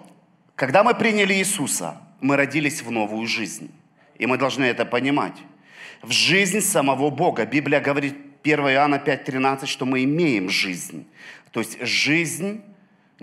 Когда 0.56 0.82
мы 0.82 0.94
приняли 0.94 1.34
Иисуса, 1.34 2.00
мы 2.20 2.36
родились 2.36 2.82
в 2.82 2.90
новую 2.90 3.26
жизнь. 3.26 3.70
И 4.16 4.26
мы 4.26 4.36
должны 4.36 4.64
это 4.64 4.84
понимать. 4.84 5.36
В 6.02 6.10
жизнь 6.10 6.60
самого 6.60 7.10
Бога. 7.10 7.46
Библия 7.46 7.80
говорит 7.80 8.16
1 8.42 8.60
Иоанна 8.70 8.96
5.13, 8.96 9.66
что 9.66 9.86
мы 9.86 10.04
имеем 10.04 10.48
жизнь. 10.48 11.06
То 11.52 11.60
есть 11.60 11.80
жизнь, 11.80 12.62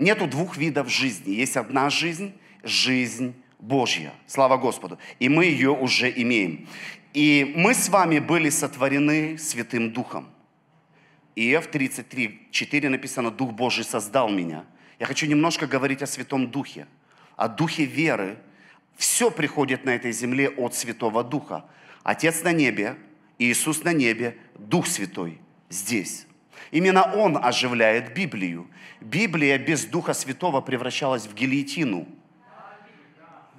нету 0.00 0.26
двух 0.26 0.56
видов 0.56 0.88
жизни. 0.88 1.34
Есть 1.34 1.56
одна 1.56 1.90
жизнь, 1.90 2.32
жизнь 2.62 3.34
Божья. 3.58 4.12
Слава 4.26 4.56
Господу. 4.56 4.98
И 5.18 5.28
мы 5.28 5.44
ее 5.44 5.70
уже 5.70 6.10
имеем. 6.10 6.66
И 7.12 7.52
мы 7.56 7.74
с 7.74 7.88
вами 7.88 8.18
были 8.18 8.50
сотворены 8.50 9.38
Святым 9.38 9.92
Духом. 9.92 10.28
Иов 11.36 11.68
33, 11.68 12.48
4 12.50 12.88
написано, 12.88 13.30
Дух 13.30 13.52
Божий 13.52 13.84
создал 13.84 14.28
меня. 14.28 14.64
Я 14.98 15.06
хочу 15.06 15.26
немножко 15.26 15.66
говорить 15.66 16.02
о 16.02 16.06
Святом 16.06 16.50
Духе, 16.50 16.86
о 17.36 17.48
Духе 17.48 17.84
веры. 17.84 18.38
Все 18.96 19.30
приходит 19.30 19.84
на 19.84 19.90
этой 19.90 20.12
земле 20.12 20.50
от 20.50 20.74
Святого 20.74 21.24
Духа. 21.24 21.64
Отец 22.02 22.42
на 22.42 22.52
небе, 22.52 22.96
Иисус 23.38 23.84
на 23.84 23.92
небе, 23.92 24.36
Дух 24.58 24.86
Святой 24.86 25.38
здесь. 25.68 26.26
Именно 26.70 27.12
Он 27.14 27.36
оживляет 27.36 28.14
Библию. 28.14 28.68
Библия 29.00 29.58
без 29.58 29.84
Духа 29.84 30.14
Святого 30.14 30.60
превращалась 30.60 31.26
в 31.26 31.34
гильотину, 31.34 32.06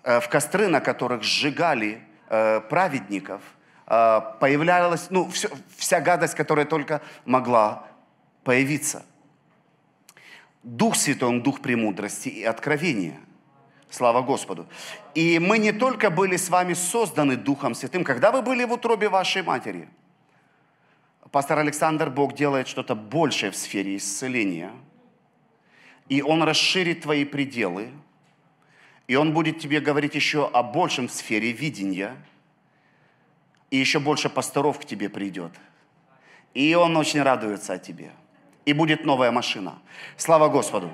э, 0.04 0.20
в 0.20 0.30
костры, 0.30 0.68
на 0.68 0.80
которых 0.80 1.24
сжигали 1.24 2.02
э, 2.30 2.62
праведников, 2.62 3.42
э, 3.88 4.22
появлялась, 4.40 5.08
ну, 5.10 5.30
вся 5.78 6.00
гадость, 6.00 6.36
которая 6.36 6.66
только 6.66 7.02
могла 7.26 7.88
появиться. 8.44 9.04
Дух 10.64 10.96
Святой, 10.96 11.30
Он 11.30 11.42
Дух 11.42 11.62
премудрости 11.62 12.30
и 12.30 12.44
откровения. 12.44 13.20
Слава 13.90 14.22
Господу. 14.22 14.68
И 15.16 15.38
мы 15.40 15.58
не 15.58 15.74
только 15.74 16.10
были 16.10 16.38
с 16.38 16.50
вами 16.50 16.76
созданы 16.76 17.36
Духом 17.36 17.76
Святым, 17.76 18.06
когда 18.06 18.32
вы 18.32 18.42
были 18.42 18.64
в 18.64 18.72
утробе 18.72 19.10
вашей 19.10 19.44
матери. 19.44 19.90
Пастор 21.32 21.60
Александр, 21.60 22.10
Бог 22.10 22.36
делает 22.36 22.68
что-то 22.68 22.94
большее 22.94 23.52
в 23.52 23.56
сфере 23.56 23.96
исцеления. 23.96 24.72
И 26.10 26.22
Он 26.22 26.44
расширит 26.44 27.04
твои 27.04 27.24
пределы. 27.24 27.92
И 29.08 29.16
Он 29.16 29.34
будет 29.34 29.60
тебе 29.60 29.80
говорить 29.80 30.14
еще 30.14 30.50
о 30.52 30.62
большем 30.62 31.08
в 31.08 31.12
сфере 31.12 31.54
видения. 31.54 32.18
И 33.70 33.78
еще 33.78 34.00
больше 34.00 34.30
пасторов 34.30 34.80
к 34.80 34.86
тебе 34.86 35.08
придет. 35.08 35.54
И 36.54 36.76
Он 36.76 36.98
очень 36.98 37.22
радуется 37.22 37.74
о 37.74 37.80
тебе. 37.80 38.12
И 38.66 38.74
будет 38.74 39.06
новая 39.06 39.32
машина. 39.32 39.80
Слава 40.18 40.50
Господу. 40.50 40.90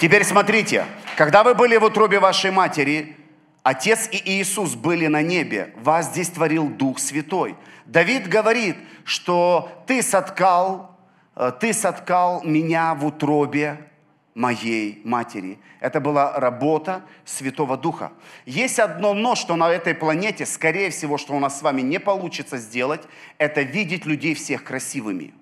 Теперь 0.00 0.24
смотрите, 0.24 0.86
когда 1.16 1.44
вы 1.44 1.54
были 1.54 1.76
в 1.76 1.84
утробе 1.84 2.18
вашей 2.18 2.50
матери, 2.50 3.16
Отец 3.64 4.10
и 4.12 4.20
Иисус 4.26 4.74
были 4.74 5.06
на 5.06 5.22
небе, 5.22 5.72
вас 5.76 6.10
здесь 6.10 6.28
творил 6.28 6.68
Дух 6.68 6.98
Святой. 6.98 7.56
Давид 7.86 8.28
говорит, 8.28 8.76
что 9.04 9.82
ты 9.86 10.02
соткал, 10.02 10.90
э, 11.34 11.50
ты 11.58 11.72
соткал 11.72 12.42
меня 12.44 12.94
в 12.94 13.06
утробе 13.06 13.88
моей 14.34 15.00
матери. 15.04 15.58
Это 15.80 15.98
была 15.98 16.38
работа 16.38 17.04
Святого 17.24 17.78
Духа. 17.78 18.12
Есть 18.44 18.78
одно 18.78 19.14
но, 19.14 19.34
что 19.34 19.56
на 19.56 19.70
этой 19.70 19.94
планете, 19.94 20.44
скорее 20.44 20.90
всего, 20.90 21.16
что 21.16 21.32
у 21.32 21.38
нас 21.38 21.58
с 21.58 21.62
вами 21.62 21.80
не 21.80 21.98
получится 21.98 22.58
сделать, 22.58 23.00
это 23.38 23.62
видеть 23.62 24.04
людей 24.04 24.34
всех 24.34 24.62
красивыми. 24.64 25.32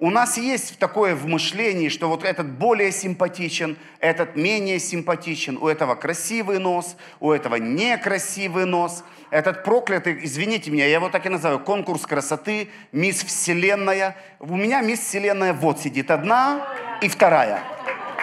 У 0.00 0.10
нас 0.10 0.38
есть 0.38 0.78
такое 0.78 1.16
в 1.16 1.26
мышлении, 1.26 1.88
что 1.88 2.08
вот 2.08 2.22
этот 2.22 2.48
более 2.48 2.92
симпатичен, 2.92 3.76
этот 3.98 4.36
менее 4.36 4.78
симпатичен, 4.78 5.58
у 5.60 5.66
этого 5.66 5.96
красивый 5.96 6.60
нос, 6.60 6.96
у 7.18 7.32
этого 7.32 7.56
некрасивый 7.56 8.64
нос. 8.64 9.02
Этот 9.30 9.64
проклятый, 9.64 10.20
извините 10.22 10.70
меня, 10.70 10.86
я 10.86 10.94
его 10.94 11.08
так 11.08 11.26
и 11.26 11.28
называю, 11.28 11.58
конкурс 11.58 12.06
красоты, 12.06 12.70
мисс 12.92 13.24
Вселенная. 13.24 14.16
У 14.38 14.56
меня 14.56 14.82
мисс 14.82 15.00
Вселенная 15.00 15.52
вот 15.52 15.80
сидит 15.80 16.12
одна 16.12 16.64
и 17.02 17.08
вторая. 17.08 17.60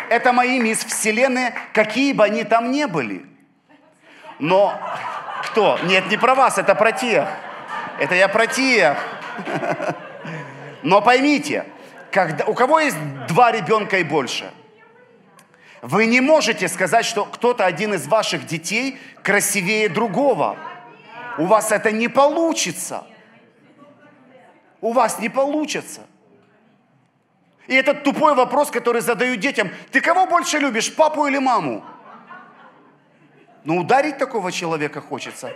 это 0.09 0.31
мои 0.31 0.59
мисс 0.59 0.85
Вселенные, 0.85 1.53
какие 1.73 2.13
бы 2.13 2.23
они 2.23 2.45
там 2.45 2.71
ни 2.71 2.85
были. 2.85 3.25
Но 4.39 4.79
кто? 5.43 5.77
Нет, 5.83 6.09
не 6.09 6.15
про 6.15 6.35
вас, 6.35 6.57
это 6.57 6.73
про 6.73 6.93
тех. 6.93 7.27
Это 7.99 8.15
я 8.15 8.29
про 8.29 8.47
тех. 8.47 8.97
Но 10.85 11.01
поймите, 11.01 11.65
когда, 12.11 12.45
у 12.45 12.53
кого 12.53 12.79
есть 12.79 12.97
два 13.27 13.51
ребенка 13.51 13.97
и 13.97 14.03
больше, 14.03 14.51
вы 15.81 16.05
не 16.05 16.21
можете 16.21 16.67
сказать, 16.67 17.05
что 17.05 17.25
кто-то 17.25 17.65
один 17.65 17.95
из 17.95 18.07
ваших 18.07 18.45
детей 18.45 18.99
красивее 19.23 19.89
другого. 19.89 20.57
У 21.39 21.47
вас 21.47 21.71
это 21.71 21.91
не 21.91 22.07
получится. 22.07 23.03
У 24.79 24.93
вас 24.93 25.17
не 25.17 25.27
получится. 25.27 26.01
И 27.65 27.73
этот 27.73 28.03
тупой 28.03 28.35
вопрос, 28.35 28.69
который 28.69 29.01
задают 29.01 29.39
детям, 29.39 29.71
ты 29.91 30.01
кого 30.01 30.27
больше 30.27 30.59
любишь, 30.59 30.95
папу 30.95 31.25
или 31.25 31.39
маму? 31.39 31.83
Ну, 33.63 33.77
ударить 33.79 34.19
такого 34.19 34.51
человека 34.51 35.01
хочется. 35.01 35.51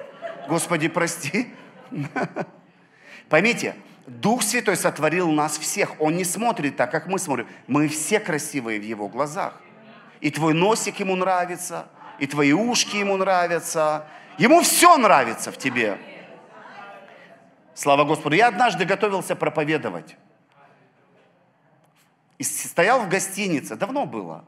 Господи, 0.47 0.87
прости. 0.87 1.53
Поймите, 3.29 3.75
Дух 4.09 4.41
Святой 4.41 4.75
сотворил 4.75 5.31
нас 5.31 5.57
всех. 5.57 6.01
Он 6.01 6.15
не 6.15 6.23
смотрит 6.23 6.75
так, 6.75 6.89
как 6.91 7.05
мы 7.05 7.19
смотрим. 7.19 7.47
Мы 7.67 7.87
все 7.87 8.19
красивые 8.19 8.79
в 8.79 8.83
Его 8.83 9.07
глазах. 9.07 9.53
И 10.19 10.31
твой 10.31 10.53
носик 10.53 10.99
ему 10.99 11.15
нравится, 11.15 11.87
и 12.17 12.25
твои 12.25 12.51
ушки 12.51 12.97
ему 12.97 13.17
нравятся. 13.17 14.07
Ему 14.37 14.61
все 14.61 14.97
нравится 14.97 15.51
в 15.51 15.57
тебе. 15.57 15.97
Слава 17.75 18.03
Господу. 18.03 18.35
Я 18.35 18.47
однажды 18.47 18.83
готовился 18.83 19.35
проповедовать. 19.35 20.17
И 22.39 22.43
стоял 22.43 23.01
в 23.01 23.09
гостинице, 23.09 23.75
давно 23.75 24.05
было. 24.05 24.43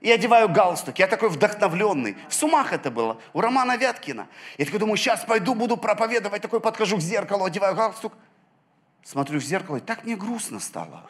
И 0.00 0.10
одеваю 0.10 0.48
галстук, 0.48 0.98
я 0.98 1.06
такой 1.06 1.28
вдохновленный. 1.28 2.16
В 2.28 2.34
Сумах 2.34 2.72
это 2.72 2.90
было, 2.90 3.20
у 3.32 3.40
Романа 3.40 3.76
Вяткина. 3.76 4.26
Я 4.58 4.64
такой 4.64 4.80
думаю, 4.80 4.96
сейчас 4.96 5.24
пойду, 5.24 5.54
буду 5.54 5.76
проповедовать. 5.76 6.42
Такой 6.42 6.60
подхожу 6.60 6.96
к 6.96 7.00
зеркалу, 7.00 7.44
одеваю 7.44 7.74
галстук. 7.74 8.12
Смотрю 9.04 9.38
в 9.38 9.44
зеркало, 9.44 9.76
и 9.76 9.80
так 9.80 10.04
мне 10.04 10.16
грустно 10.16 10.58
стало. 10.58 11.04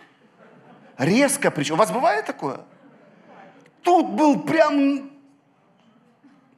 Резко 0.98 1.50
причем. 1.50 1.76
У 1.76 1.78
вас 1.78 1.90
бывает 1.90 2.26
такое? 2.26 2.61
Тут 3.83 4.11
был 4.11 4.42
прям 4.42 5.11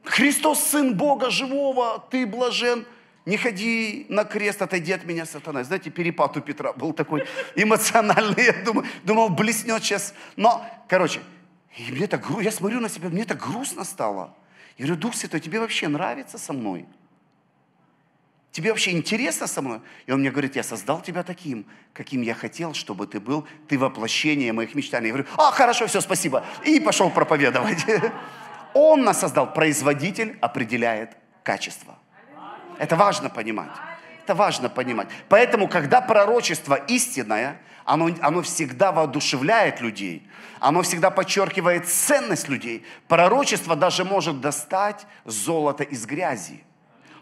Христос, 0.03 0.62
Сын 0.62 0.96
Бога 0.96 1.31
живого, 1.31 2.05
ты 2.11 2.27
блажен. 2.27 2.87
Не 3.27 3.37
ходи 3.37 4.07
на 4.09 4.25
крест, 4.25 4.62
отойди 4.62 4.92
от 4.92 5.05
меня, 5.05 5.27
сатана. 5.27 5.64
Знаете, 5.64 5.90
перепад 5.90 6.37
у 6.37 6.40
Петра 6.40 6.72
был 6.72 6.92
такой 6.92 7.27
эмоциональный. 7.57 8.44
Я 8.44 8.53
думал, 8.64 8.85
думал 9.03 9.29
блеснет 9.31 9.83
сейчас. 9.83 10.14
Но, 10.37 10.64
короче, 10.88 11.20
и 11.77 11.90
мне 11.90 12.07
так, 12.07 12.25
я 12.40 12.53
смотрю 12.53 12.81
на 12.81 12.88
себя, 12.88 13.09
мне 13.09 13.25
так 13.25 13.38
грустно 13.38 13.83
стало. 13.85 14.35
Я 14.79 14.87
говорю, 14.87 15.01
Дух 15.01 15.14
Святой, 15.16 15.40
тебе 15.40 15.59
вообще 15.59 15.88
нравится 15.88 16.38
со 16.38 16.53
мной? 16.53 16.87
Тебе 18.57 18.71
вообще 18.71 18.92
интересно 18.92 19.47
со 19.47 19.61
мной? 19.61 19.83
И 20.07 20.12
он 20.12 20.21
мне 20.21 20.31
говорит, 20.31 20.57
я 20.57 20.62
создал 20.62 21.03
тебя 21.03 21.23
таким, 21.23 21.66
каким 21.92 22.23
я 22.23 22.33
хотел, 22.33 22.73
чтобы 22.73 23.07
ты 23.07 23.21
был. 23.21 23.47
Ты 23.69 23.79
воплощение 23.79 24.51
моих 24.55 24.75
мечтаний. 24.75 25.09
Я 25.09 25.12
говорю, 25.12 25.29
а, 25.37 25.51
хорошо, 25.53 25.87
все, 25.87 26.01
спасибо. 26.01 26.42
И 26.64 26.81
пошел 26.81 27.11
проповедовать. 27.11 27.85
Он 28.73 29.05
нас 29.05 29.21
создал. 29.21 29.53
Производитель 29.53 30.38
определяет 30.40 31.19
качество. 31.42 31.99
Это 32.79 32.97
важно 32.97 33.29
понимать. 33.29 33.73
Это 34.25 34.35
важно 34.35 34.71
понимать. 34.71 35.09
Поэтому, 35.29 35.69
когда 35.69 36.01
пророчество 36.01 36.77
истинное, 36.77 37.61
оно, 37.85 38.09
оно 38.23 38.40
всегда 38.40 38.90
воодушевляет 38.90 39.83
людей. 39.83 40.27
Оно 40.61 40.81
всегда 40.81 41.11
подчеркивает 41.11 41.88
ценность 41.88 42.49
людей. 42.49 42.87
Пророчество 43.07 43.77
даже 43.77 44.07
может 44.07 44.40
достать 44.40 45.07
золото 45.27 45.85
из 45.85 46.07
грязи 46.07 46.65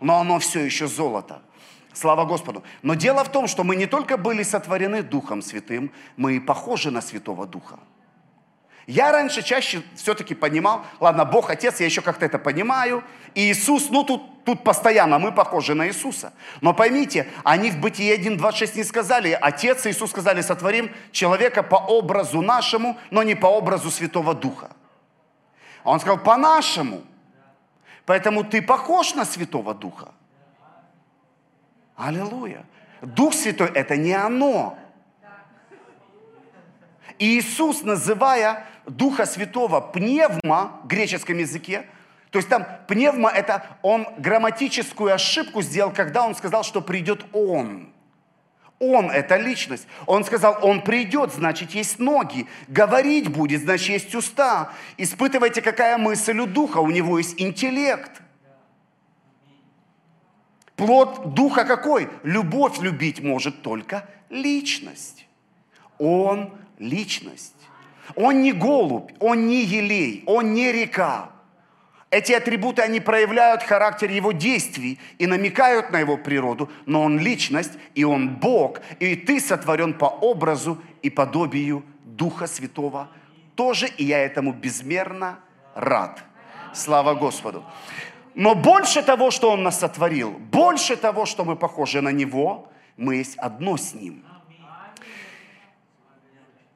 но 0.04 0.20
оно 0.20 0.38
все 0.38 0.60
еще 0.60 0.86
золото. 0.86 1.42
Слава 1.94 2.24
Господу. 2.26 2.62
Но 2.82 2.94
дело 2.94 3.24
в 3.24 3.32
том, 3.32 3.46
что 3.46 3.64
мы 3.64 3.74
не 3.74 3.86
только 3.86 4.16
были 4.16 4.42
сотворены 4.42 5.02
Духом 5.02 5.40
Святым, 5.42 5.92
мы 6.16 6.36
и 6.36 6.40
похожи 6.40 6.90
на 6.90 7.00
Святого 7.00 7.46
Духа. 7.46 7.78
Я 8.86 9.12
раньше 9.12 9.42
чаще 9.42 9.82
все-таки 9.96 10.34
понимал, 10.34 10.84
ладно, 11.00 11.24
Бог 11.24 11.48
Отец, 11.48 11.80
я 11.80 11.86
еще 11.86 12.02
как-то 12.02 12.26
это 12.26 12.38
понимаю. 12.38 13.02
И 13.34 13.50
Иисус, 13.50 13.88
ну 13.88 14.04
тут, 14.04 14.44
тут 14.44 14.62
постоянно 14.62 15.18
мы 15.18 15.32
похожи 15.32 15.74
на 15.74 15.88
Иисуса. 15.88 16.34
Но 16.60 16.74
поймите, 16.74 17.26
они 17.42 17.70
в 17.70 17.78
Бытие 17.78 18.18
1.26 18.18 18.76
не 18.76 18.84
сказали, 18.84 19.38
Отец 19.40 19.86
и 19.86 19.90
Иисус 19.90 20.10
сказали, 20.10 20.42
сотворим 20.42 20.90
человека 21.12 21.62
по 21.62 21.76
образу 21.76 22.42
нашему, 22.42 22.98
но 23.10 23.22
не 23.22 23.34
по 23.34 23.46
образу 23.46 23.90
Святого 23.90 24.34
Духа. 24.34 24.70
Он 25.82 25.98
сказал, 25.98 26.18
по-нашему– 26.18 27.04
Поэтому 28.06 28.44
ты 28.44 28.60
похож 28.60 29.14
на 29.14 29.24
Святого 29.24 29.74
Духа. 29.74 30.12
Аллилуйя. 31.96 32.64
Дух 33.00 33.34
Святой– 33.34 33.68
это 33.74 33.96
не 33.96 34.12
оно. 34.12 34.78
И 37.18 37.38
Иисус, 37.38 37.82
называя 37.82 38.66
Духа 38.86 39.24
Святого 39.24 39.80
пневма 39.80 40.80
в 40.82 40.86
греческом 40.86 41.38
языке, 41.38 41.86
то 42.30 42.38
есть 42.38 42.48
там 42.48 42.66
пневма– 42.88 43.30
это 43.34 43.78
он 43.82 44.08
грамматическую 44.18 45.14
ошибку 45.14 45.62
сделал, 45.62 45.92
когда 45.92 46.26
он 46.26 46.34
сказал, 46.34 46.64
что 46.64 46.80
придет 46.80 47.24
Он. 47.32 47.93
Он– 48.92 49.10
это 49.12 49.36
личность. 49.36 49.86
Он 50.06 50.24
сказал, 50.24 50.58
Он 50.62 50.82
придет, 50.82 51.32
значит, 51.32 51.72
есть 51.72 51.98
ноги. 51.98 52.46
Говорить 52.68 53.28
будет, 53.28 53.62
значит, 53.62 53.88
есть 53.88 54.14
уста. 54.14 54.72
Испытывайте, 54.96 55.62
какая 55.62 55.98
мысль 55.98 56.38
у 56.38 56.46
Духа. 56.46 56.78
У 56.78 56.90
него 56.90 57.18
есть 57.18 57.40
интеллект. 57.40 58.22
Плод 60.76 61.34
Духа 61.34 61.64
какой? 61.64 62.08
Любовь 62.22 62.80
любить 62.80 63.20
может 63.20 63.62
только 63.62 64.08
личность. 64.30 65.26
Он– 65.98 66.52
личность. 66.78 67.54
Он 68.16 68.42
не 68.42 68.52
голубь, 68.52 69.12
он 69.18 69.46
не 69.46 69.64
елей, 69.64 70.22
он 70.26 70.52
не 70.52 70.72
река. 70.72 71.30
Эти 72.14 72.30
атрибуты, 72.30 72.80
они 72.80 73.00
проявляют 73.00 73.64
характер 73.64 74.08
его 74.08 74.30
действий 74.30 75.00
и 75.18 75.26
намекают 75.26 75.90
на 75.90 75.98
его 75.98 76.16
природу, 76.16 76.70
но 76.86 77.02
он 77.02 77.18
личность, 77.18 77.72
и 77.96 78.04
он 78.04 78.36
Бог, 78.36 78.78
и 79.00 79.16
ты 79.16 79.40
сотворен 79.40 79.94
по 79.94 80.04
образу 80.04 80.78
и 81.02 81.10
подобию 81.10 81.84
Духа 82.04 82.46
Святого 82.46 83.08
тоже, 83.56 83.88
и 83.88 84.04
я 84.04 84.20
этому 84.20 84.52
безмерно 84.52 85.40
рад. 85.74 86.22
Слава 86.72 87.14
Господу. 87.14 87.64
Но 88.36 88.54
больше 88.54 89.02
того, 89.02 89.32
что 89.32 89.50
Он 89.50 89.64
нас 89.64 89.80
сотворил, 89.80 90.38
больше 90.38 90.94
того, 90.96 91.26
что 91.26 91.44
мы 91.44 91.56
похожи 91.56 92.00
на 92.00 92.12
Него, 92.12 92.70
мы 92.96 93.16
есть 93.16 93.36
одно 93.38 93.76
с 93.76 93.92
Ним. 93.92 94.24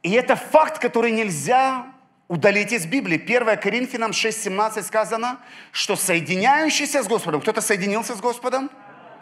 И 0.03 0.11
это 0.11 0.35
факт, 0.35 0.81
который 0.81 1.13
нельзя 1.13 1.87
удалить 2.29 2.73
из 2.73 2.87
Библии. 2.87 3.17
1 3.17 3.59
Коринфянам 3.59 4.13
6.17 4.13 4.83
сказано, 4.83 5.39
что 5.73 5.97
соединяющийся 5.97 7.03
с 7.03 7.09
Господом, 7.09 7.41
кто-то 7.41 7.61
соединился 7.61 8.15
с 8.15 8.21
Господом? 8.21 8.71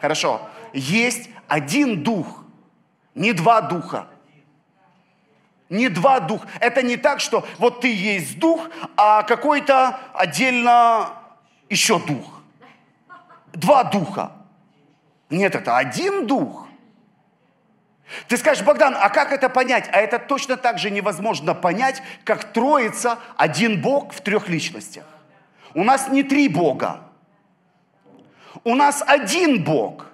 Хорошо. 0.00 0.48
Есть 0.72 1.30
один 1.48 2.02
дух, 2.02 2.44
не 3.14 3.32
два 3.32 3.62
духа. 3.62 4.08
Не 5.68 5.88
два 5.88 6.20
духа. 6.20 6.46
Это 6.60 6.82
не 6.82 6.96
так, 6.96 7.20
что 7.20 7.44
вот 7.58 7.80
ты 7.80 7.92
есть 7.92 8.38
дух, 8.38 8.68
а 8.96 9.22
какой-то 9.22 9.98
отдельно 10.14 11.10
еще 11.68 11.98
дух. 11.98 12.40
Два 13.52 13.84
духа. 13.84 14.32
Нет, 15.30 15.54
это 15.54 15.76
один 15.76 16.26
дух. 16.26 16.65
Ты 18.28 18.36
скажешь, 18.36 18.64
Богдан, 18.64 18.96
а 18.98 19.08
как 19.10 19.32
это 19.32 19.48
понять? 19.48 19.88
А 19.92 19.98
это 19.98 20.18
точно 20.18 20.56
так 20.56 20.78
же 20.78 20.90
невозможно 20.90 21.54
понять, 21.54 22.02
как 22.24 22.52
троица, 22.52 23.18
один 23.36 23.80
Бог 23.80 24.12
в 24.12 24.20
трех 24.20 24.48
личностях. 24.48 25.04
У 25.74 25.82
нас 25.82 26.08
не 26.08 26.22
три 26.22 26.48
Бога. 26.48 27.00
У 28.64 28.74
нас 28.74 29.02
один 29.06 29.64
Бог. 29.64 30.06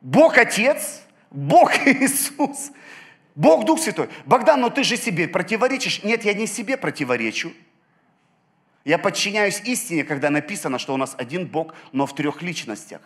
Бог 0.00 0.38
Отец, 0.38 1.02
Бог 1.30 1.72
Иисус, 1.86 2.72
Бог 3.34 3.64
Дух 3.66 3.78
Святой. 3.78 4.08
Богдан, 4.24 4.62
но 4.62 4.70
ты 4.70 4.82
же 4.82 4.96
себе 4.96 5.28
противоречишь. 5.28 6.02
Нет, 6.02 6.24
я 6.24 6.32
не 6.32 6.46
себе 6.46 6.76
противоречу. 6.76 7.52
Я 8.84 8.96
подчиняюсь 8.96 9.60
истине, 9.64 10.04
когда 10.04 10.30
написано, 10.30 10.78
что 10.78 10.94
у 10.94 10.96
нас 10.96 11.14
один 11.18 11.46
Бог, 11.46 11.74
но 11.92 12.06
в 12.06 12.14
трех 12.14 12.40
личностях. 12.40 13.02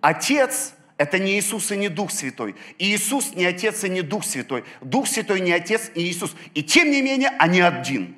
Отец– 0.00 0.74
это 1.02 1.18
не 1.18 1.38
Иисус 1.38 1.72
и 1.72 1.76
не 1.76 1.88
Дух 1.88 2.12
Святой. 2.12 2.54
И 2.78 2.94
Иисус 2.94 3.34
не 3.34 3.44
Отец 3.44 3.82
и 3.82 3.88
не 3.88 4.02
Дух 4.02 4.24
Святой. 4.24 4.64
Дух 4.80 5.08
Святой 5.08 5.40
не 5.40 5.52
Отец 5.52 5.90
и 5.94 6.02
Иисус. 6.02 6.34
И 6.54 6.62
тем 6.62 6.90
не 6.90 7.02
менее, 7.02 7.30
они 7.38 7.60
один. 7.60 8.16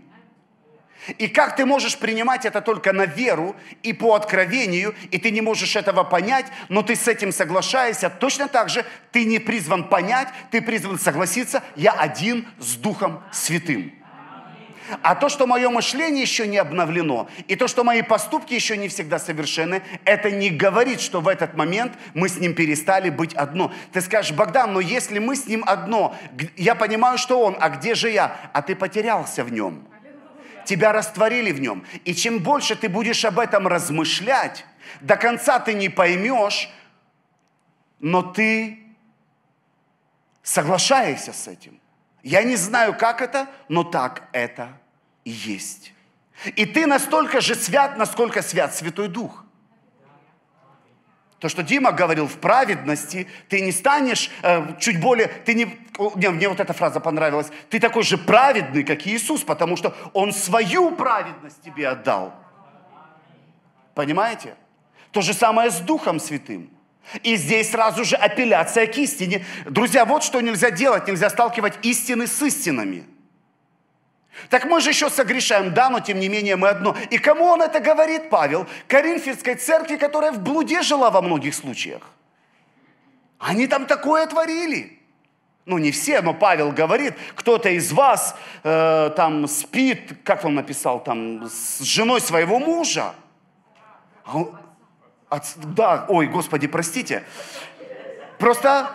И 1.19 1.29
как 1.29 1.57
ты 1.57 1.65
можешь 1.65 1.99
принимать 1.99 2.45
это 2.45 2.61
только 2.61 2.93
на 2.93 3.07
веру 3.07 3.57
и 3.83 3.93
по 3.93 4.15
откровению, 4.15 4.95
и 5.11 5.19
ты 5.19 5.31
не 5.31 5.41
можешь 5.41 5.77
этого 5.77 6.05
понять, 6.05 6.47
но 6.69 6.83
ты 6.83 6.95
с 6.95 7.09
этим 7.09 7.33
соглашаешься. 7.33 8.11
Точно 8.11 8.49
так 8.49 8.69
же 8.69 8.85
ты 9.13 9.25
не 9.25 9.39
призван 9.39 9.89
понять, 9.89 10.29
ты 10.51 10.61
призван 10.61 10.99
согласиться, 10.99 11.63
я 11.77 11.93
один 11.93 12.47
с 12.59 12.75
Духом 12.77 13.23
Святым. 13.33 13.93
А 15.03 15.15
то, 15.15 15.29
что 15.29 15.47
мое 15.47 15.71
мышление 15.71 16.23
еще 16.23 16.47
не 16.47 16.59
обновлено, 16.59 17.29
и 17.49 17.57
то, 17.57 17.69
что 17.69 17.85
мои 17.85 18.03
поступки 18.03 18.55
еще 18.55 18.77
не 18.77 18.89
всегда 18.89 19.19
совершенны, 19.19 19.83
это 20.05 20.31
не 20.31 20.51
говорит, 20.51 21.01
что 21.01 21.21
в 21.21 21.29
этот 21.29 21.55
момент 21.55 21.93
мы 22.13 22.29
с 22.29 22.39
ним 22.39 22.55
перестали 22.55 23.11
быть 23.11 23.35
одно. 23.35 23.73
Ты 23.93 24.01
скажешь, 24.01 24.33
Богдан, 24.33 24.73
но 24.73 24.81
если 24.81 25.19
мы 25.19 25.37
с 25.37 25.47
ним 25.47 25.65
одно, 25.67 26.15
я 26.57 26.75
понимаю, 26.75 27.19
что 27.19 27.41
он, 27.41 27.57
а 27.61 27.71
где 27.71 27.95
же 27.95 28.11
я? 28.11 28.37
А 28.53 28.63
ты 28.63 28.77
потерялся 28.77 29.45
в 29.45 29.53
нем 29.53 29.87
тебя 30.65 30.93
растворили 30.93 31.53
в 31.53 31.61
нем. 31.61 31.85
И 32.07 32.15
чем 32.15 32.39
больше 32.39 32.75
ты 32.75 32.89
будешь 32.89 33.25
об 33.27 33.39
этом 33.39 33.69
размышлять, 33.69 34.65
до 35.01 35.17
конца 35.17 35.61
ты 35.61 35.75
не 35.75 35.89
поймешь, 35.89 36.71
но 38.01 38.23
ты 38.23 38.79
соглашаешься 40.43 41.33
с 41.33 41.49
этим. 41.49 41.81
Я 42.25 42.43
не 42.43 42.57
знаю, 42.57 42.97
как 42.97 43.21
это, 43.21 43.49
но 43.69 43.85
так 43.85 44.29
это 44.33 44.81
и 45.25 45.31
есть. 45.31 45.93
И 46.57 46.65
ты 46.65 46.87
настолько 46.87 47.43
же 47.43 47.55
свят, 47.55 47.99
насколько 47.99 48.41
свят 48.41 48.75
Святой 48.75 49.09
Дух. 49.09 49.45
То, 51.39 51.51
что 51.51 51.63
Дима 51.63 51.93
говорил, 51.93 52.27
в 52.27 52.39
праведности 52.39 53.29
ты 53.51 53.61
не 53.61 53.73
станешь 53.73 54.31
э, 54.43 54.75
чуть 54.81 54.99
более, 55.03 55.27
ты 55.27 55.53
не, 55.53 55.79
не, 56.17 56.31
мне 56.31 56.49
вот 56.49 56.59
эта 56.59 56.73
фраза 56.73 56.99
понравилась, 56.99 57.49
ты 57.69 57.79
такой 57.79 58.03
же 58.03 58.17
праведный, 58.17 58.85
как 58.85 59.07
Иисус, 59.07 59.43
потому 59.43 59.77
что 59.77 59.95
Он 60.15 60.33
свою 60.33 60.93
праведность 60.93 61.61
тебе 61.61 61.89
отдал. 61.89 62.35
Понимаете? 63.95 64.55
То 65.11 65.21
же 65.21 65.35
самое 65.35 65.71
с 65.71 65.81
Духом 65.81 66.19
Святым. 66.19 66.74
И 67.23 67.37
здесь 67.37 67.71
сразу 67.71 68.05
же 68.05 68.17
апелляция 68.17 68.87
к 68.87 68.97
истине. 68.99 69.45
Друзья, 69.67 70.05
вот 70.05 70.23
что 70.23 70.41
нельзя 70.41 70.71
делать, 70.71 71.07
нельзя 71.07 71.31
сталкивать 71.31 71.75
истины 71.83 72.27
с 72.27 72.43
истинами. 72.43 73.07
Так 74.49 74.65
мы 74.65 74.81
же 74.81 74.91
еще 74.91 75.11
согрешаем, 75.11 75.73
да, 75.73 75.91
но 75.91 76.01
тем 76.01 76.19
не 76.19 76.29
менее 76.29 76.57
мы 76.57 76.69
одно. 76.69 76.97
И 77.11 77.19
кому 77.19 77.45
он 77.45 77.63
это 77.63 77.81
говорит, 77.81 78.31
Павел? 78.31 78.67
Коринфянской 78.89 79.55
церкви, 79.55 79.97
которая 79.97 80.33
в 80.33 80.41
блуде 80.41 80.83
жила 80.83 81.11
во 81.11 81.23
многих 81.23 81.55
случаях. 81.55 82.03
Они 83.39 83.67
там 83.67 83.87
такое 83.87 84.27
творили. 84.27 84.99
Ну, 85.67 85.79
не 85.79 85.93
все, 85.93 86.21
но 86.21 86.35
Павел 86.35 86.73
говорит, 86.73 87.15
кто-то 87.35 87.71
из 87.71 87.91
вас 87.93 88.37
э, 88.65 89.11
там 89.17 89.49
спит, 89.49 90.19
как 90.23 90.45
он 90.45 90.55
написал, 90.55 91.03
там, 91.03 91.49
с 91.49 91.81
женой 91.81 92.21
своего 92.21 92.59
мужа. 92.59 93.15
А 94.25 94.39
он, 94.39 94.59
от, 95.29 95.45
да, 95.75 96.07
ой, 96.09 96.27
Господи, 96.27 96.67
простите. 96.67 97.25
Просто, 98.39 98.95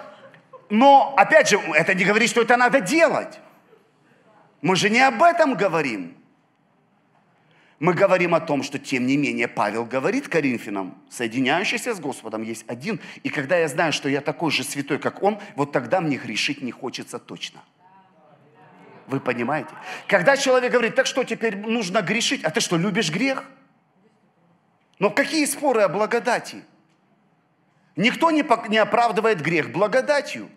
но, 0.70 1.14
опять 1.18 1.50
же, 1.50 1.60
это 1.74 1.94
не 1.94 2.06
говорит, 2.06 2.30
что 2.30 2.42
это 2.42 2.58
надо 2.58 2.82
делать. 2.82 3.40
Мы 4.62 4.76
же 4.76 4.90
не 4.90 5.00
об 5.00 5.22
этом 5.24 5.56
говорим. 5.56 6.16
Мы 7.80 7.94
говорим 7.94 8.36
о 8.36 8.42
том, 8.42 8.62
что 8.62 8.78
тем 8.78 9.08
не 9.08 9.16
менее 9.16 9.48
Павел 9.48 9.86
говорит 9.86 10.28
Коринфянам, 10.28 11.02
соединяющийся 11.10 11.94
с 11.94 12.00
Господом 12.00 12.44
есть 12.44 12.66
один. 12.68 13.00
И 13.24 13.30
когда 13.30 13.58
я 13.58 13.70
знаю, 13.70 13.94
что 13.94 14.10
я 14.10 14.20
такой 14.20 14.52
же 14.52 14.64
святой, 14.64 15.00
как 15.00 15.24
он, 15.24 15.40
вот 15.56 15.72
тогда 15.72 16.02
мне 16.02 16.18
грешить 16.18 16.62
не 16.62 16.72
хочется 16.72 17.20
точно. 17.20 17.62
Вы 19.08 19.22
понимаете? 19.22 19.70
Когда 20.08 20.36
человек 20.36 20.74
говорит, 20.74 20.96
так 20.96 21.06
что 21.06 21.24
теперь 21.24 21.56
нужно 21.56 22.02
грешить? 22.02 22.44
А 22.44 22.50
ты 22.50 22.60
что, 22.60 22.76
любишь 22.76 23.12
грех? 23.12 23.46
Но 25.00 25.10
какие 25.10 25.46
споры 25.46 25.82
о 25.82 25.90
благодати? 25.90 26.64
Никто 27.96 28.32
не, 28.32 28.46
не 28.70 28.78
оправдывает 28.78 29.42
грех 29.42 29.72
благодатью. 29.72 30.50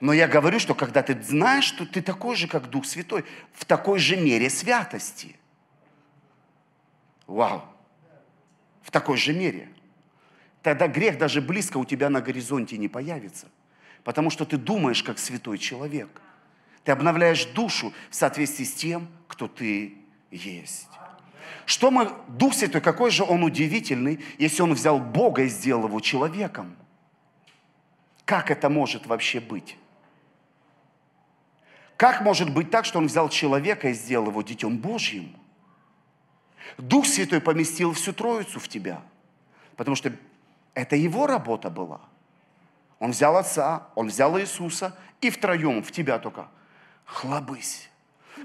Но 0.00 0.12
я 0.12 0.26
говорю, 0.26 0.58
что 0.58 0.74
когда 0.74 1.02
ты 1.02 1.20
знаешь, 1.22 1.64
что 1.64 1.84
ты 1.84 2.00
такой 2.00 2.34
же, 2.34 2.48
как 2.48 2.70
Дух 2.70 2.86
Святой, 2.86 3.24
в 3.52 3.64
такой 3.64 3.98
же 3.98 4.16
мере 4.16 4.48
святости. 4.48 5.36
Вау! 7.26 7.62
В 8.82 8.90
такой 8.90 9.18
же 9.18 9.34
мере. 9.34 9.68
Тогда 10.62 10.88
грех 10.88 11.18
даже 11.18 11.42
близко 11.42 11.76
у 11.76 11.84
тебя 11.84 12.08
на 12.08 12.20
горизонте 12.20 12.78
не 12.78 12.88
появится. 12.88 13.48
Потому 14.04 14.30
что 14.30 14.46
ты 14.46 14.56
думаешь, 14.56 15.02
как 15.02 15.18
святой 15.18 15.58
человек. 15.58 16.08
Ты 16.84 16.92
обновляешь 16.92 17.44
душу 17.46 17.92
в 18.08 18.14
соответствии 18.14 18.64
с 18.64 18.72
тем, 18.72 19.08
кто 19.28 19.48
ты 19.48 19.98
есть. 20.30 20.88
Что 21.66 21.90
мы, 21.90 22.12
Дух 22.28 22.54
Святой, 22.54 22.80
какой 22.80 23.10
же 23.10 23.24
он 23.24 23.42
удивительный, 23.42 24.24
если 24.38 24.62
он 24.62 24.74
взял 24.74 24.98
Бога 24.98 25.42
и 25.42 25.48
сделал 25.48 25.86
его 25.86 26.00
человеком. 26.00 26.76
Как 28.24 28.50
это 28.50 28.68
может 28.68 29.06
вообще 29.06 29.40
быть? 29.40 29.76
Как 31.96 32.22
может 32.22 32.52
быть 32.54 32.70
так, 32.70 32.84
что 32.84 32.98
он 32.98 33.08
взял 33.08 33.28
человека 33.28 33.90
и 33.90 33.92
сделал 33.92 34.28
его 34.28 34.42
детем 34.42 34.78
Божьим? 34.78 35.36
Дух 36.78 37.06
Святой 37.06 37.40
поместил 37.40 37.92
всю 37.92 38.12
Троицу 38.12 38.58
в 38.58 38.68
тебя, 38.68 39.02
потому 39.76 39.96
что 39.96 40.12
это 40.74 40.96
его 40.96 41.26
работа 41.26 41.68
была. 41.68 42.00
Он 43.00 43.10
взял 43.10 43.36
Отца, 43.36 43.88
он 43.94 44.08
взял 44.08 44.38
Иисуса, 44.38 44.96
и 45.20 45.28
втроем 45.28 45.82
в 45.82 45.92
тебя 45.92 46.18
только 46.18 46.48
хлобысь. 47.04 47.89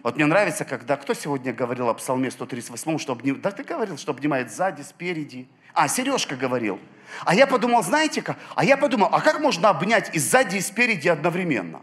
Вот 0.04 0.16
мне 0.16 0.26
нравится, 0.26 0.66
когда 0.66 0.98
кто 0.98 1.14
сегодня 1.14 1.54
говорил 1.54 1.90
о 1.90 1.94
Псалме 1.94 2.32
138, 2.32 3.00
что 3.00 3.14
обним... 3.14 3.42
да 3.42 3.52
ты 3.52 3.64
говорил, 3.64 3.98
что 3.98 4.12
обнимает 4.12 4.52
сзади, 4.52 4.82
спереди. 4.82 5.48
А, 5.74 5.88
Сережка 5.88 6.36
говорил. 6.36 6.80
А 7.24 7.36
я 7.36 7.48
подумал, 7.48 7.84
знаете 7.84 8.22
как? 8.22 8.38
А 8.56 8.64
я 8.64 8.78
подумал, 8.78 9.10
а 9.12 9.22
как 9.22 9.40
можно 9.40 9.70
обнять 9.70 10.14
и 10.14 10.20
сзади, 10.20 10.58
и 10.58 10.62
спереди 10.62 11.08
одновременно? 11.08 11.82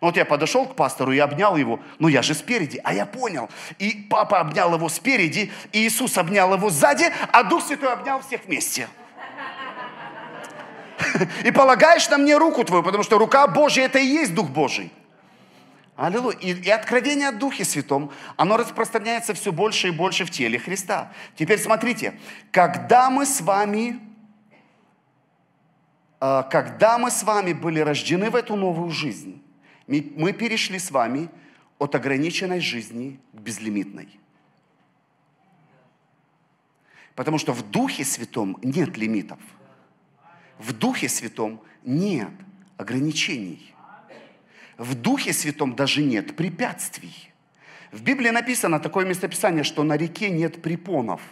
Ну, 0.00 0.06
вот 0.06 0.16
я 0.16 0.24
подошел 0.24 0.66
к 0.66 0.74
пастору 0.74 1.12
и 1.12 1.18
обнял 1.18 1.56
его. 1.56 1.80
Ну, 1.98 2.08
я 2.08 2.22
же 2.22 2.34
спереди. 2.34 2.80
А 2.82 2.94
я 2.94 3.04
понял. 3.04 3.50
И 3.78 4.06
папа 4.08 4.40
обнял 4.40 4.74
его 4.74 4.88
спереди, 4.88 5.52
и 5.72 5.86
Иисус 5.86 6.16
обнял 6.16 6.54
его 6.54 6.70
сзади, 6.70 7.12
а 7.32 7.42
Дух 7.42 7.62
Святой 7.62 7.92
обнял 7.92 8.20
всех 8.22 8.46
вместе. 8.46 8.88
И 11.44 11.50
полагаешь 11.50 12.08
на 12.08 12.18
мне 12.18 12.36
руку 12.36 12.64
твою, 12.64 12.82
потому 12.82 13.04
что 13.04 13.18
рука 13.18 13.46
Божья– 13.46 13.82
это 13.84 13.98
и 13.98 14.04
есть 14.04 14.34
Дух 14.34 14.48
Божий. 14.48 14.92
Аллилуйя. 16.00 16.38
И, 16.38 16.54
и 16.54 16.70
откровение 16.70 17.28
о 17.28 17.32
Духе 17.32 17.62
Святом, 17.62 18.10
оно 18.38 18.56
распространяется 18.56 19.34
все 19.34 19.52
больше 19.52 19.88
и 19.88 19.90
больше 19.90 20.24
в 20.24 20.30
теле 20.30 20.58
Христа. 20.58 21.12
Теперь 21.36 21.58
смотрите, 21.58 22.18
когда 22.50 23.10
мы 23.10 23.26
с 23.26 23.42
вами, 23.42 24.00
а, 26.18 26.42
когда 26.44 26.96
мы 26.96 27.10
с 27.10 27.22
вами 27.22 27.52
были 27.52 27.80
рождены 27.80 28.30
в 28.30 28.36
эту 28.36 28.56
новую 28.56 28.90
жизнь, 28.90 29.42
мы 29.86 30.32
перешли 30.32 30.78
с 30.78 30.90
вами 30.90 31.28
от 31.78 31.94
ограниченной 31.94 32.60
жизни 32.60 33.20
к 33.34 33.36
безлимитной. 33.38 34.08
Потому 37.14 37.36
что 37.36 37.52
в 37.52 37.70
Духе 37.70 38.06
Святом 38.06 38.56
нет 38.62 38.96
лимитов. 38.96 39.38
В 40.56 40.72
Духе 40.72 41.10
Святом 41.10 41.60
нет 41.84 42.32
ограничений. 42.78 43.74
В 44.80 44.94
Духе 44.94 45.32
Святом 45.32 45.76
даже 45.76 46.02
нет 46.02 46.34
препятствий. 46.34 47.30
В 47.92 48.02
Библии 48.02 48.30
написано 48.30 48.80
такое 48.80 49.04
местописание, 49.04 49.62
что 49.62 49.82
на 49.82 49.96
реке 49.96 50.30
нет 50.30 50.62
препонов– 50.62 51.20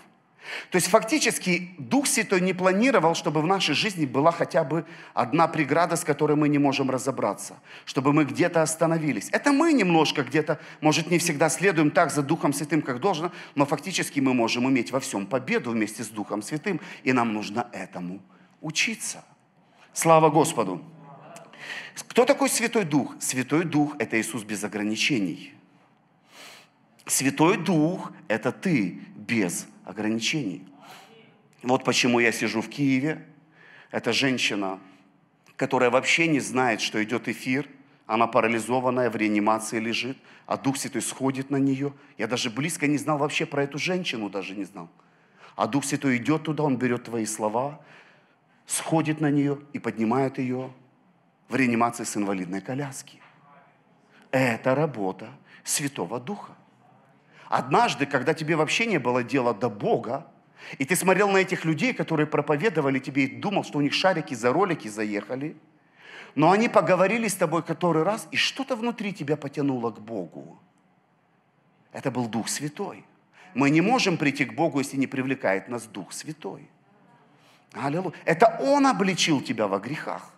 то 0.70 0.76
есть 0.76 0.88
фактически 0.88 1.70
Дух 1.78 2.06
Святой 2.06 2.40
не 2.40 2.52
планировал, 2.52 3.14
чтобы 3.14 3.40
в 3.40 3.46
нашей 3.46 3.74
жизни 3.74 4.06
была 4.06 4.32
хотя 4.32 4.64
бы 4.64 4.84
одна 5.14 5.48
преграда, 5.48 5.96
с 5.96 6.04
которой 6.04 6.36
мы 6.36 6.48
не 6.48 6.58
можем 6.58 6.90
разобраться, 6.90 7.58
чтобы 7.84 8.12
мы 8.12 8.24
где-то 8.24 8.62
остановились. 8.62 9.28
Это 9.32 9.52
мы 9.52 9.72
немножко 9.72 10.22
где-то, 10.22 10.58
может, 10.80 11.10
не 11.10 11.18
всегда 11.18 11.48
следуем 11.48 11.90
так 11.90 12.10
за 12.10 12.22
Духом 12.22 12.52
Святым, 12.52 12.82
как 12.82 13.00
должно, 13.00 13.32
но 13.54 13.66
фактически 13.66 14.20
мы 14.20 14.34
можем 14.34 14.68
иметь 14.68 14.90
во 14.92 15.00
всем 15.00 15.26
победу 15.26 15.70
вместе 15.70 16.02
с 16.02 16.08
Духом 16.08 16.42
Святым, 16.42 16.80
и 17.04 17.12
нам 17.12 17.32
нужно 17.32 17.68
этому 17.72 18.20
учиться. 18.60 19.24
Слава 19.92 20.30
Господу! 20.30 20.82
Кто 22.06 22.24
такой 22.24 22.48
Святой 22.48 22.84
Дух? 22.84 23.16
Святой 23.18 23.64
Дух– 23.64 23.96
это 23.98 24.20
Иисус 24.20 24.44
без 24.44 24.62
ограничений. 24.64 25.54
Святой 27.06 27.56
Дух– 27.56 28.12
это 28.28 28.52
ты 28.52 29.00
без 29.16 29.66
ограничений. 29.84 30.62
Вот 31.62 31.84
почему 31.84 32.20
я 32.20 32.30
сижу 32.30 32.60
в 32.60 32.68
Киеве. 32.68 33.26
Это 33.90 34.12
женщина, 34.12 34.78
которая 35.56 35.90
вообще 35.90 36.28
не 36.28 36.40
знает, 36.40 36.80
что 36.80 37.02
идет 37.02 37.28
эфир. 37.28 37.68
Она 38.06 38.26
парализованная, 38.26 39.10
в 39.10 39.16
реанимации 39.16 39.78
лежит, 39.78 40.16
а 40.46 40.56
Дух 40.56 40.76
Святой 40.76 41.02
сходит 41.02 41.50
на 41.50 41.56
нее. 41.56 41.92
Я 42.16 42.26
даже 42.26 42.48
близко 42.50 42.86
не 42.86 42.96
знал 42.96 43.18
вообще 43.18 43.44
про 43.44 43.64
эту 43.64 43.78
женщину, 43.78 44.30
даже 44.30 44.54
не 44.54 44.64
знал. 44.64 44.88
А 45.56 45.66
Дух 45.66 45.84
Святой 45.84 46.18
идет 46.18 46.44
туда, 46.44 46.62
Он 46.62 46.76
берет 46.76 47.04
твои 47.04 47.26
слова, 47.26 47.80
сходит 48.66 49.20
на 49.20 49.30
нее 49.30 49.58
и 49.72 49.78
поднимает 49.78 50.38
ее 50.38 50.72
в 51.48 51.56
реанимации 51.56 52.04
с 52.04 52.16
инвалидной 52.16 52.60
коляски. 52.60 53.20
Это 54.30 54.74
работа 54.74 55.30
Святого 55.64 56.20
Духа. 56.20 56.52
Однажды, 57.48 58.06
когда 58.06 58.34
тебе 58.34 58.56
вообще 58.56 58.86
не 58.86 58.98
было 58.98 59.22
дела 59.22 59.54
до 59.54 59.70
Бога, 59.70 60.26
и 60.76 60.84
ты 60.84 60.96
смотрел 60.96 61.30
на 61.30 61.38
этих 61.38 61.64
людей, 61.64 61.94
которые 61.94 62.26
проповедовали 62.26 62.98
тебе, 62.98 63.24
и 63.24 63.36
думал, 63.36 63.64
что 63.64 63.78
у 63.78 63.80
них 63.80 63.94
шарики 63.94 64.34
за 64.34 64.52
ролики 64.52 64.88
заехали, 64.88 65.56
но 66.34 66.50
они 66.50 66.68
поговорили 66.68 67.26
с 67.26 67.34
тобой 67.34 67.62
который 67.62 68.02
раз, 68.02 68.28
и 68.30 68.36
что-то 68.36 68.76
внутри 68.76 69.14
тебя 69.14 69.36
потянуло 69.36 69.90
к 69.90 70.00
Богу. 70.00 70.58
Это 71.92 72.10
был 72.10 72.28
Дух 72.28 72.48
Святой. 72.48 73.04
Мы 73.54 73.70
не 73.70 73.80
можем 73.80 74.18
прийти 74.18 74.44
к 74.44 74.54
Богу, 74.54 74.78
если 74.78 74.98
не 74.98 75.06
привлекает 75.06 75.68
нас 75.68 75.86
Дух 75.86 76.12
Святой. 76.12 76.68
Аллилуйя. 77.72 78.14
Это 78.26 78.58
Он 78.60 78.86
обличил 78.86 79.40
тебя 79.40 79.66
во 79.66 79.78
грехах. 79.78 80.30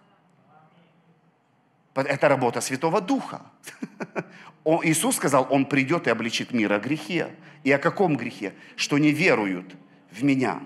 Это 1.95 2.29
работа 2.29 2.61
Святого 2.61 3.01
Духа. 3.01 3.43
Иисус 4.85 5.17
сказал, 5.17 5.47
Он 5.51 5.67
придет 5.67 6.07
и 6.07 6.11
обличит 6.11 6.53
мир 6.53 6.73
о 6.73 6.79
грехе. 6.79 7.31
И 7.65 7.73
о 7.73 7.79
каком 7.79 8.17
грехе? 8.17 8.55
Что 8.77 8.99
не 8.99 9.11
веруют 9.11 9.75
в 10.11 10.23
Меня. 10.23 10.61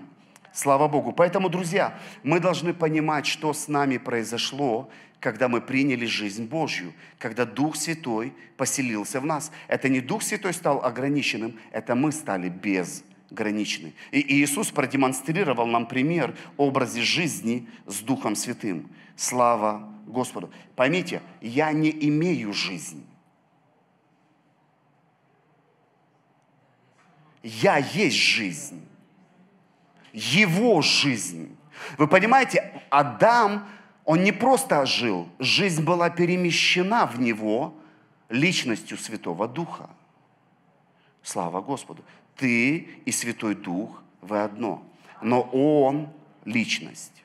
Слава 0.53 0.87
Богу. 0.87 1.11
Поэтому, 1.11 1.49
друзья, 1.49 1.99
мы 2.23 2.39
должны 2.39 2.73
понимать, 2.73 3.25
что 3.25 3.53
с 3.53 3.67
нами 3.67 3.97
произошло, 3.97 4.89
когда 5.19 5.49
мы 5.49 5.59
приняли 5.59 6.05
жизнь 6.05 6.45
Божью, 6.45 6.93
когда 7.19 7.45
Дух 7.45 7.75
Святой 7.75 8.33
поселился 8.55 9.19
в 9.19 9.25
нас. 9.25 9.51
Это 9.67 9.89
не 9.89 9.99
Дух 9.99 10.23
Святой 10.23 10.53
стал 10.53 10.85
ограниченным, 10.85 11.59
это 11.71 11.95
мы 11.95 12.13
стали 12.13 12.47
безграничны. 12.47 13.93
И 14.11 14.21
Иисус 14.35 14.69
продемонстрировал 14.69 15.67
нам 15.67 15.87
пример 15.87 16.35
образе 16.55 17.01
жизни 17.01 17.67
с 17.85 17.99
Духом 17.99 18.35
Святым. 18.35 18.89
Слава 19.17 19.94
Господу. 20.15 20.49
Поймите, 20.75 21.21
я 21.41 21.71
не 21.73 21.91
имею 22.07 22.53
жизнь. 22.53 23.05
Я 27.43 27.77
есть 27.77 28.15
жизнь. 28.15 28.83
Его 30.13 30.81
жизнь. 30.81 31.55
Вы 31.97 32.07
понимаете, 32.07 32.81
Адам, 32.89 33.67
он 34.05 34.23
не 34.23 34.31
просто 34.31 34.85
жил, 34.85 35.27
жизнь 35.39 35.83
была 35.83 36.09
перемещена 36.09 37.05
в 37.05 37.19
него 37.19 37.73
личностью 38.29 38.97
Святого 38.97 39.47
Духа. 39.47 39.89
Слава 41.21 41.61
Господу. 41.61 42.03
Ты 42.35 42.77
и 43.05 43.11
Святой 43.11 43.55
Дух, 43.55 44.01
вы 44.21 44.41
одно. 44.41 44.83
Но 45.21 45.41
Он– 45.41 46.09
личность. 46.45 47.23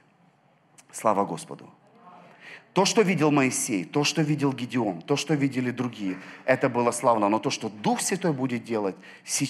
Слава 0.90 1.24
Господу. 1.24 1.70
То, 2.72 2.84
что 2.84 3.02
видел 3.02 3.32
Моисей, 3.32 3.84
то, 3.84 4.04
что 4.04 4.22
видел 4.22 4.52
Гедеон, 4.52 5.02
то, 5.02 5.16
что 5.16 5.34
видели 5.34 5.72
другие, 5.72 6.18
это 6.44 6.68
было 6.68 6.92
славно. 6.92 7.28
Но 7.28 7.40
то, 7.40 7.50
что 7.50 7.68
Дух 7.68 8.00
Святой 8.00 8.32
будет 8.32 8.64
делать, 8.64 8.94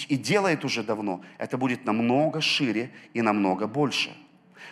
и 0.09 0.17
делает 0.17 0.65
уже 0.65 0.83
давно, 0.83 1.21
это 1.37 1.59
будет 1.59 1.85
намного 1.85 2.41
шире 2.41 2.91
и 3.13 3.21
намного 3.21 3.67
больше. 3.67 4.17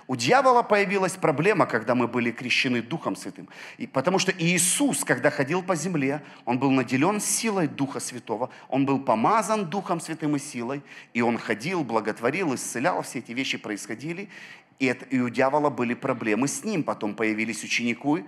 У 0.06 0.16
дьявола 0.16 0.62
появилась 0.62 1.12
проблема, 1.12 1.66
когда 1.66 1.94
мы 1.94 2.08
были 2.08 2.30
крещены 2.30 2.80
Духом 2.80 3.14
Святым. 3.14 3.46
И 3.76 3.86
потому 3.86 4.18
что 4.18 4.32
Иисус, 4.38 5.04
когда 5.04 5.30
ходил 5.30 5.62
по 5.62 5.76
земле, 5.76 6.22
Он 6.46 6.58
был 6.58 6.70
наделен 6.70 7.20
силой 7.20 7.68
Духа 7.68 8.00
Святого, 8.00 8.48
Он 8.70 8.86
был 8.86 9.00
помазан 9.00 9.66
Духом 9.66 10.00
Святым 10.00 10.36
и 10.36 10.38
силой, 10.38 10.80
и 11.12 11.20
Он 11.20 11.36
ходил, 11.36 11.84
благотворил, 11.84 12.54
исцелял, 12.54 13.02
все 13.02 13.18
эти 13.18 13.32
вещи 13.32 13.58
происходили. 13.58 14.30
И, 14.78 14.86
это, 14.86 15.04
и 15.06 15.18
у 15.18 15.28
дьявола 15.28 15.70
были 15.70 15.94
проблемы 15.94 16.48
с 16.48 16.64
ним. 16.64 16.82
Потом 16.82 17.14
появились 17.14 17.64
ученику, 17.64 18.20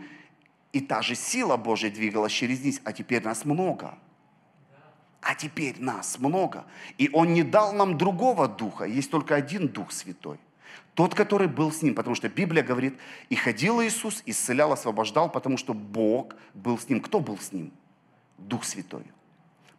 и 0.73 0.81
та 0.81 1.03
же 1.03 1.15
сила 1.15 1.57
Божья 1.57 1.91
двигалась 1.91 2.33
через 2.33 2.65
них. 2.65 2.81
А 2.85 2.93
теперь 2.93 3.23
нас 3.23 3.45
много. 3.45 3.99
А 5.21 5.35
теперь 5.35 5.77
нас 5.79 6.19
много. 6.19 6.65
И 6.99 7.11
Он 7.13 7.33
не 7.33 7.43
дал 7.43 7.73
нам 7.73 7.99
другого 7.99 8.49
духа. 8.49 8.85
Есть 8.85 9.11
только 9.11 9.35
один 9.35 9.69
Дух 9.69 9.93
Святой. 9.93 10.39
Тот, 10.95 11.15
который 11.15 11.47
был 11.47 11.71
с 11.71 11.83
ним. 11.83 11.95
Потому 11.95 12.17
что 12.17 12.29
Библия 12.29 12.63
говорит, 12.63 12.99
и 13.29 13.37
ходил 13.37 13.83
Иисус, 13.83 14.23
исцелял, 14.27 14.73
освобождал, 14.73 15.31
потому 15.31 15.57
что 15.57 15.75
Бог 15.75 16.35
был 16.55 16.79
с 16.79 16.89
ним. 16.89 17.01
Кто 17.01 17.21
был 17.21 17.39
с 17.39 17.53
ним? 17.53 17.73
Дух 18.39 18.65
Святой 18.65 19.05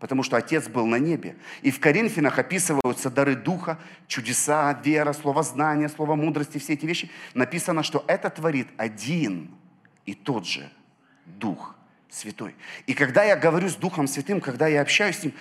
потому 0.02 0.24
что 0.24 0.36
Отец 0.36 0.68
был 0.68 0.88
на 0.88 0.98
небе. 0.98 1.38
И 1.62 1.70
в 1.70 1.80
Коринфянах 1.80 2.40
описываются 2.40 3.12
дары 3.12 3.36
Духа, 3.36 3.78
чудеса, 4.08 4.74
вера, 4.84 5.14
слово 5.14 5.44
знания, 5.44 5.88
слово 5.88 6.16
мудрости, 6.16 6.58
все 6.58 6.74
эти 6.74 6.88
вещи. 6.88 7.10
Написано, 7.36 7.84
что 7.84 8.04
это 8.08 8.32
творит 8.32 8.68
один 8.78 9.52
и 10.08 10.16
тот 10.16 10.48
же 10.48 10.68
Дух 11.26 11.76
Святой. 12.10 12.56
И 12.88 12.96
когда 12.96 13.24
я 13.24 13.38
говорю 13.38 13.70
с 13.70 13.76
Духом 13.76 14.08
Святым, 14.08 14.42
когда 14.42 14.68
я 14.68 14.82
общаюсь 14.82 15.20
с 15.20 15.24
Ним, 15.24 15.34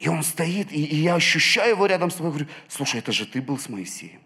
и 0.00 0.08
Он 0.08 0.24
стоит, 0.24 0.72
и, 0.72 0.84
и 0.84 0.96
я 0.96 1.14
ощущаю 1.14 1.70
Его 1.70 1.86
рядом 1.86 2.10
с 2.10 2.16
тобой, 2.16 2.32
говорю, 2.32 2.48
слушай, 2.66 2.98
это 2.98 3.12
же 3.12 3.26
ты 3.26 3.40
был 3.40 3.58
с 3.58 3.68
Моисеем. 3.68 4.20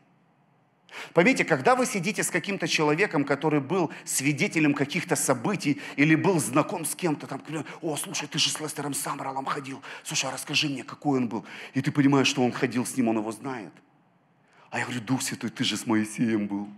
Поймите, 1.12 1.45
когда 1.45 1.74
вы 1.74 1.86
сидите 1.86 2.22
с 2.22 2.30
каким-то 2.30 2.68
человеком, 2.68 3.24
который 3.24 3.61
был 3.61 3.90
свидетелем 4.05 4.74
каких-то 4.74 5.16
событий 5.16 5.80
или 5.97 6.14
был 6.14 6.38
знаком 6.40 6.84
с 6.84 6.95
кем-то, 6.95 7.26
там, 7.26 7.42
о, 7.82 7.97
слушай, 7.97 8.28
ты 8.28 8.38
же 8.38 8.51
с 8.51 8.61
Лестером 8.61 8.95
Самралом 8.95 9.45
ходил, 9.45 9.82
слушай, 10.03 10.26
а 10.26 10.32
расскажи 10.32 10.68
мне, 10.68 10.84
какой 10.84 11.18
он 11.18 11.28
был. 11.28 11.45
И 11.74 11.80
ты 11.80 11.90
понимаешь, 11.92 12.28
что 12.28 12.42
он 12.42 12.53
ходил 12.53 12.86
с 12.86 12.97
ним, 12.97 13.09
он 13.09 13.18
его 13.18 13.32
знает. 13.32 13.72
А 14.70 14.78
я 14.78 14.84
говорю, 14.84 15.01
Дух 15.01 15.22
Святой, 15.22 15.51
ты 15.51 15.64
же 15.64 15.76
с 15.76 15.86
Моисеем 15.86 16.47
был. 16.47 16.68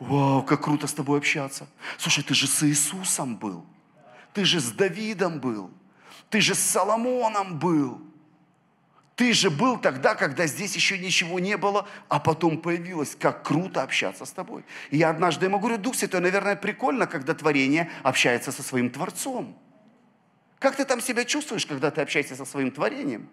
Вау, 0.00 0.42
как 0.42 0.64
круто 0.64 0.86
с 0.86 0.92
тобой 0.92 1.18
общаться. 1.18 1.68
Слушай, 1.98 2.24
ты 2.24 2.34
же 2.34 2.46
с 2.46 2.62
Иисусом 2.64 3.36
был. 3.36 3.64
Ты 4.32 4.44
же 4.44 4.60
с 4.60 4.72
Давидом 4.72 5.38
был. 5.38 5.70
Ты 6.30 6.40
же 6.40 6.54
с 6.54 6.58
Соломоном 6.58 7.58
был. 7.58 8.02
Ты 9.16 9.32
же 9.32 9.48
был 9.50 9.78
тогда, 9.78 10.16
когда 10.16 10.46
здесь 10.46 10.74
еще 10.74 10.98
ничего 10.98 11.38
не 11.38 11.56
было, 11.56 11.86
а 12.08 12.18
потом 12.18 12.58
появилось. 12.58 13.14
Как 13.14 13.44
круто 13.44 13.82
общаться 13.82 14.24
с 14.24 14.32
тобой. 14.32 14.64
И 14.90 14.96
я 14.96 15.10
однажды 15.10 15.46
ему 15.46 15.60
говорю, 15.60 15.78
Дух 15.78 15.94
Святой, 15.94 16.20
наверное, 16.20 16.56
прикольно, 16.56 17.06
когда 17.06 17.34
творение 17.34 17.90
общается 18.02 18.50
со 18.50 18.62
своим 18.62 18.90
Творцом. 18.90 19.56
Как 20.58 20.74
ты 20.76 20.84
там 20.84 21.00
себя 21.00 21.24
чувствуешь, 21.24 21.66
когда 21.66 21.90
ты 21.90 22.00
общаешься 22.00 22.34
со 22.34 22.44
своим 22.44 22.70
творением? 22.72 23.28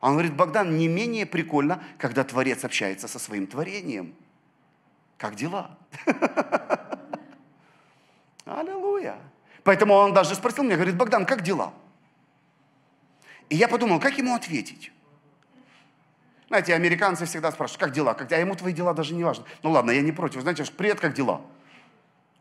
Он 0.00 0.12
говорит, 0.12 0.34
Богдан, 0.34 0.78
не 0.78 0.88
менее 0.88 1.26
прикольно, 1.26 1.82
когда 1.98 2.24
Творец 2.24 2.64
общается 2.64 3.06
со 3.06 3.18
своим 3.18 3.46
творением. 3.46 4.14
Как 5.18 5.34
дела? 5.34 5.76
Аллилуйя. 8.44 9.16
Поэтому 9.62 9.94
он 9.94 10.12
даже 10.14 10.34
спросил 10.34 10.64
меня, 10.64 10.76
говорит, 10.76 10.96
Богдан, 10.96 11.26
как 11.26 11.42
дела? 11.42 11.74
И 13.48 13.56
я 13.56 13.68
подумал, 13.68 14.00
как 14.00 14.16
ему 14.16 14.34
ответить? 14.34 14.90
Знаете, 16.52 16.74
американцы 16.74 17.24
всегда 17.24 17.50
спрашивают, 17.50 17.80
как 17.80 17.92
дела? 17.92 18.12
Как... 18.12 18.30
А 18.30 18.36
ему 18.36 18.54
твои 18.54 18.74
дела 18.74 18.92
даже 18.92 19.14
не 19.14 19.24
важны. 19.24 19.42
Ну 19.62 19.70
ладно, 19.70 19.90
я 19.90 20.02
не 20.02 20.12
против. 20.12 20.42
Знаете, 20.42 20.66
привет, 20.76 21.00
как 21.00 21.14
дела? 21.14 21.40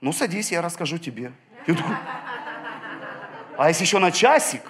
Ну 0.02 0.12
садись, 0.12 0.52
я 0.52 0.62
расскажу 0.62 0.98
тебе. 0.98 1.32
Я 1.66 1.76
такой, 1.76 1.96
а 3.58 3.70
если 3.70 3.86
еще 3.86 4.00
на 4.00 4.12
часик, 4.12 4.64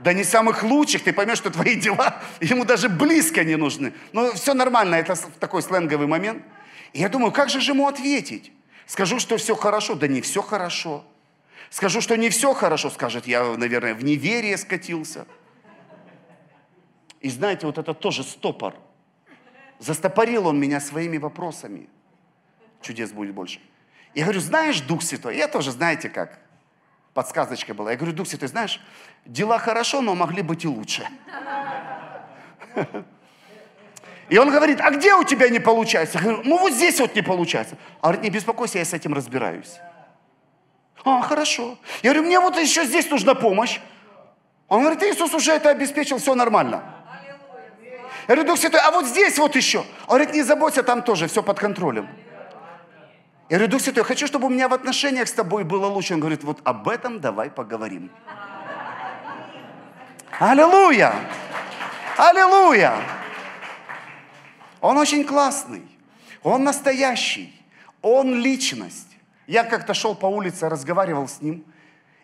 да 0.00 0.12
не 0.12 0.22
самых 0.22 0.62
лучших, 0.64 1.02
ты 1.02 1.14
поймешь, 1.14 1.38
что 1.38 1.48
твои 1.48 1.76
дела 1.76 2.20
ему 2.40 2.66
даже 2.66 2.90
близко 2.90 3.42
не 3.42 3.56
нужны. 3.56 3.94
Ну 4.12 4.34
все 4.34 4.52
нормально, 4.52 4.96
это 4.96 5.16
такой 5.40 5.62
сленговый 5.62 6.06
момент. 6.06 6.42
И 6.92 7.00
я 7.00 7.08
думаю, 7.08 7.32
как 7.32 7.48
же 7.48 7.60
ему 7.60 7.88
ответить? 7.88 8.52
Скажу, 8.84 9.18
что 9.18 9.38
все 9.38 9.56
хорошо, 9.56 9.94
да 9.94 10.08
не 10.08 10.20
все 10.20 10.42
хорошо. 10.42 11.06
Скажу, 11.70 12.02
что 12.02 12.18
не 12.18 12.28
все 12.28 12.52
хорошо, 12.52 12.90
скажет, 12.90 13.26
я, 13.26 13.44
наверное, 13.44 13.94
в 13.94 14.04
неверие 14.04 14.58
скатился. 14.58 15.24
И 17.20 17.30
знаете, 17.30 17.66
вот 17.66 17.78
это 17.78 17.94
тоже 17.94 18.22
стопор. 18.22 18.74
Застопорил 19.78 20.46
он 20.46 20.58
меня 20.58 20.80
своими 20.80 21.18
вопросами. 21.18 21.88
Чудес 22.80 23.12
будет 23.12 23.34
больше. 23.34 23.60
Я 24.14 24.24
говорю, 24.24 24.40
знаешь, 24.40 24.80
Дух 24.80 25.02
Святой, 25.02 25.36
я 25.36 25.48
тоже, 25.48 25.70
знаете 25.72 26.08
как, 26.08 26.38
подсказочка 27.14 27.74
была. 27.74 27.90
Я 27.92 27.96
говорю, 27.96 28.14
Дух 28.14 28.26
Святой, 28.26 28.48
знаешь, 28.48 28.80
дела 29.24 29.58
хорошо, 29.58 30.00
но 30.00 30.14
могли 30.14 30.42
быть 30.42 30.64
и 30.64 30.68
лучше. 30.68 31.06
И 34.28 34.36
он 34.36 34.50
говорит, 34.50 34.80
а 34.80 34.90
где 34.90 35.14
у 35.14 35.24
тебя 35.24 35.48
не 35.48 35.58
получается? 35.58 36.18
Я 36.18 36.24
говорю, 36.24 36.42
ну 36.44 36.58
вот 36.58 36.72
здесь 36.72 37.00
вот 37.00 37.14
не 37.14 37.22
получается. 37.22 37.78
А 38.00 38.08
говорит, 38.08 38.22
не 38.22 38.30
беспокойся, 38.30 38.78
я 38.78 38.84
с 38.84 38.92
этим 38.92 39.14
разбираюсь. 39.14 39.78
А, 41.04 41.22
хорошо. 41.22 41.78
Я 42.02 42.10
говорю, 42.12 42.26
мне 42.26 42.38
вот 42.38 42.56
еще 42.58 42.84
здесь 42.84 43.10
нужна 43.10 43.34
помощь. 43.34 43.80
Он 44.68 44.82
говорит, 44.82 45.02
Иисус 45.02 45.32
уже 45.32 45.52
это 45.52 45.70
обеспечил, 45.70 46.18
все 46.18 46.34
нормально. 46.34 46.97
Я 48.28 48.34
говорю, 48.34 48.50
Дух 48.50 48.58
Святой, 48.58 48.80
а 48.80 48.90
вот 48.90 49.06
здесь 49.06 49.38
вот 49.38 49.56
еще. 49.56 49.78
Он 50.06 50.18
говорит, 50.18 50.34
не 50.34 50.42
заботься, 50.42 50.82
там 50.82 51.02
тоже 51.02 51.28
все 51.28 51.42
под 51.42 51.58
контролем. 51.58 52.06
Я 53.48 53.56
говорю, 53.56 53.72
Дух 53.72 53.80
Святой, 53.80 54.04
хочу, 54.04 54.26
чтобы 54.26 54.48
у 54.48 54.50
меня 54.50 54.68
в 54.68 54.74
отношениях 54.74 55.28
с 55.28 55.32
тобой 55.32 55.64
было 55.64 55.86
лучше. 55.86 56.12
Он 56.12 56.20
говорит, 56.20 56.44
вот 56.44 56.60
об 56.64 56.90
этом 56.90 57.20
давай 57.20 57.48
поговорим. 57.48 58.10
Аллилуйя! 60.38 61.14
Аллилуйя! 62.18 62.96
Он 64.82 64.98
очень 64.98 65.24
классный. 65.24 65.88
Он 66.42 66.64
настоящий. 66.64 67.58
Он 68.02 68.34
личность. 68.34 69.16
Я 69.46 69.64
как-то 69.64 69.94
шел 69.94 70.14
по 70.14 70.26
улице, 70.26 70.68
разговаривал 70.68 71.28
с 71.28 71.40
ним. 71.40 71.64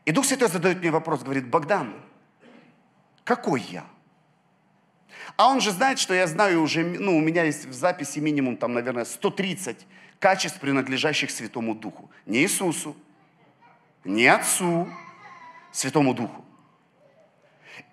И 0.04 0.12
Дух 0.12 0.26
Святой 0.26 0.48
задает 0.48 0.80
мне 0.80 0.90
вопрос, 0.90 1.22
говорит, 1.22 1.48
Богдан, 1.48 1.94
какой 3.24 3.62
я? 3.62 3.84
А 5.36 5.48
он 5.48 5.60
же 5.60 5.72
знает, 5.72 5.98
что 5.98 6.14
я 6.14 6.26
знаю 6.26 6.62
уже, 6.62 6.84
ну, 6.84 7.16
у 7.16 7.20
меня 7.20 7.42
есть 7.42 7.66
в 7.66 7.72
записи 7.72 8.20
минимум, 8.20 8.56
там, 8.56 8.72
наверное, 8.72 9.04
130 9.04 9.86
качеств, 10.20 10.60
принадлежащих 10.60 11.30
Святому 11.30 11.74
Духу. 11.74 12.10
Не 12.24 12.42
Иисусу, 12.42 12.96
не 14.04 14.26
Отцу, 14.26 14.88
Святому 15.72 16.14
Духу. 16.14 16.44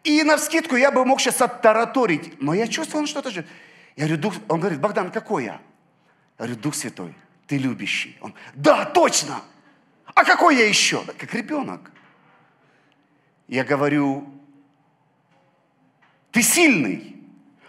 И 0.04 0.24
на 0.24 0.38
вскидку 0.38 0.76
я 0.76 0.92
бы 0.92 1.04
мог 1.04 1.20
сейчас 1.20 1.42
оттараторить, 1.42 2.40
но 2.40 2.54
я 2.54 2.68
чувствую, 2.68 3.02
он 3.02 3.08
что-то 3.08 3.32
же. 3.32 3.46
Я 3.96 4.06
говорю, 4.06 4.22
Дух, 4.22 4.36
он 4.48 4.60
говорит, 4.60 4.80
Богдан, 4.80 5.12
какой 5.12 5.46
я? 5.46 5.54
Я 5.54 5.60
говорю, 6.38 6.56
Дух 6.56 6.76
Святой, 6.76 7.16
ты 7.48 7.58
любящий. 7.58 8.18
Он, 8.22 8.34
да, 8.54 8.86
точно. 8.86 9.42
А 10.14 10.24
какой 10.24 10.58
я 10.58 10.68
еще? 10.68 11.04
Как 11.18 11.34
ребенок. 11.34 11.92
Я 13.48 13.64
говорю, 13.64 14.32
ты 16.32 16.42
сильный. 16.42 17.21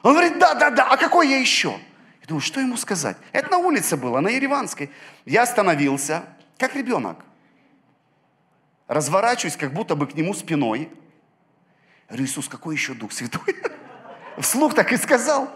Он 0.02 0.12
говорит, 0.12 0.38
да, 0.38 0.54
да, 0.54 0.70
да, 0.70 0.88
а 0.90 0.96
какой 0.96 1.28
я 1.28 1.38
еще? 1.38 1.78
Я 2.20 2.26
думаю, 2.26 2.40
что 2.40 2.60
ему 2.60 2.76
сказать? 2.76 3.16
Это 3.32 3.50
на 3.50 3.58
улице 3.58 3.96
было, 3.96 4.20
на 4.20 4.28
Ереванской. 4.28 4.90
Я 5.24 5.42
остановился, 5.42 6.24
как 6.58 6.74
ребенок. 6.74 7.24
Разворачиваюсь, 8.88 9.56
как 9.56 9.72
будто 9.72 9.94
бы 9.94 10.06
к 10.06 10.14
нему 10.14 10.34
спиной. 10.34 10.90
Говорю, 12.08 12.24
Иисус, 12.24 12.48
какой 12.48 12.74
еще 12.74 12.94
Дух 12.94 13.12
Святой? 13.12 13.56
Вслух 14.38 14.74
так 14.74 14.92
и 14.92 14.96
сказал. 14.96 15.50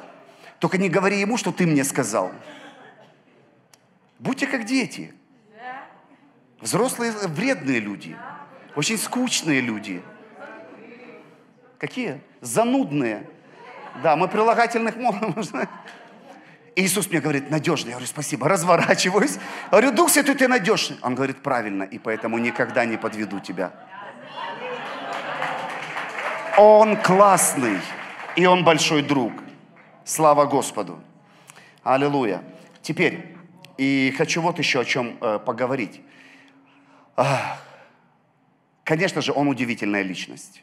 Только 0.59 0.79
не 0.79 0.89
говори 0.89 1.21
ему, 1.21 1.37
что 1.37 1.53
ты 1.53 1.67
мне 1.67 1.85
сказал. 1.85 2.33
Будьте 4.19 4.47
как 4.47 4.65
дети. 4.65 5.13
Взрослые 6.61 7.13
вредные 7.13 7.81
люди. 7.81 8.17
Очень 8.75 8.97
скучные 8.97 9.61
люди. 9.61 10.03
Какие? 11.79 12.23
Занудные. 12.41 13.29
Да, 14.03 14.17
мы 14.17 14.29
прилагательных 14.29 14.97
можем. 14.97 15.35
Иисус 16.77 17.09
мне 17.11 17.21
говорит, 17.21 17.51
надежный. 17.51 17.89
Я 17.89 17.97
говорю, 17.97 18.07
спасибо. 18.07 18.49
Разворачиваюсь. 18.49 19.39
Говорю, 19.71 19.93
Дух 19.93 20.11
Святой, 20.11 20.35
ты 20.35 20.47
надежный. 20.47 20.99
Он 21.03 21.15
говорит, 21.15 21.43
правильно, 21.43 21.85
и 21.85 21.99
поэтому 21.99 22.37
никогда 22.39 22.85
не 22.85 22.99
подведу 22.99 23.41
тебя. 23.41 23.73
Он 26.59 26.97
классный, 26.97 27.79
и 28.35 28.47
он 28.47 28.65
большой 28.65 29.03
друг. 29.03 29.33
Слава 30.05 30.45
Господу. 30.47 31.03
Аллилуйя. 31.83 32.43
Теперь, 32.83 33.37
и 33.79 34.15
хочу 34.17 34.41
вот 34.43 34.59
еще 34.59 34.81
о 34.81 34.85
чем 34.85 35.17
э, 35.21 35.39
поговорить. 35.39 36.01
Ах, 37.17 37.59
конечно 38.85 39.21
же, 39.23 39.33
он 39.33 39.49
удивительная 39.49 40.03
личность. 40.03 40.63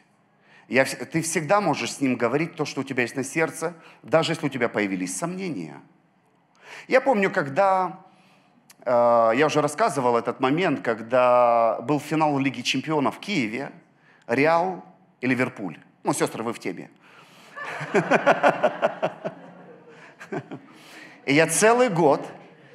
Я, 0.68 0.84
ты 0.84 1.20
всегда 1.22 1.60
можешь 1.60 1.92
с 1.92 2.00
ним 2.00 2.16
говорить 2.16 2.56
то, 2.56 2.64
что 2.64 2.80
у 2.80 2.84
тебя 2.84 3.02
есть 3.02 3.16
на 3.16 3.24
сердце, 3.24 3.74
даже 4.02 4.32
если 4.32 4.46
у 4.46 4.48
тебя 4.48 4.68
появились 4.68 5.16
сомнения. 5.16 5.80
Я 6.88 7.00
помню, 7.00 7.30
когда, 7.30 8.00
э, 8.84 9.32
я 9.36 9.46
уже 9.46 9.60
рассказывал 9.60 10.16
этот 10.16 10.40
момент, 10.40 10.80
когда 10.80 11.80
был 11.82 12.00
финал 12.00 12.38
Лиги 12.38 12.62
Чемпионов 12.62 13.16
в 13.16 13.20
Киеве, 13.20 13.72
Реал 14.26 14.84
и 15.20 15.26
Ливерпуль. 15.26 15.78
Ну, 16.02 16.12
сестры, 16.12 16.42
вы 16.42 16.52
в 16.52 16.58
теме. 16.58 16.90
И 21.26 21.32
я 21.32 21.46
целый 21.46 21.88
год, 21.88 22.26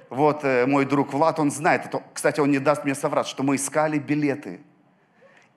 вот 0.10 0.44
э, 0.44 0.66
мой 0.66 0.86
друг 0.86 1.14
Влад, 1.14 1.40
он 1.40 1.52
знает, 1.52 1.94
кстати, 2.14 2.40
он 2.40 2.50
не 2.50 2.60
даст 2.60 2.84
мне 2.84 2.96
соврать, 2.96 3.28
что 3.28 3.44
мы 3.44 3.56
искали 3.56 4.00
билеты. 4.00 4.62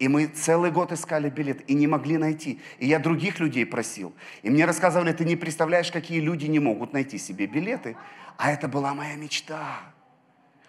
И 0.03 0.09
мы 0.09 0.27
целый 0.27 0.73
год 0.73 0.91
искали 0.91 1.31
билет 1.31 1.71
и 1.71 1.75
не 1.75 1.87
могли 1.87 2.19
найти. 2.19 2.61
И 2.81 2.89
я 2.89 2.99
других 2.99 3.39
людей 3.39 3.65
просил. 3.65 4.13
И 4.43 4.51
мне 4.51 4.65
рассказывали, 4.65 5.13
ты 5.13 5.25
не 5.25 5.37
представляешь, 5.37 5.93
какие 5.93 6.19
люди 6.19 6.47
не 6.47 6.59
могут 6.59 6.93
найти 6.93 7.19
себе 7.19 7.47
билеты. 7.47 7.97
А 8.37 8.51
это 8.51 8.67
была 8.67 8.95
моя 8.95 9.15
мечта. 9.15 9.79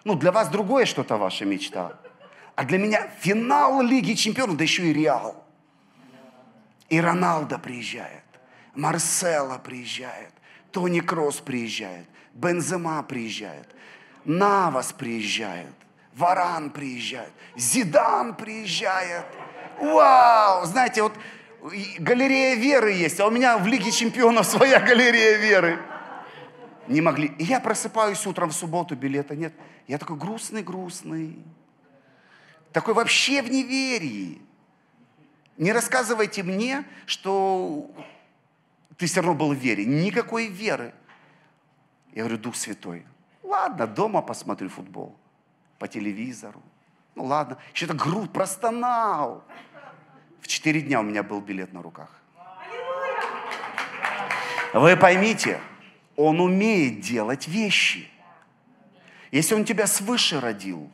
Ну, 0.04 0.14
для 0.14 0.32
вас 0.32 0.50
другое 0.50 0.86
что-то 0.86 1.18
ваша 1.18 1.46
мечта. 1.46 2.00
А 2.54 2.64
для 2.64 2.78
меня 2.78 3.08
финал 3.22 3.82
Лиги 3.82 4.14
Чемпионов, 4.14 4.56
да 4.56 4.66
еще 4.66 4.84
и 4.84 4.94
Реал. 4.94 5.44
И 6.90 7.02
Роналдо 7.02 7.58
приезжает, 7.58 8.26
Марсело 8.76 9.58
приезжает, 9.58 10.32
Тони 10.72 11.00
Кросс 11.00 11.38
приезжает, 11.38 12.06
Бензема 12.36 13.02
приезжает, 13.02 13.68
Навас 14.26 14.94
приезжает, 14.94 15.74
Варан 16.16 16.70
приезжает, 16.70 17.32
Зидан 17.56 18.36
приезжает. 18.36 19.26
Вау! 19.80 20.66
Знаете, 20.66 21.02
вот 21.04 21.14
галерея 22.00 22.56
веры 22.56 22.92
есть, 22.92 23.20
а 23.20 23.28
у 23.28 23.32
меня 23.32 23.58
в 23.58 23.68
Лиге 23.68 23.92
чемпионов 23.92 24.46
своя 24.48 24.80
галерея 24.80 25.38
веры. 25.38 25.80
Не 26.88 27.02
могли. 27.02 27.28
И 27.40 27.44
я 27.44 27.60
просыпаюсь 27.60 28.26
утром 28.28 28.50
в 28.50 28.54
субботу, 28.54 28.96
билета 28.96 29.36
нет. 29.36 29.54
Я 29.88 29.98
такой 29.98 30.18
грустный-грустный. 30.18 31.40
Такой 32.72 32.94
вообще 32.94 33.42
в 33.42 33.50
неверии. 33.50 34.42
Не 35.58 35.72
рассказывайте 35.72 36.44
мне, 36.44 36.84
что 37.06 37.90
ты 38.98 39.06
все 39.06 39.22
равно 39.22 39.36
был 39.36 39.54
в 39.54 39.58
вере. 39.58 39.86
Никакой 39.86 40.48
веры. 40.48 40.94
Я 42.14 42.24
говорю, 42.24 42.38
Дух 42.38 42.56
Святой. 42.56 43.06
Ладно, 43.44 43.88
дома 43.88 44.22
посмотрю 44.22 44.70
футбол. 44.70 45.16
По 45.80 45.88
телевизору. 45.88 46.62
Ну 47.16 47.26
ладно. 47.26 47.58
Что-то 47.74 47.94
грудь 47.94 48.32
простонал. 48.32 49.44
В 50.42 50.48
четыре 50.48 50.82
дня 50.82 51.00
у 51.00 51.04
меня 51.04 51.24
был 51.24 51.42
билет 51.42 51.74
на 51.74 51.82
руках. 51.82 52.10
Вы 54.74 54.98
поймите, 54.98 55.60
он 56.16 56.40
умеет 56.40 57.02
делать 57.02 57.48
вещи. 57.48 58.10
Если 59.32 59.56
он 59.56 59.66
тебя 59.66 59.88
свыше 59.88 60.40
родил, 60.40 60.90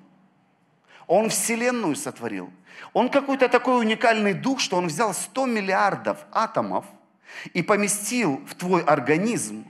он 1.07 1.30
вселенную 1.30 1.95
сотворил. 1.95 2.51
Он 2.93 3.09
какой-то 3.09 3.49
такой 3.49 3.80
уникальный 3.80 4.34
дух, 4.34 4.59
что 4.59 4.77
он 4.77 4.88
взял 4.88 5.13
100 5.13 5.45
миллиардов 5.45 6.25
атомов 6.32 6.86
и 7.53 7.61
поместил 7.61 8.38
в 8.47 8.55
твой 8.55 8.84
организм 8.84 9.65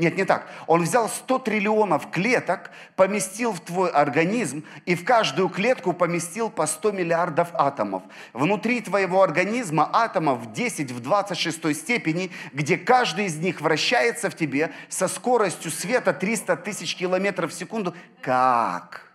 нет, 0.00 0.16
не 0.16 0.24
так. 0.24 0.48
Он 0.66 0.82
взял 0.82 1.08
100 1.08 1.38
триллионов 1.40 2.10
клеток, 2.10 2.70
поместил 2.96 3.52
в 3.52 3.60
твой 3.60 3.90
организм 3.90 4.64
и 4.86 4.94
в 4.94 5.04
каждую 5.04 5.48
клетку 5.48 5.92
поместил 5.92 6.50
по 6.50 6.66
100 6.66 6.92
миллиардов 6.92 7.48
атомов. 7.52 8.02
Внутри 8.32 8.80
твоего 8.80 9.22
организма 9.22 9.88
атомов 9.92 10.38
в 10.38 10.52
10, 10.52 10.90
в 10.90 11.00
26 11.00 11.76
степени, 11.76 12.30
где 12.52 12.78
каждый 12.78 13.26
из 13.26 13.36
них 13.36 13.60
вращается 13.60 14.30
в 14.30 14.34
тебе 14.34 14.72
со 14.88 15.06
скоростью 15.06 15.70
света 15.70 16.12
300 16.12 16.56
тысяч 16.56 16.96
километров 16.96 17.52
в 17.52 17.54
секунду. 17.54 17.94
Как? 18.22 19.10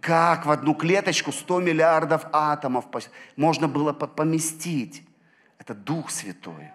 Как 0.00 0.46
в 0.46 0.50
одну 0.52 0.74
клеточку 0.74 1.32
100 1.32 1.60
миллиардов 1.60 2.26
атомов 2.32 2.84
можно 3.34 3.66
было 3.66 3.92
поместить? 3.92 5.02
Это 5.58 5.74
Дух 5.74 6.10
Святой. 6.10 6.70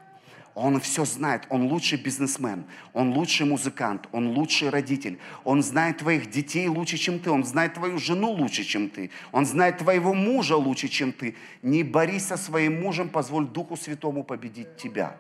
Он 0.54 0.80
все 0.82 1.06
знает. 1.06 1.46
Он 1.50 1.64
лучший 1.64 1.98
бизнесмен, 1.98 2.66
он 2.94 3.14
лучший 3.14 3.46
музыкант, 3.46 4.08
он 4.12 4.28
лучший 4.30 4.70
родитель. 4.70 5.18
Он 5.44 5.64
знает 5.64 6.00
твоих 6.00 6.30
детей 6.30 6.68
лучше, 6.68 6.98
чем 6.98 7.20
ты. 7.20 7.32
Он 7.32 7.46
знает 7.46 7.76
твою 7.76 7.98
жену 8.00 8.32
лучше, 8.32 8.64
чем 8.64 8.90
ты. 8.90 9.12
Он 9.32 9.46
знает 9.46 9.78
твоего 9.78 10.14
мужа 10.14 10.58
лучше, 10.58 10.90
чем 10.90 11.14
ты. 11.14 11.36
Не 11.62 11.84
борись 11.84 12.26
со 12.26 12.38
своим 12.38 12.82
мужем, 12.82 13.10
позволь 13.10 13.46
Духу 13.48 13.78
Святому 13.78 14.24
победить 14.24 14.76
тебя. 14.76 15.16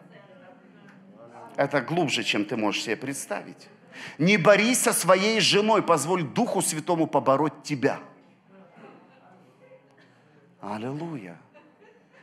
Это 1.55 1.81
глубже, 1.81 2.23
чем 2.23 2.43
ты 2.43 2.57
можешь 2.57 2.83
себе 2.83 2.97
представить. 2.97 3.69
Не 4.17 4.37
борись 4.37 4.79
со 4.79 4.93
своей 4.93 5.39
женой, 5.39 5.81
позволь 5.81 6.23
Духу 6.23 6.61
Святому 6.61 7.07
побороть 7.07 7.63
тебя. 7.63 7.99
Аллилуйя. 10.59 11.37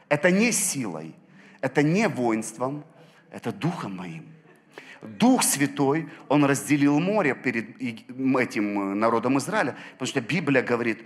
Это 0.08 0.30
не 0.30 0.52
силой, 0.52 1.14
это 1.60 1.82
не 1.82 2.08
воинством, 2.08 2.84
это 3.30 3.52
Духом 3.52 3.96
моим. 3.96 4.26
Дух 5.02 5.42
Святой, 5.42 6.08
Он 6.28 6.44
разделил 6.44 6.98
море 6.98 7.34
перед 7.34 7.80
этим 7.80 8.80
э, 8.80 8.94
народом 8.94 9.38
Израиля, 9.38 9.76
потому 9.92 10.08
что 10.08 10.20
Библия 10.20 10.62
говорит, 10.62 11.04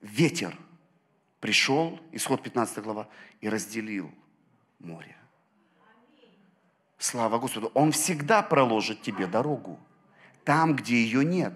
ветер 0.00 0.56
пришел, 1.40 1.98
исход 2.12 2.42
15 2.42 2.78
глава, 2.84 3.08
и 3.40 3.48
разделил 3.48 4.10
море. 4.78 5.16
Слава 6.98 7.38
Господу. 7.38 7.70
Он 7.74 7.92
всегда 7.92 8.42
проложит 8.42 9.02
тебе 9.02 9.26
дорогу, 9.26 9.78
там, 10.44 10.76
где 10.76 10.94
ее 10.96 11.24
нет. 11.24 11.52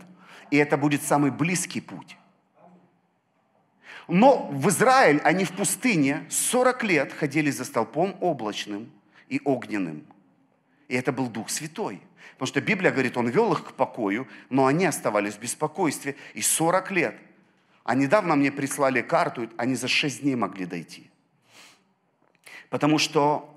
И 0.50 0.56
это 0.56 0.76
будет 0.76 1.02
самый 1.02 1.30
близкий 1.30 1.80
путь. 1.80 2.16
Но 4.08 4.48
в 4.48 4.68
Израиль, 4.68 5.20
они 5.22 5.44
в 5.44 5.52
пустыне 5.52 6.26
40 6.28 6.82
лет 6.82 7.12
ходили 7.12 7.50
за 7.50 7.64
столпом 7.64 8.16
облачным– 8.20 8.90
и 9.30 9.40
огненным. 9.44 10.04
И 10.88 10.94
это 10.94 11.12
был 11.12 11.28
Дух 11.28 11.48
Святой. 11.48 12.02
Потому 12.32 12.48
что 12.48 12.60
Библия 12.60 12.90
говорит, 12.90 13.16
Он 13.16 13.28
вел 13.28 13.52
их 13.52 13.64
к 13.64 13.72
покою, 13.72 14.28
но 14.50 14.66
они 14.66 14.84
оставались 14.84 15.34
в 15.34 15.40
беспокойстве. 15.40 16.16
И 16.34 16.42
40 16.42 16.90
лет. 16.90 17.16
А 17.84 17.94
недавно 17.94 18.36
мне 18.36 18.52
прислали 18.52 19.00
карту, 19.00 19.48
они 19.56 19.74
за 19.74 19.88
6 19.88 20.22
дней 20.22 20.34
могли 20.34 20.66
дойти. 20.66 21.10
Потому 22.68 22.98
что 22.98 23.56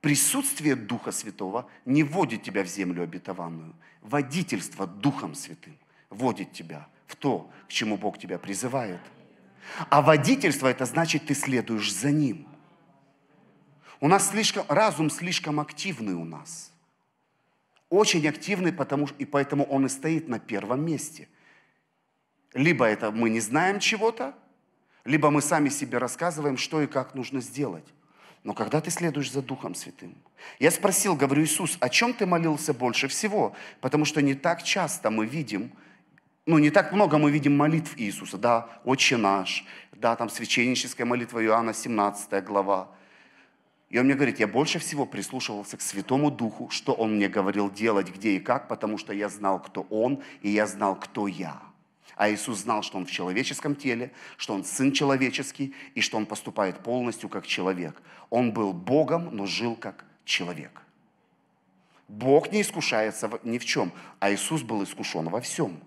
присутствие 0.00 0.76
Духа 0.76 1.12
Святого 1.12 1.68
не 1.84 2.02
вводит 2.02 2.42
тебя 2.42 2.62
в 2.62 2.66
землю 2.66 3.02
обетованную. 3.02 3.74
Водительство 4.02 4.86
Духом 4.86 5.34
Святым 5.34 5.78
вводит 6.10 6.52
тебя 6.52 6.86
в 7.06 7.16
то, 7.16 7.50
к 7.66 7.70
чему 7.70 7.96
Бог 7.96 8.18
тебя 8.18 8.38
призывает. 8.38 9.00
А 9.88 10.02
водительство– 10.02 10.66
это 10.68 10.84
значит, 10.84 11.26
ты 11.26 11.34
следуешь 11.34 11.92
за 11.92 12.10
Ним. 12.10 12.46
У 14.00 14.08
нас 14.08 14.30
слишком, 14.30 14.64
разум 14.68 15.10
слишком 15.10 15.60
активный 15.60 16.14
у 16.14 16.24
нас. 16.24 16.72
Очень 17.90 18.26
активный, 18.26 18.72
потому, 18.72 19.08
и 19.18 19.24
поэтому 19.24 19.64
он 19.64 19.86
и 19.86 19.88
стоит 19.88 20.28
на 20.28 20.38
первом 20.38 20.84
месте. 20.84 21.28
Либо 22.52 22.86
это 22.86 23.10
мы 23.10 23.30
не 23.30 23.40
знаем 23.40 23.78
чего-то, 23.78 24.34
либо 25.04 25.30
мы 25.30 25.42
сами 25.42 25.68
себе 25.68 25.98
рассказываем, 25.98 26.56
что 26.56 26.82
и 26.82 26.86
как 26.86 27.14
нужно 27.14 27.40
сделать. 27.40 27.84
Но 28.42 28.52
когда 28.52 28.80
ты 28.80 28.90
следуешь 28.90 29.32
за 29.32 29.42
Духом 29.42 29.74
Святым? 29.74 30.14
Я 30.58 30.70
спросил, 30.70 31.16
говорю, 31.16 31.42
Иисус, 31.42 31.78
о 31.80 31.88
чем 31.88 32.12
ты 32.12 32.26
молился 32.26 32.74
больше 32.74 33.08
всего? 33.08 33.56
Потому 33.80 34.04
что 34.04 34.20
не 34.20 34.34
так 34.34 34.62
часто 34.62 35.10
мы 35.10 35.26
видим, 35.26 35.72
ну, 36.46 36.58
не 36.58 36.70
так 36.70 36.92
много 36.92 37.16
мы 37.16 37.30
видим 37.30 37.56
молитв 37.56 37.96
Иисуса. 37.96 38.36
Да, 38.36 38.68
«Отче 38.84 39.16
наш», 39.16 39.64
да, 39.92 40.14
там 40.14 40.28
священническая 40.28 41.06
молитва 41.06 41.42
Иоанна, 41.42 41.72
17 41.72 42.44
глава. 42.44 42.90
И 43.94 43.98
он 43.98 44.06
мне 44.06 44.16
говорит, 44.16 44.40
я 44.40 44.48
больше 44.48 44.80
всего 44.80 45.06
прислушивался 45.06 45.76
к 45.76 45.80
Святому 45.80 46.32
Духу, 46.32 46.68
что 46.68 46.94
он 46.94 47.14
мне 47.14 47.28
говорил 47.28 47.70
делать, 47.70 48.12
где 48.12 48.32
и 48.32 48.40
как, 48.40 48.66
потому 48.66 48.98
что 48.98 49.12
я 49.12 49.28
знал, 49.28 49.62
кто 49.62 49.82
он, 49.88 50.20
и 50.42 50.50
я 50.50 50.66
знал, 50.66 50.96
кто 50.96 51.28
я. 51.28 51.62
А 52.16 52.28
Иисус 52.28 52.58
знал, 52.58 52.82
что 52.82 52.98
Он 52.98 53.06
в 53.06 53.10
человеческом 53.12 53.76
теле, 53.76 54.10
что 54.36 54.52
Он 54.52 54.64
Сын 54.64 54.90
человеческий 54.90 55.76
и 55.94 56.00
что 56.00 56.16
Он 56.16 56.26
поступает 56.26 56.80
полностью 56.80 57.28
как 57.28 57.46
человек. 57.46 58.02
Он 58.30 58.50
был 58.50 58.72
Богом, 58.72 59.28
но 59.30 59.46
жил 59.46 59.76
как 59.76 60.04
человек. 60.24 60.82
Бог 62.08 62.50
не 62.50 62.62
искушается 62.62 63.30
ни 63.44 63.58
в 63.58 63.64
чем, 63.64 63.92
а 64.18 64.32
Иисус 64.32 64.62
был 64.62 64.82
искушен 64.82 65.28
во 65.28 65.40
всем. 65.40 65.78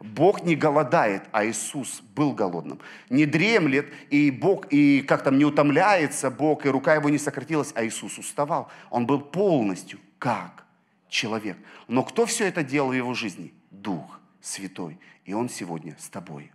Бог 0.00 0.42
не 0.42 0.56
голодает, 0.56 1.24
а 1.32 1.46
Иисус 1.46 2.02
был 2.14 2.32
голодным. 2.32 2.80
Не 3.08 3.24
дремлет, 3.24 3.92
и 4.10 4.30
Бог, 4.30 4.66
и 4.70 5.00
как 5.02 5.22
там 5.22 5.38
не 5.38 5.44
утомляется 5.44 6.30
Бог, 6.30 6.66
и 6.66 6.68
рука 6.68 6.94
его 6.94 7.08
не 7.08 7.18
сократилась, 7.18 7.72
а 7.74 7.84
Иисус 7.84 8.18
уставал. 8.18 8.68
Он 8.90 9.06
был 9.06 9.20
полностью 9.20 9.98
как 10.18 10.66
человек. 11.08 11.56
Но 11.88 12.02
кто 12.02 12.26
все 12.26 12.46
это 12.46 12.62
делал 12.62 12.90
в 12.90 12.94
его 12.94 13.14
жизни? 13.14 13.54
Дух 13.70 14.20
Святой 14.40 14.98
и 15.24 15.34
Он 15.34 15.48
сегодня 15.48 15.96
с 15.98 16.08
тобой. 16.08 16.52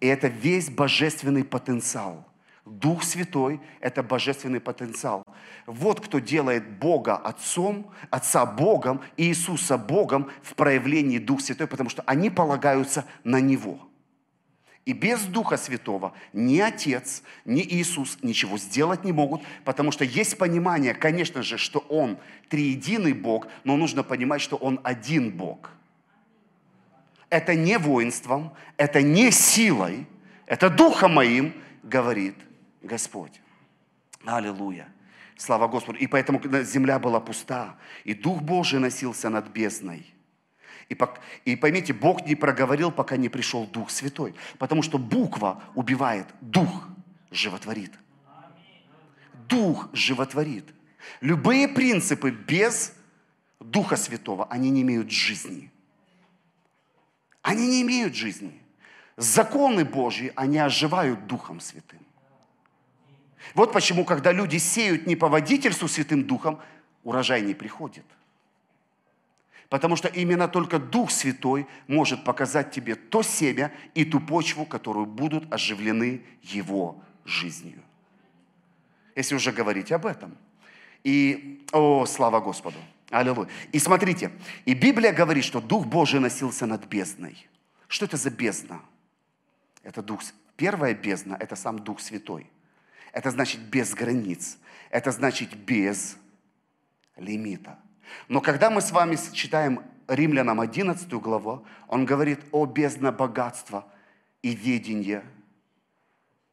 И 0.00 0.06
это 0.06 0.28
весь 0.28 0.70
божественный 0.70 1.44
потенциал. 1.44 2.26
Дух 2.70 3.02
Святой– 3.02 3.60
это 3.80 4.04
божественный 4.04 4.60
потенциал. 4.60 5.24
Вот 5.66 6.00
кто 6.00 6.20
делает 6.20 6.78
Бога 6.78 7.16
Отцом, 7.16 7.90
Отца 8.10 8.46
Богом 8.46 9.00
и 9.16 9.24
Иисуса 9.24 9.76
Богом 9.76 10.30
в 10.40 10.54
проявлении 10.54 11.18
Дух 11.18 11.40
Святой, 11.40 11.66
потому 11.66 11.90
что 11.90 12.02
они 12.06 12.30
полагаются 12.30 13.04
на 13.24 13.40
Него. 13.40 13.80
И 14.86 14.92
без 14.92 15.24
Духа 15.24 15.56
Святого 15.56 16.12
ни 16.32 16.60
Отец, 16.60 17.24
ни 17.44 17.60
Иисус 17.60 18.18
ничего 18.22 18.56
сделать 18.56 19.04
не 19.04 19.10
могут, 19.10 19.42
потому 19.64 19.90
что 19.90 20.04
есть 20.04 20.38
понимание, 20.38 20.94
конечно 20.94 21.42
же, 21.42 21.58
что 21.58 21.80
Он 21.88 22.18
триединый 22.48 23.14
Бог, 23.14 23.48
но 23.64 23.76
нужно 23.76 24.04
понимать, 24.04 24.40
что 24.40 24.56
Он 24.56 24.78
один 24.84 25.32
Бог– 25.32 25.72
это 27.30 27.56
не 27.56 27.78
воинством, 27.78 28.52
это 28.76 29.02
не 29.02 29.32
силой, 29.32 30.06
это 30.46 30.70
духом 30.70 31.14
моим, 31.14 31.52
говорит 31.82 32.36
Господь. 32.82 33.40
Аллилуйя. 34.24 34.92
Слава 35.36 35.68
Господу. 35.68 35.98
И 35.98 36.06
поэтому 36.06 36.40
земля 36.64 36.98
была 36.98 37.20
пуста, 37.20 37.78
и 38.04 38.14
Дух 38.14 38.42
Божий 38.42 38.78
носился 38.78 39.30
над 39.30 39.48
бездной. 39.48 40.06
И, 41.44 41.56
поймите, 41.56 41.92
Бог 41.92 42.26
не 42.26 42.34
проговорил, 42.34 42.90
пока 42.90 43.16
не 43.16 43.28
пришел 43.28 43.66
Дух 43.66 43.90
Святой. 43.90 44.34
Потому 44.58 44.82
что 44.82 44.98
буква 44.98 45.62
убивает, 45.74 46.26
Дух 46.40 46.88
животворит. 47.30 47.92
Дух 49.48 49.88
животворит. 49.92 50.66
Любые 51.20 51.68
принципы 51.68 52.30
без 52.30 52.92
Духа 53.60 53.96
Святого, 53.96 54.46
они 54.50 54.70
не 54.70 54.82
имеют 54.82 55.10
жизни. 55.10 55.70
Они 57.42 57.66
не 57.68 57.82
имеют 57.82 58.14
жизни. 58.14 58.60
Законы 59.16 59.84
Божьи, 59.84 60.32
они 60.34 60.58
оживают 60.58 61.26
Духом 61.26 61.60
Святым. 61.60 62.00
Вот 63.54 63.72
почему, 63.72 64.04
когда 64.04 64.32
люди 64.32 64.58
сеют 64.58 65.06
не 65.06 65.16
по 65.16 65.28
водительству 65.28 65.88
Святым 65.88 66.24
Духом, 66.24 66.60
урожай 67.04 67.42
не 67.42 67.54
приходит. 67.54 68.04
Потому 69.68 69.96
что 69.96 70.08
именно 70.08 70.48
только 70.48 70.78
Дух 70.78 71.10
Святой 71.10 71.66
может 71.86 72.24
показать 72.24 72.72
тебе 72.72 72.96
то 72.96 73.22
семя 73.22 73.72
и 73.94 74.04
ту 74.04 74.20
почву, 74.20 74.66
которую 74.66 75.06
будут 75.06 75.52
оживлены 75.52 76.24
Его 76.42 77.02
жизнью. 77.24 77.80
Если 79.14 79.34
уже 79.34 79.52
говорить 79.52 79.92
об 79.92 80.06
этом. 80.06 80.36
И, 81.04 81.64
о, 81.72 82.04
слава 82.06 82.40
Господу! 82.40 82.78
Аллилуйя. 83.10 83.48
И 83.72 83.78
смотрите, 83.78 84.30
и 84.64 84.74
Библия 84.74 85.12
говорит, 85.12 85.44
что 85.44 85.60
Дух 85.60 85.86
Божий 85.86 86.20
носился 86.20 86.66
над 86.66 86.86
бездной. 86.86 87.48
Что 87.88 88.04
это 88.04 88.16
за 88.16 88.30
бездна? 88.30 88.80
Это 89.82 90.02
Дух, 90.02 90.20
первая 90.56 90.94
бездна– 90.94 91.36
это 91.40 91.56
сам 91.56 91.78
Дух 91.78 92.00
Святой. 92.00 92.46
Это 93.12 93.30
значит 93.30 93.60
без 93.60 93.94
границ. 93.94 94.58
Это 94.90 95.10
значит 95.10 95.54
без 95.54 96.16
лимита. 97.16 97.78
Но 98.28 98.40
когда 98.40 98.70
мы 98.70 98.80
с 98.80 98.90
вами 98.90 99.16
читаем 99.32 99.82
Римлянам 100.08 100.60
11 100.60 101.08
главу, 101.14 101.64
он 101.86 102.04
говорит 102.04 102.40
о 102.50 102.66
бездна 102.66 103.12
богатства 103.12 103.86
и 104.42 104.54
ведения, 104.54 105.24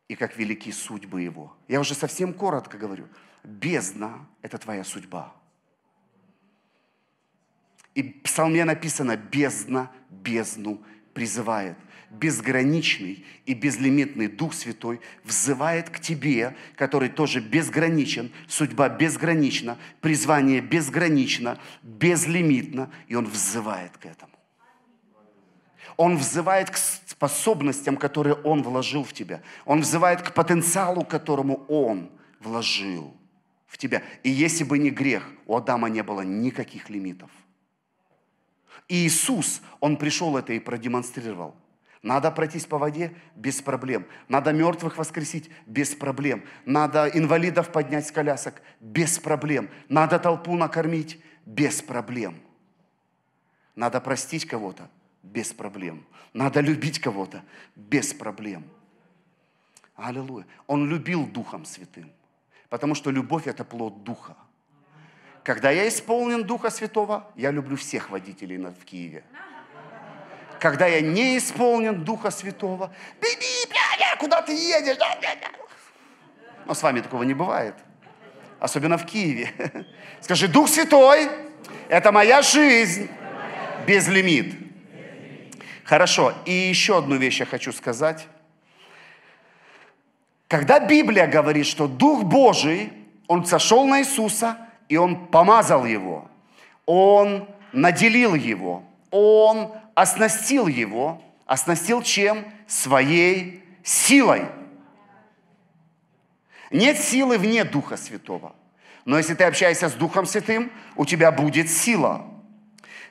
и 0.08 0.16
как 0.16 0.38
велики 0.38 0.72
судьбы 0.72 1.22
его. 1.22 1.55
Я 1.68 1.80
уже 1.80 1.95
совсем 1.95 2.34
коротко 2.34 2.78
говорю. 2.78 3.08
Бездна– 3.43 4.28
это 4.41 4.58
твоя 4.58 4.84
судьба. 4.84 5.34
И 7.95 8.03
в 8.03 8.22
псалме 8.22 8.64
написано 8.64 9.18
«бездна 9.18 9.91
бездну 10.10 10.84
призывает». 11.14 11.78
Безграничный 12.10 13.26
и 13.45 13.53
безлимитный 13.53 14.28
Дух 14.28 14.53
Святой 14.53 15.01
взывает 15.24 15.89
к 15.89 15.99
тебе, 15.99 16.55
который 16.76 17.10
тоже 17.10 17.41
безграничен, 17.41 18.32
судьба 18.47 18.89
безгранична, 18.89 19.78
призвание 20.01 20.62
безгранично, 20.62 21.60
безлимитно, 21.84 22.89
и 23.08 23.16
Он 23.16 23.26
взывает 23.26 23.97
к 23.97 24.05
этому. 24.05 24.32
Он 25.97 26.18
взывает 26.18 26.70
к 26.70 26.78
способностям, 26.78 27.97
которые 27.97 28.36
Он 28.36 28.64
вложил 28.64 29.03
в 29.03 29.14
тебя. 29.14 29.41
Он 29.66 29.82
взывает 29.82 30.22
к 30.22 30.34
потенциалу, 30.34 31.03
которому 31.03 31.66
Он 31.68 32.10
вложил 32.39 33.16
в 33.68 33.78
тебя. 33.78 34.01
И 34.24 34.30
если 34.30 34.64
бы 34.64 34.78
не 34.78 34.91
грех, 34.91 35.30
у 35.45 35.55
Адама 35.55 35.89
не 35.89 36.03
было 36.03 36.22
никаких 36.22 36.89
лимитов– 36.89 37.32
и 38.88 39.05
Иисус, 39.05 39.62
Он 39.80 39.97
пришел 39.97 40.38
это 40.38 40.53
и 40.53 40.60
продемонстрировал. 40.60 41.55
Надо 42.04 42.32
пройтись 42.32 42.66
по 42.66 42.78
воде 42.78 43.14
без 43.36 43.62
проблем. 43.62 44.06
Надо 44.28 44.54
мертвых 44.54 44.98
воскресить 44.98 45.50
без 45.66 45.95
проблем. 45.95 46.43
Надо 46.66 47.08
инвалидов 47.08 47.72
поднять 47.72 48.08
с 48.08 48.12
колясок 48.12 48.62
без 48.80 49.20
проблем. 49.20 49.70
Надо 49.89 50.20
толпу 50.20 50.56
накормить 50.56 51.22
без 51.45 51.82
проблем. 51.82 52.39
Надо 53.76 54.00
простить 54.02 54.45
кого-то 54.45 54.89
без 55.24 55.54
проблем. 55.54 56.06
Надо 56.34 56.62
любить 56.62 57.00
кого-то 57.00 57.43
без 57.76 58.14
проблем. 58.14 58.64
Аллилуйя. 59.95 60.45
Он 60.68 60.88
любил 60.88 61.26
Духом 61.26 61.66
Святым, 61.66 62.12
потому 62.70 62.93
что 62.93 63.10
любовь– 63.10 63.43
это 63.48 63.64
плод 63.64 64.04
Духа. 64.04 64.36
Когда 65.43 65.72
я 65.72 65.88
исполнен 65.88 66.43
Духа 66.43 66.70
Святого, 66.70 67.32
я 67.36 67.52
люблю 67.52 67.76
всех 67.76 68.10
водителей 68.10 68.58
в 68.58 68.86
Киеве. 68.86 69.24
Когда 70.60 70.88
я 70.88 71.01
не 71.01 71.38
исполнен 71.38 72.03
Духа 72.03 72.32
Святого, 72.32 72.91
биби, 73.22 73.70
бля, 73.70 74.16
куда 74.20 74.41
ты 74.41 74.53
едешь? 74.53 74.97
Но 76.66 76.74
с 76.74 76.82
вами 76.84 77.01
такого 77.01 77.24
не 77.24 77.34
бывает. 77.34 77.76
Особенно 78.60 78.97
в 78.97 79.05
Киеве. 79.05 79.53
Скажи, 80.22 80.47
Дух 80.47 80.68
Святой, 80.68 81.30
это 81.89 82.12
моя 82.12 82.41
жизнь 82.41 83.10
без 83.86 84.08
лимит. 84.08 84.55
Хорошо, 85.84 86.34
и 86.45 86.51
еще 86.51 86.97
одну 86.97 87.16
вещь 87.16 87.39
я 87.39 87.45
хочу 87.45 87.72
сказать. 87.72 88.28
Когда 90.47 90.80
Библия 90.80 91.28
говорит, 91.28 91.68
что 91.68 91.88
Дух 91.88 92.24
Божий, 92.24 92.91
Он 93.28 93.45
сошел 93.45 93.86
на 93.86 94.01
Иисуса– 94.01 94.58
и 94.89 94.97
он 94.97 95.28
помазал 95.28 95.86
его, 95.86 96.30
он 96.86 97.47
наделил 97.74 98.36
его, 98.36 98.84
он 99.12 99.74
оснастил 99.95 100.68
его, 100.68 101.22
оснастил 101.45 102.01
чем? 102.01 102.45
Своей 102.68 103.64
силой. 103.84 104.45
Нет 106.72 106.97
силы 106.97 107.38
вне 107.38 107.64
Духа 107.64 107.97
Святого. 107.97 108.55
Но 109.05 109.18
если 109.18 109.36
ты 109.36 109.45
общаешься 109.45 109.88
с 109.88 109.93
Духом 109.93 110.26
Святым, 110.26 110.72
у 110.95 111.05
тебя 111.05 111.32
будет 111.32 111.70
сила. 111.70 112.26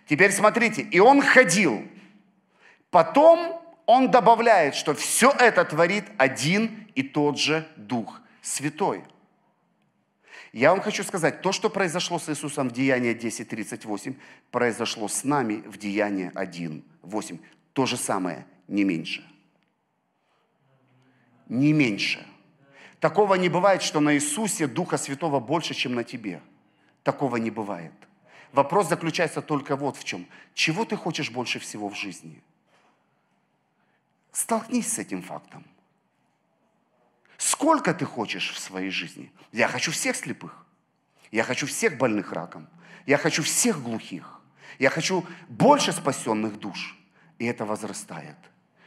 Теперь 0.07 0.31
смотрите, 0.31 0.83
и 0.83 1.01
он 1.01 1.23
ходил. 1.23 1.83
Потом 2.91 3.63
он 3.87 4.11
добавляет, 4.11 4.75
что 4.75 4.95
все 4.95 5.31
это 5.31 5.65
творит 5.65 6.05
один 6.19 6.87
и 6.95 7.03
тот 7.03 7.39
же 7.39 7.67
Дух 7.77 8.21
Святой. 8.43 9.05
Я 10.57 10.71
вам 10.71 10.81
хочу 10.81 11.05
сказать, 11.05 11.43
то, 11.43 11.53
что 11.53 11.69
произошло 11.69 12.19
с 12.19 12.31
Иисусом 12.31 12.71
в 12.71 12.73
Деянии 12.73 13.15
10.38, 13.15 14.17
произошло 14.51 15.07
с 15.07 15.23
нами 15.23 15.63
в 15.67 15.77
Деянии 15.77 16.33
1.8. 16.33 17.39
То 17.75 17.85
же 17.85 17.99
самое, 17.99 18.47
не 18.67 18.83
меньше. 18.83 19.23
Не 21.51 21.75
меньше. 21.75 22.27
Такого 23.01 23.35
не 23.35 23.51
бывает, 23.51 23.83
что 23.83 24.01
на 24.01 24.15
Иисусе 24.15 24.67
Духа 24.67 24.97
Святого 24.97 25.41
больше, 25.41 25.75
чем 25.75 25.95
на 25.95 26.05
тебе. 26.05 26.41
Такого 27.03 27.37
не 27.37 27.51
бывает. 27.51 27.93
Вопрос 28.53 28.89
заключается 28.89 29.43
только 29.43 29.77
вот 29.77 29.99
в 29.99 30.05
чем. 30.05 30.27
Чего 30.55 30.87
ты 30.87 30.97
хочешь 30.97 31.31
больше 31.31 31.59
всего 31.59 31.91
в 31.91 31.95
жизни? 31.95 32.43
Столкнись 34.33 34.91
с 34.91 34.99
этим 34.99 35.21
фактом. 35.21 35.67
Сколько 37.47 37.95
ты 37.95 38.05
хочешь 38.05 38.51
в 38.51 38.59
своей 38.59 38.91
жизни? 38.91 39.31
Я 39.53 39.69
хочу 39.69 39.93
всех 39.93 40.17
слепых. 40.17 40.67
Я 41.31 41.45
хочу 41.45 41.69
всех 41.69 41.97
больных 41.97 42.33
раком. 42.33 42.67
Я 43.07 43.19
хочу 43.19 43.45
всех 43.45 43.85
глухих. 43.85 44.41
Я 44.81 44.91
хочу 44.91 45.25
больше 45.49 45.93
спасенных 45.93 46.59
душ. 46.59 46.97
И 47.39 47.45
это 47.45 47.65
возрастает. 47.65 48.37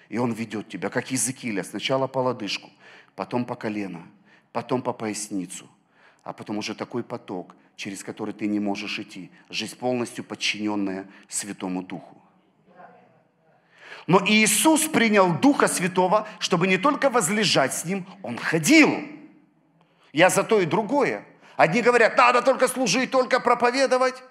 И 0.10 0.18
Он 0.18 0.34
ведет 0.34 0.68
тебя, 0.68 0.90
как 0.90 1.10
Языкиля, 1.10 1.64
сначала 1.64 2.08
по 2.08 2.20
лодыжку, 2.20 2.70
потом 3.16 3.46
по 3.46 3.56
колено, 3.56 4.06
потом 4.52 4.82
по 4.82 4.92
поясницу, 4.92 5.66
а 6.24 6.34
потом 6.34 6.58
уже 6.58 6.76
такой 6.76 7.02
поток, 7.02 7.56
через 7.78 8.04
который 8.04 8.34
ты 8.34 8.46
не 8.46 8.60
можешь 8.60 9.00
идти. 9.00 9.32
Жизнь 9.50 9.78
полностью 9.78 10.26
подчиненная 10.26 11.08
Святому 11.30 11.82
Духу. 11.82 12.19
Но 14.10 14.20
Иисус 14.26 14.88
принял 14.88 15.38
Духа 15.38 15.68
Святого, 15.68 16.28
чтобы 16.40 16.66
не 16.66 16.80
только 16.80 17.12
возлежать 17.12 17.76
с 17.76 17.86
Ним, 17.86 18.08
Он 18.24 18.40
ходил. 18.40 19.08
Я 20.14 20.32
за 20.32 20.44
то 20.44 20.60
и 20.60 20.66
другое. 20.66 21.24
Одни 21.56 21.84
говорят, 21.84 22.18
надо 22.18 22.42
только 22.42 22.68
служить, 22.68 23.12
только 23.12 23.40
проповедовать. 23.40 24.24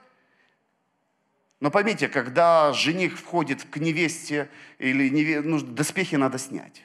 Но 1.60 1.70
поймите, 1.70 2.08
когда 2.08 2.72
жених 2.72 3.20
входит 3.20 3.62
к 3.62 3.76
невесте, 3.76 4.50
или 4.80 5.08
неве... 5.08 5.42
ну, 5.42 5.60
доспехи 5.60 6.16
надо 6.16 6.38
снять. 6.38 6.82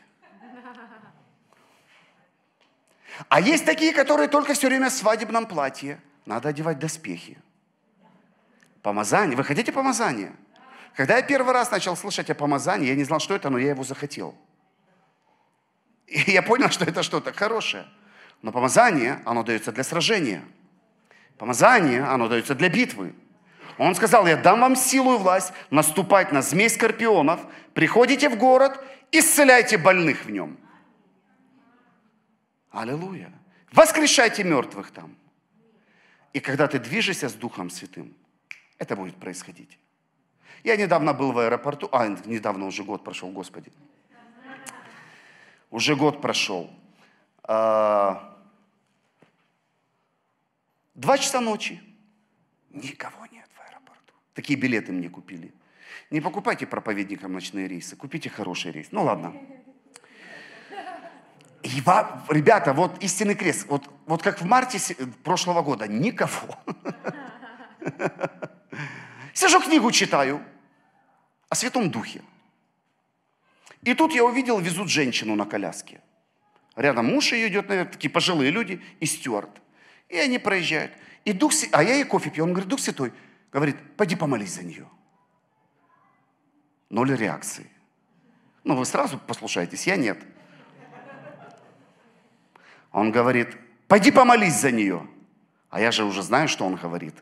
А 3.28 3.41
есть 3.41 3.66
такие, 3.66 3.91
которые 3.91 4.28
только 4.28 4.54
все 4.54 4.68
время 4.68 4.91
в 4.91 4.94
свадебном 4.94 5.48
платье. 5.48 6.00
Надо 6.28 6.50
одевать 6.50 6.78
доспехи. 6.78 7.39
Помазание. 8.84 9.36
Вы 9.36 9.44
хотите 9.44 9.72
помазание? 9.72 10.36
Когда 10.96 11.18
я 11.18 11.24
первый 11.24 11.54
раз 11.54 11.72
начал 11.72 11.96
слышать 11.96 12.30
о 12.30 12.36
помазании, 12.36 12.88
я 12.88 12.96
не 12.96 13.04
знал, 13.04 13.20
что 13.20 13.34
это, 13.34 13.50
но 13.50 13.58
я 13.58 13.70
его 13.70 13.84
захотел. 13.84 14.36
И 16.06 16.32
я 16.32 16.44
понял, 16.44 16.70
что 16.70 16.86
это 16.86 17.02
что-то 17.02 17.34
хорошее. 17.34 17.88
Но 18.41 18.52
помазание, 18.52 19.22
оно 19.26 19.44
дается 19.44 19.72
для 19.72 19.84
сражения. 19.84 20.44
Помазание, 21.38 22.04
оно 22.04 22.28
дается 22.28 22.54
для 22.54 22.70
битвы. 22.70 23.16
Он 23.80 23.96
сказал, 23.96 24.28
я 24.28 24.38
дам 24.38 24.60
вам 24.60 24.76
силу 24.76 25.16
и 25.16 25.18
власть 25.18 25.52
наступать 25.72 26.32
на 26.32 26.44
змей 26.44 26.70
скорпионов, 26.70 27.41
приходите 27.74 28.30
в 28.30 28.38
город, 28.38 28.80
исцеляйте 29.12 29.80
больных 29.80 30.26
в 30.26 30.30
нем. 30.30 30.60
Аллилуйя. 32.70 33.32
Воскрешайте 33.72 34.44
мертвых 34.44 34.91
там. 34.91 35.16
И 36.34 36.39
когда 36.39 36.68
ты 36.68 36.78
движешься 36.78 37.30
с 37.30 37.34
Духом 37.34 37.72
Святым, 37.72 38.16
это 38.78 38.96
будет 38.96 39.16
происходить. 39.16 39.80
Я 40.64 40.78
недавно 40.78 41.14
был 41.14 41.34
в 41.34 41.39
аэропорту, 41.39 41.89
а, 41.91 42.07
недавно 42.07 42.66
уже 42.66 42.84
год 42.84 43.03
прошел, 43.03 43.30
Господи. 43.30 43.72
Уже 45.70 45.95
год 45.95 46.22
прошел. 46.22 46.70
А, 47.43 48.38
два 50.95 51.18
часа 51.18 51.41
ночи. 51.41 51.82
Никого 52.70 53.26
нет 53.26 53.49
в 53.53 53.59
аэропорту. 53.68 54.14
Такие 54.34 54.57
билеты 54.57 54.93
мне 54.93 55.09
купили. 55.09 55.53
Не 56.09 56.22
покупайте 56.22 56.66
проповедникам 56.66 57.34
ночные 57.34 57.68
рейсы, 57.68 57.95
купите 57.95 58.30
хороший 58.30 58.72
рейс. 58.72 58.88
Ну 58.91 59.03
ладно. 59.03 59.36
И, 61.64 61.70
ребята, 62.30 62.74
вот 62.74 63.03
истинный 63.03 63.36
крест, 63.36 63.68
вот, 63.68 63.89
вот 64.05 64.22
как 64.22 64.39
в 64.41 64.45
марте 64.45 64.80
прошлого 65.24 65.61
года, 65.61 65.88
никого. 65.88 66.57
Сижу 69.34 69.59
книгу 69.61 69.91
читаю 69.91 70.41
о 71.54 71.56
Святом 71.56 71.91
Духе. 71.91 72.24
И 73.84 73.93
тут 73.93 74.12
я 74.16 74.26
увидел, 74.26 74.60
везут 74.60 74.89
женщину 74.89 75.36
на 75.36 75.45
коляске. 75.45 76.01
Рядом 76.76 77.06
муж 77.06 77.32
ее 77.32 77.47
идет, 77.47 77.70
наверное, 77.70 77.91
такие 77.91 78.10
пожилые 78.10 78.49
люди 78.49 78.82
и 78.99 79.06
стюард. 79.06 79.62
И 80.10 80.18
они 80.18 80.39
проезжают. 80.39 80.93
И 81.26 81.32
Дух, 81.32 81.54
а 81.72 81.84
я 81.84 81.93
ей 81.93 82.06
кофе 82.06 82.32
пью. 82.32 82.45
Он 82.45 82.54
говорит, 82.54 82.70
Дух 82.70 82.80
Святой, 82.80 83.14
говорит, 83.51 83.76
пойди 83.95 84.16
помолись 84.16 84.56
за 84.56 84.64
нее. 84.64 84.89
Ноль 86.89 87.16
реакции. 87.16 87.70
Ну, 88.64 88.76
вы 88.76 88.84
сразу 88.88 89.20
послушаетесь, 89.20 89.86
я 89.86 89.95
нет. 89.95 90.18
Он 92.91 93.12
говорит, 93.12 93.56
пойди 93.88 94.10
помолись 94.10 94.60
за 94.60 94.72
нее. 94.72 95.08
А 95.70 95.80
я 95.80 95.91
же 95.91 96.04
уже 96.04 96.24
знаю, 96.24 96.47
что 96.47 96.66
он 96.66 96.78
говорит. 96.78 97.14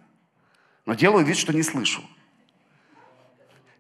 Но 0.86 0.94
делаю 0.94 1.26
вид, 1.26 1.36
что 1.36 1.52
не 1.52 1.64
слышу. 1.64 2.02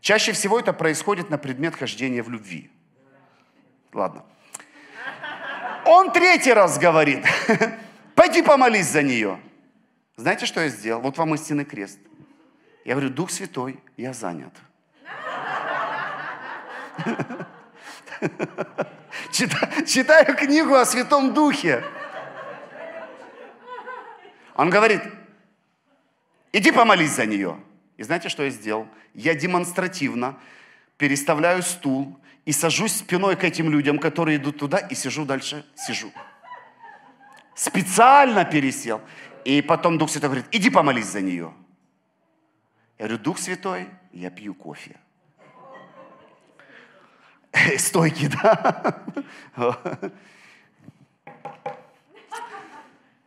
Чаще 0.01 0.33
всего 0.33 0.59
это 0.59 0.73
происходит 0.73 1.29
на 1.29 1.37
предмет 1.37 1.75
хождения 1.75 2.23
в 2.23 2.29
любви. 2.29 2.71
Ладно. 3.93 4.25
Он 5.85 6.11
третий 6.11 6.53
раз 6.53 6.79
говорит, 6.79 7.23
пойди 8.15 8.41
помолись 8.41 8.87
за 8.87 9.03
нее. 9.03 9.39
Знаете, 10.15 10.47
что 10.47 10.59
я 10.61 10.69
сделал? 10.69 11.01
Вот 11.01 11.17
вам 11.17 11.35
истинный 11.35 11.65
крест. 11.65 11.99
Я 12.83 12.95
говорю, 12.95 13.11
Дух 13.11 13.29
Святой, 13.29 13.79
я 13.95 14.13
занят. 14.13 14.53
Читаю 19.31 20.35
книгу 20.35 20.73
о 20.73 20.85
Святом 20.85 21.33
Духе. 21.33 21.83
Он 24.55 24.69
говорит, 24.69 25.01
иди 26.51 26.71
помолись 26.71 27.11
за 27.11 27.25
нее. 27.27 27.59
И 28.01 28.03
знаете, 28.03 28.29
что 28.29 28.41
я 28.41 28.49
сделал? 28.49 28.87
Я 29.13 29.35
демонстративно 29.35 30.35
переставляю 30.97 31.61
стул 31.61 32.19
и 32.45 32.51
сажусь 32.51 32.95
спиной 32.95 33.35
к 33.35 33.43
этим 33.43 33.69
людям, 33.69 33.99
которые 33.99 34.37
идут 34.37 34.57
туда, 34.57 34.79
и 34.79 34.95
сижу 34.95 35.23
дальше, 35.23 35.63
сижу. 35.75 36.11
Специально 37.53 38.43
пересел. 38.43 39.01
И 39.45 39.61
потом 39.61 39.99
Дух 39.99 40.09
Святой 40.09 40.29
говорит, 40.29 40.47
иди 40.51 40.71
помолись 40.71 41.05
за 41.05 41.21
нее. 41.21 41.53
Я 42.97 43.05
говорю, 43.05 43.19
Дух 43.19 43.37
Святой, 43.37 43.87
я 44.13 44.31
пью 44.31 44.55
кофе. 44.55 44.99
Стойки, 47.77 48.31
да? 48.41 49.03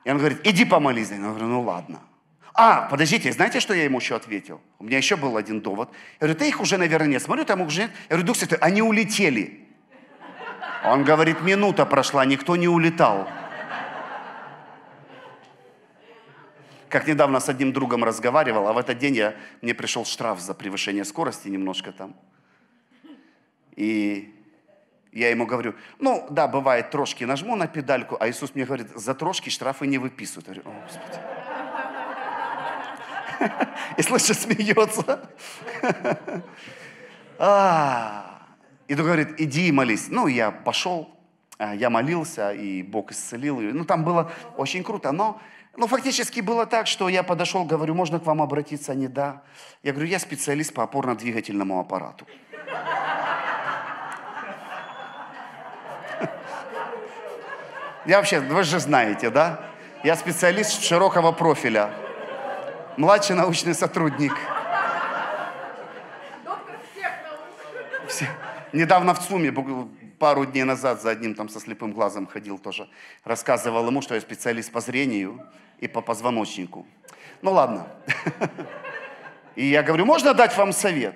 И 0.02 0.10
он 0.10 0.18
говорит, 0.18 0.44
иди 0.44 0.64
помолись 0.64 1.10
за 1.10 1.14
нее. 1.14 1.26
Я 1.26 1.30
говорю, 1.30 1.46
ну 1.46 1.60
ладно. 1.60 2.00
А, 2.56 2.82
подождите, 2.82 3.32
знаете, 3.32 3.58
что 3.58 3.74
я 3.74 3.82
ему 3.82 3.98
еще 3.98 4.14
ответил? 4.14 4.60
У 4.78 4.84
меня 4.84 4.96
еще 4.96 5.16
был 5.16 5.36
один 5.36 5.60
довод. 5.60 5.90
Я 6.20 6.28
говорю, 6.28 6.38
ты 6.38 6.48
их 6.48 6.60
уже, 6.60 6.78
наверное, 6.78 7.08
нет. 7.08 7.22
Смотрю, 7.22 7.44
там 7.44 7.60
уже 7.60 7.82
нет. 7.82 7.90
Я 8.08 8.10
говорю, 8.10 8.26
Дух 8.26 8.36
Святой, 8.36 8.58
они 8.58 8.80
улетели. 8.80 9.66
Он 10.84 11.02
говорит, 11.02 11.40
минута 11.40 11.84
прошла, 11.84 12.24
никто 12.24 12.54
не 12.54 12.68
улетал. 12.68 13.28
Как 16.88 17.08
недавно 17.08 17.40
с 17.40 17.48
одним 17.48 17.72
другом 17.72 18.04
разговаривал, 18.04 18.68
а 18.68 18.72
в 18.72 18.78
этот 18.78 18.98
день 18.98 19.16
я, 19.16 19.34
мне 19.60 19.74
пришел 19.74 20.04
штраф 20.04 20.38
за 20.38 20.54
превышение 20.54 21.04
скорости 21.04 21.48
немножко 21.48 21.90
там. 21.90 22.14
И 23.74 24.32
я 25.10 25.30
ему 25.30 25.46
говорю, 25.46 25.74
ну 25.98 26.24
да, 26.30 26.46
бывает, 26.46 26.90
трошки 26.90 27.24
нажму 27.24 27.56
на 27.56 27.66
педальку, 27.66 28.16
а 28.20 28.28
Иисус 28.30 28.54
мне 28.54 28.64
говорит, 28.64 28.90
за 28.94 29.14
трошки 29.14 29.50
штрафы 29.50 29.88
не 29.88 29.98
выписывают. 29.98 30.46
Я 30.46 30.54
говорю, 30.54 30.70
о, 30.70 30.82
Господи. 30.82 31.43
И 33.96 34.02
слышу, 34.02 34.34
смеется. 34.34 35.28
А. 37.36 38.34
И 38.86 38.94
говорит, 38.94 39.40
иди 39.40 39.66
и 39.68 39.72
молись. 39.72 40.06
Ну, 40.08 40.28
я 40.28 40.52
пошел, 40.52 41.10
а, 41.58 41.74
я 41.74 41.90
молился, 41.90 42.52
и 42.52 42.82
Бог 42.82 43.10
исцелил. 43.10 43.60
Ну, 43.60 43.84
там 43.84 44.04
было 44.04 44.30
очень 44.56 44.84
круто, 44.84 45.10
но 45.10 45.40
ну, 45.76 45.88
фактически 45.88 46.40
было 46.40 46.66
так, 46.66 46.86
что 46.86 47.08
я 47.08 47.22
подошел, 47.24 47.64
говорю, 47.64 47.94
можно 47.94 48.20
к 48.20 48.26
вам 48.26 48.40
обратиться? 48.40 48.92
Они, 48.92 49.08
да. 49.08 49.42
Я 49.82 49.92
говорю, 49.92 50.08
я 50.08 50.18
специалист 50.20 50.72
по 50.72 50.84
опорно-двигательному 50.84 51.80
аппарату. 51.80 52.26
Я 58.06 58.18
вообще, 58.18 58.38
вы 58.40 58.62
же 58.64 58.78
знаете, 58.80 59.30
да? 59.30 59.64
Я 60.04 60.14
специалист 60.16 60.82
широкого 60.82 61.32
профиля. 61.32 62.03
Младший 62.96 63.34
научный 63.34 63.74
сотрудник. 63.74 64.32
Все. 68.06 68.28
Недавно 68.72 69.14
в 69.14 69.18
ЦУМе, 69.18 69.52
пару 70.18 70.44
дней 70.46 70.62
назад, 70.62 71.02
за 71.02 71.10
одним 71.10 71.34
там 71.34 71.48
со 71.48 71.58
слепым 71.58 71.92
глазом 71.92 72.26
ходил 72.26 72.58
тоже, 72.58 72.88
рассказывал 73.24 73.86
ему, 73.88 74.00
что 74.00 74.14
я 74.14 74.20
специалист 74.20 74.70
по 74.70 74.80
зрению 74.80 75.44
и 75.80 75.88
по 75.88 76.00
позвоночнику. 76.00 76.86
Ну 77.42 77.52
ладно. 77.52 77.86
И 79.56 79.66
я 79.66 79.82
говорю, 79.82 80.04
можно 80.04 80.34
дать 80.34 80.56
вам 80.56 80.72
совет? 80.72 81.14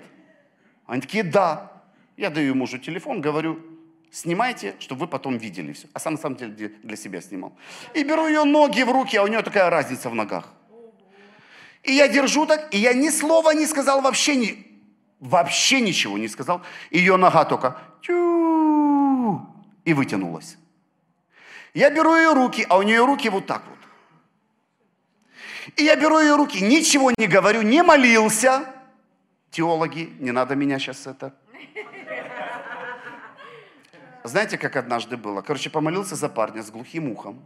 Они 0.87 1.01
такие, 1.01 1.25
да. 1.25 1.73
Я 2.17 2.31
даю 2.31 2.55
мужу 2.55 2.79
телефон, 2.79 3.21
говорю, 3.21 3.61
снимайте, 4.11 4.75
чтобы 4.79 5.03
вы 5.03 5.07
потом 5.07 5.39
видели 5.39 5.73
все. 5.73 5.89
А 5.93 5.99
сам 6.01 6.15
на 6.15 6.19
самом 6.19 6.37
деле 6.37 6.73
для 6.83 6.97
себя 6.97 7.21
снимал. 7.21 7.53
И 7.95 8.05
беру 8.05 8.27
ее 8.27 8.45
ноги 8.45 8.83
в 8.83 8.91
руки, 8.91 9.17
а 9.17 9.23
у 9.23 9.27
нее 9.27 9.43
такая 9.43 9.71
разница 9.71 10.11
в 10.11 10.15
ногах. 10.15 10.53
И 11.83 11.93
я 11.93 12.09
держу 12.09 12.47
так, 12.47 12.75
и 12.75 12.79
я 12.79 12.93
ни 12.93 13.11
слова 13.11 13.55
не 13.55 13.67
сказал 13.67 14.01
вообще, 14.01 14.37
ни, 14.37 14.67
вообще 15.21 15.81
ничего 15.81 16.19
не 16.19 16.29
сказал. 16.29 16.63
Ее 16.91 17.17
нога 17.17 17.45
только 17.45 17.81
и 19.85 19.95
вытянулась. 19.95 20.57
Я 21.75 21.91
беру 21.91 22.17
ее 22.17 22.33
руки, 22.33 22.67
а 22.69 22.79
у 22.79 22.83
нее 22.83 23.05
руки 23.05 23.29
вот 23.29 23.47
так 23.47 23.63
вот. 23.69 23.79
И 25.77 25.85
я 25.85 25.97
беру 25.97 26.19
ее 26.19 26.37
руки, 26.37 26.61
ничего 26.61 27.13
не 27.17 27.27
говорю, 27.27 27.63
не 27.63 27.83
молился. 27.83 28.65
Теологи, 29.51 30.13
не 30.19 30.33
надо 30.33 30.55
меня 30.55 30.79
сейчас 30.79 31.07
это 31.07 31.33
знаете, 34.29 34.59
как 34.59 34.77
однажды 34.77 35.17
было? 35.17 35.43
Короче, 35.43 35.71
помолился 35.71 36.15
за 36.15 36.29
парня 36.29 36.63
с 36.63 36.71
глухим 36.71 37.11
ухом. 37.11 37.43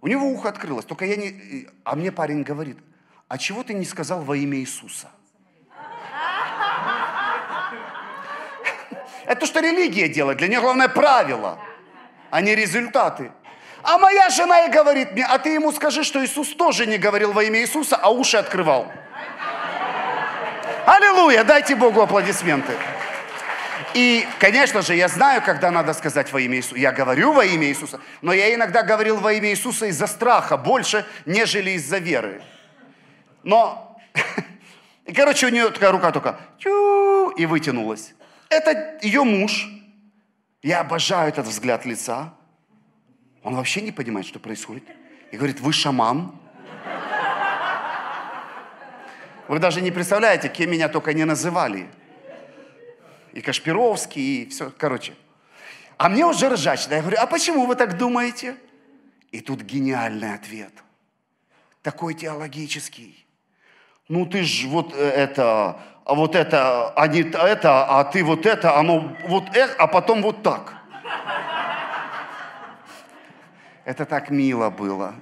У 0.00 0.06
него 0.06 0.26
ухо 0.28 0.48
открылось, 0.48 0.84
только 0.84 1.04
я 1.04 1.16
не... 1.16 1.66
А 1.84 1.96
мне 1.96 2.12
парень 2.12 2.42
говорит, 2.42 2.78
а 3.28 3.38
чего 3.38 3.62
ты 3.62 3.74
не 3.74 3.84
сказал 3.84 4.22
во 4.22 4.36
имя 4.36 4.58
Иисуса? 4.58 5.08
Это 9.26 9.40
то, 9.40 9.46
что 9.46 9.60
религия 9.60 10.08
делает. 10.08 10.38
Для 10.38 10.48
нее 10.48 10.60
главное 10.60 10.88
правило, 10.88 11.58
а 12.30 12.40
не 12.40 12.54
результаты. 12.54 13.30
А 13.82 13.98
моя 13.98 14.30
жена 14.30 14.64
и 14.64 14.70
говорит 14.70 15.12
мне, 15.12 15.24
а 15.24 15.38
ты 15.38 15.50
ему 15.50 15.70
скажи, 15.72 16.02
что 16.02 16.24
Иисус 16.24 16.54
тоже 16.54 16.86
не 16.86 16.96
говорил 16.96 17.32
во 17.32 17.44
имя 17.44 17.60
Иисуса, 17.60 17.96
а 17.96 18.10
уши 18.10 18.38
открывал. 18.38 18.90
Аллилуйя, 20.86 21.44
дайте 21.44 21.76
Богу 21.76 22.00
аплодисменты. 22.00 22.72
И, 23.92 24.26
конечно 24.38 24.80
же, 24.80 24.94
я 24.94 25.08
знаю, 25.08 25.42
когда 25.42 25.70
надо 25.70 25.92
сказать 25.92 26.32
во 26.32 26.40
имя 26.40 26.56
Иисуса. 26.56 26.76
Я 26.76 26.92
говорю 26.92 27.32
во 27.32 27.44
имя 27.44 27.66
Иисуса, 27.66 28.00
но 28.22 28.32
я 28.32 28.54
иногда 28.54 28.82
говорил 28.82 29.18
во 29.18 29.34
имя 29.34 29.50
Иисуса 29.50 29.86
из-за 29.86 30.06
страха 30.06 30.56
больше, 30.56 31.04
нежели 31.26 31.72
из-за 31.72 31.98
веры. 31.98 32.42
Но, 33.42 33.98
и, 35.04 35.12
короче, 35.12 35.46
у 35.46 35.50
нее 35.50 35.70
такая 35.70 35.92
рука 35.92 36.12
только 36.12 36.38
и 37.36 37.46
вытянулась. 37.46 38.14
Это 38.48 38.98
ее 39.02 39.24
муж. 39.24 39.68
Я 40.62 40.80
обожаю 40.80 41.28
этот 41.28 41.46
взгляд 41.46 41.84
лица. 41.84 42.34
Он 43.42 43.54
вообще 43.54 43.80
не 43.80 43.92
понимает, 43.92 44.26
что 44.26 44.38
происходит. 44.38 44.84
И 45.30 45.36
говорит, 45.36 45.60
вы 45.60 45.72
шаман? 45.72 46.32
Вы 49.46 49.58
даже 49.60 49.80
не 49.80 49.90
представляете, 49.90 50.48
кем 50.48 50.70
меня 50.70 50.88
только 50.88 51.14
не 51.14 51.24
называли 51.24 51.88
и 53.38 53.40
Кашпировский, 53.40 54.42
и 54.42 54.48
все, 54.48 54.72
короче. 54.76 55.14
А 55.96 56.08
мне 56.08 56.26
уже 56.26 56.48
ржачно. 56.48 56.94
Я 56.94 57.00
говорю, 57.00 57.18
а 57.20 57.26
почему 57.26 57.66
вы 57.66 57.76
так 57.76 57.96
думаете? 57.96 58.56
И 59.30 59.40
тут 59.40 59.62
гениальный 59.62 60.34
ответ. 60.34 60.72
Такой 61.82 62.14
теологический. 62.14 63.24
Ну 64.08 64.24
ты 64.24 64.42
ж 64.42 64.66
вот 64.66 64.94
э, 64.94 64.96
это, 64.96 65.80
а 66.04 66.14
вот 66.14 66.34
это, 66.34 66.90
а 66.94 67.06
не 67.06 67.20
это, 67.20 67.84
а 67.86 68.04
ты 68.04 68.24
вот 68.24 68.46
это, 68.46 68.76
оно 68.76 69.14
вот 69.28 69.54
это, 69.54 69.74
а 69.74 69.86
потом 69.86 70.22
вот 70.22 70.42
так. 70.42 70.74
Это 73.84 74.06
так 74.06 74.30
мило 74.30 74.70
было. 74.70 75.14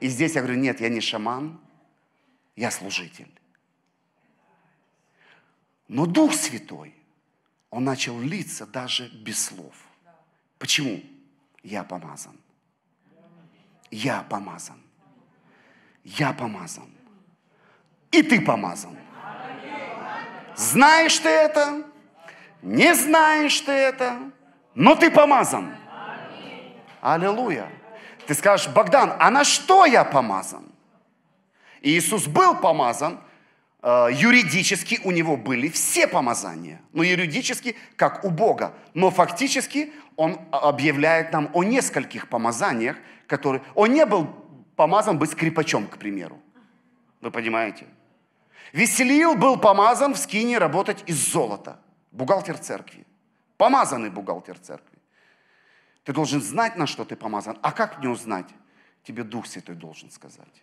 И 0.00 0.08
здесь 0.08 0.34
я 0.34 0.42
говорю, 0.42 0.58
нет, 0.58 0.80
я 0.80 0.88
не 0.88 1.00
шаман, 1.00 1.58
я 2.54 2.70
служитель. 2.70 3.30
Но 5.88 6.06
Дух 6.06 6.34
Святой, 6.34 6.94
Он 7.70 7.84
начал 7.84 8.20
литься 8.20 8.66
даже 8.66 9.08
без 9.08 9.44
слов. 9.44 9.74
Почему? 10.58 11.02
Я 11.62 11.84
помазан. 11.84 12.36
Я 13.90 14.22
помазан. 14.22 14.80
Я 16.04 16.32
помазан. 16.32 16.95
И 18.10 18.22
ты 18.22 18.40
помазан. 18.40 18.96
Знаешь 20.54 21.18
ты 21.18 21.28
это? 21.28 21.82
Не 22.62 22.94
знаешь 22.94 23.60
ты 23.60 23.72
это? 23.72 24.16
Но 24.74 24.94
ты 24.94 25.10
помазан. 25.10 25.74
Аллилуйя. 27.00 27.68
Ты 28.26 28.34
скажешь, 28.34 28.68
Богдан, 28.68 29.14
а 29.18 29.30
на 29.30 29.44
что 29.44 29.84
я 29.84 30.04
помазан? 30.04 30.64
Иисус 31.82 32.26
был 32.26 32.56
помазан 32.56 33.20
Э, 33.88 34.08
юридически 34.12 34.98
у 35.04 35.12
него 35.12 35.36
были 35.36 35.68
все 35.68 36.08
помазания. 36.08 36.80
Но 36.92 37.04
юридически, 37.04 37.76
как 37.94 38.24
у 38.24 38.30
Бога. 38.30 38.74
Но 38.94 39.12
фактически 39.12 39.92
он 40.16 40.40
объявляет 40.50 41.32
нам 41.32 41.50
о 41.54 41.62
нескольких 41.62 42.28
помазаниях, 42.28 42.96
которые... 43.28 43.62
Он 43.76 43.92
не 43.92 44.04
был 44.04 44.26
помазан 44.74 45.18
быть 45.18 45.30
скрипачом, 45.30 45.86
к 45.86 45.98
примеру. 45.98 46.36
Вы 47.20 47.30
понимаете? 47.30 47.86
Веселил 48.72 49.34
был 49.36 49.58
помазан 49.58 50.14
в 50.14 50.18
скине 50.18 50.58
работать 50.58 51.02
из 51.06 51.16
золота. 51.32 51.80
Бухгалтер 52.12 52.58
церкви. 52.58 53.06
Помазанный 53.56 54.10
бухгалтер 54.10 54.58
церкви. 54.58 54.98
Ты 56.04 56.12
должен 56.12 56.40
знать, 56.40 56.76
на 56.76 56.86
что 56.86 57.04
ты 57.04 57.16
помазан. 57.16 57.58
А 57.62 57.72
как 57.72 58.00
не 58.00 58.08
узнать? 58.08 58.48
Тебе 59.02 59.22
Дух 59.22 59.46
Святой 59.46 59.74
должен 59.74 60.10
сказать 60.10 60.62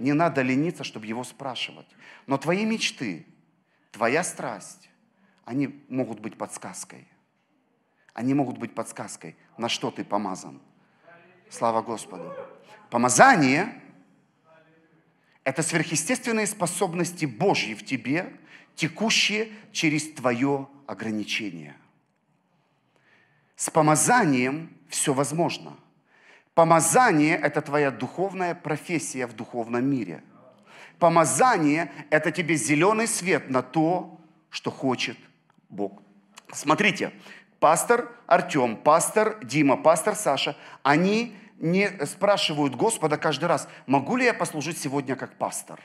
не 0.00 0.14
надо 0.14 0.42
лениться, 0.42 0.82
чтобы 0.82 1.06
его 1.06 1.22
спрашивать. 1.22 1.86
Но 2.26 2.38
твои 2.38 2.64
мечты, 2.64 3.26
твоя 3.92 4.24
страсть, 4.24 4.90
они 5.44 5.84
могут 5.88 6.20
быть 6.20 6.36
подсказкой. 6.36 7.06
Они 8.14 8.34
могут 8.34 8.58
быть 8.58 8.74
подсказкой, 8.74 9.36
на 9.56 9.68
что 9.68 9.90
ты 9.90 10.04
помазан. 10.04 10.60
Слава 11.48 11.82
Господу. 11.82 12.34
Помазание– 12.90 13.80
это 15.44 15.62
сверхъестественные 15.62 16.46
способности 16.46 17.24
Божьи 17.24 17.74
в 17.74 17.84
тебе, 17.84 18.32
текущие 18.74 19.48
через 19.72 20.12
твое 20.12 20.68
ограничение. 20.86 21.76
С 23.56 23.70
помазанием 23.70 24.70
все 24.88 25.12
возможно– 25.12 25.76
Помазание– 26.54 27.36
это 27.42 27.62
твоя 27.62 27.90
духовная 27.90 28.54
профессия 28.54 29.26
в 29.26 29.34
духовном 29.34 29.84
мире. 29.84 30.22
Помазание– 30.98 31.90
это 32.10 32.30
тебе 32.32 32.56
зеленый 32.56 33.06
свет 33.06 33.48
на 33.48 33.62
то, 33.62 34.20
что 34.50 34.70
хочет 34.70 35.16
Бог. 35.68 36.02
Смотрите, 36.52 37.12
пастор 37.60 38.12
Артем, 38.26 38.76
пастор 38.76 39.38
Дима, 39.42 39.76
пастор 39.76 40.14
Саша, 40.14 40.56
они 40.82 41.34
не 41.60 41.90
спрашивают 42.06 42.74
Господа 42.74 43.18
каждый 43.18 43.44
раз, 43.44 43.68
могу 43.86 44.16
ли 44.16 44.24
я 44.24 44.34
послужить 44.34 44.78
сегодня 44.78 45.14
как 45.14 45.36
пастор? 45.36 45.78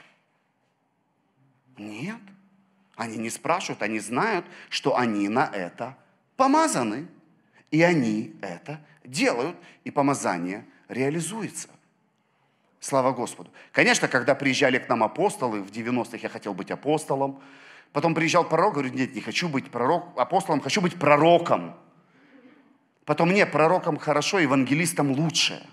Нет. 1.77 2.19
Они 2.95 3.17
не 3.17 3.29
спрашивают, 3.29 3.81
они 3.81 3.99
знают, 3.99 4.45
что 4.69 4.97
они 4.97 5.27
на 5.27 5.45
это 5.45 5.97
помазаны. 6.37 7.07
И 7.71 7.81
они 7.81 8.33
это 8.41 8.79
делают, 9.03 9.57
и 9.83 9.91
помазание 9.91 10.65
реализуется. 10.87 11.67
Слава 12.79 13.11
Господу. 13.11 13.51
Конечно, 13.73 14.07
когда 14.07 14.33
приезжали 14.33 14.77
к 14.77 14.87
нам 14.87 15.03
апостолы, 15.03 15.61
в 15.61 15.71
90-х 15.71 16.19
я 16.21 16.29
хотел 16.29 16.53
быть 16.53 16.71
апостолом, 16.71 17.41
потом 17.91 18.13
приезжал 18.13 18.47
пророк, 18.47 18.75
говорю, 18.75 18.93
нет, 18.93 19.13
не 19.13 19.19
хочу 19.19 19.49
быть 19.49 19.69
пророк, 19.71 20.17
апостолом, 20.17 20.61
хочу 20.61 20.79
быть 20.79 20.97
пророком. 20.97 21.75
Потом, 23.05 23.31
нет, 23.31 23.51
пророком 23.51 23.97
хорошо, 23.97 24.39
евангелистом 24.39 25.11
лучше. 25.11 25.63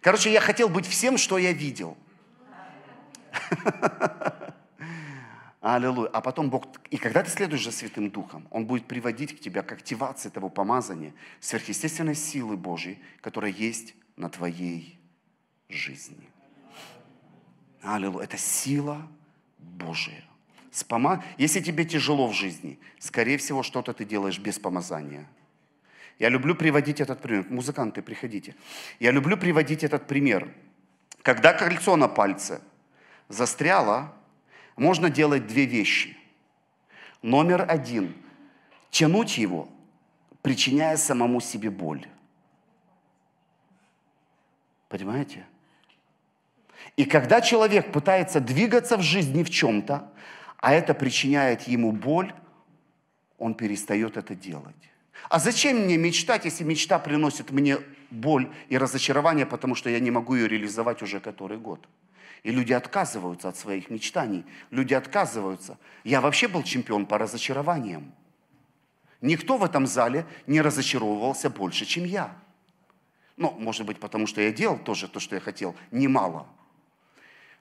Короче, 0.00 0.32
я 0.32 0.40
хотел 0.40 0.68
быть 0.68 0.86
всем, 0.86 1.18
что 1.18 1.36
я 1.36 1.52
видел. 1.52 1.96
Аллилуйя. 5.60 6.08
А 6.10 6.20
потом 6.20 6.48
Бог, 6.48 6.66
и 6.90 6.96
когда 6.96 7.24
ты 7.24 7.30
следуешь 7.30 7.64
за 7.64 7.72
Святым 7.72 8.08
Духом, 8.10 8.46
Он 8.50 8.66
будет 8.66 8.86
приводить 8.86 9.36
к 9.36 9.40
тебе 9.40 9.62
к 9.62 9.72
активации 9.72 10.28
того 10.28 10.48
помазания, 10.48 11.12
сверхъестественной 11.40 12.14
силы 12.14 12.56
Божьей, 12.56 13.00
которая 13.20 13.50
есть 13.50 13.94
на 14.16 14.30
твоей 14.30 14.96
жизни. 15.68 16.28
Аллилуйя. 17.82 18.24
Это 18.24 18.38
сила 18.38 19.08
Божия. 19.58 20.22
С 20.70 20.84
пома... 20.84 21.24
Если 21.36 21.60
тебе 21.60 21.84
тяжело 21.84 22.28
в 22.28 22.32
жизни, 22.32 22.78
скорее 23.00 23.38
всего, 23.38 23.64
что-то 23.64 23.92
ты 23.92 24.04
делаешь 24.04 24.38
без 24.38 24.60
помазания. 24.60 25.28
Я 26.18 26.30
люблю 26.30 26.54
приводить 26.54 27.00
этот 27.00 27.20
пример. 27.20 27.46
Музыканты, 27.50 28.02
приходите. 28.02 28.54
Я 29.00 29.10
люблю 29.10 29.36
приводить 29.36 29.84
этот 29.84 30.06
пример. 30.06 30.48
Когда 31.22 31.52
кольцо 31.52 31.96
на 31.96 32.08
пальце 32.08 32.60
застряло, 33.28 34.14
можно 34.76 35.10
делать 35.10 35.46
две 35.46 35.66
вещи. 35.66 36.16
Номер 37.22 37.66
один– 37.68 38.14
тянуть 38.90 39.36
его, 39.36 39.68
причиняя 40.42 40.96
самому 40.96 41.40
себе 41.40 41.70
боль. 41.70 42.06
Понимаете? 44.88 45.44
И 46.96 47.04
когда 47.04 47.40
человек 47.40 47.92
пытается 47.92 48.40
двигаться 48.40 48.96
в 48.96 49.02
жизни 49.02 49.42
в 49.42 49.50
чем-то, 49.50 50.10
а 50.58 50.72
это 50.72 50.94
причиняет 50.94 51.62
ему 51.62 51.92
боль, 51.92 52.32
он 53.38 53.54
перестает 53.54 54.16
это 54.16 54.34
делать. 54.34 54.74
А 55.28 55.38
зачем 55.38 55.78
мне 55.78 55.96
мечтать, 55.96 56.44
если 56.44 56.64
мечта 56.64 56.98
приносит 56.98 57.50
мне 57.50 57.78
боль 58.10 58.52
и 58.68 58.78
разочарование, 58.78 59.46
потому 59.46 59.74
что 59.74 59.90
я 59.90 60.00
не 60.00 60.10
могу 60.10 60.34
ее 60.34 60.48
реализовать 60.48 61.02
уже 61.02 61.20
который 61.20 61.58
год? 61.58 61.86
И 62.42 62.50
люди 62.50 62.72
отказываются 62.72 63.48
от 63.48 63.56
своих 63.56 63.90
мечтаний. 63.90 64.44
Люди 64.70 64.94
отказываются. 64.94 65.78
Я 66.04 66.20
вообще 66.20 66.46
был 66.46 66.62
чемпион 66.62 67.06
по 67.06 67.18
разочарованиям. 67.18 68.12
Никто 69.20 69.56
в 69.56 69.64
этом 69.64 69.86
зале 69.86 70.26
не 70.46 70.60
разочаровывался 70.60 71.50
больше, 71.50 71.86
чем 71.86 72.04
я. 72.04 72.36
Ну, 73.36 73.50
может 73.58 73.84
быть, 73.84 73.98
потому 73.98 74.26
что 74.26 74.40
я 74.40 74.52
делал 74.52 74.78
тоже 74.78 75.08
то, 75.08 75.20
что 75.20 75.34
я 75.34 75.40
хотел, 75.40 75.74
немало. 75.90 76.46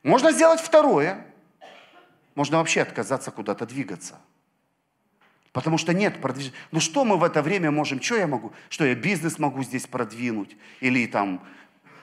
Можно 0.03 0.32
сделать 0.32 0.62
второе. 0.62 1.26
Можно 2.36 2.58
вообще 2.58 2.82
отказаться 2.82 3.32
куда-то 3.32 3.66
двигаться. 3.66 4.20
Потому 5.56 5.78
что 5.78 5.93
нет 5.93 6.20
продвижения. 6.20 6.53
Ну 6.74 6.82
что 6.82 7.06
мы 7.06 7.16
в 7.16 7.24
это 7.24 7.41
время 7.41 7.72
можем? 7.72 8.01
Что 8.01 8.18
я 8.18 8.28
могу? 8.28 8.51
Что 8.68 8.84
я 8.84 8.93
бизнес 8.93 9.39
могу 9.39 9.64
здесь 9.64 9.88
продвинуть? 9.88 10.58
Или 10.82 11.08
там 11.08 11.41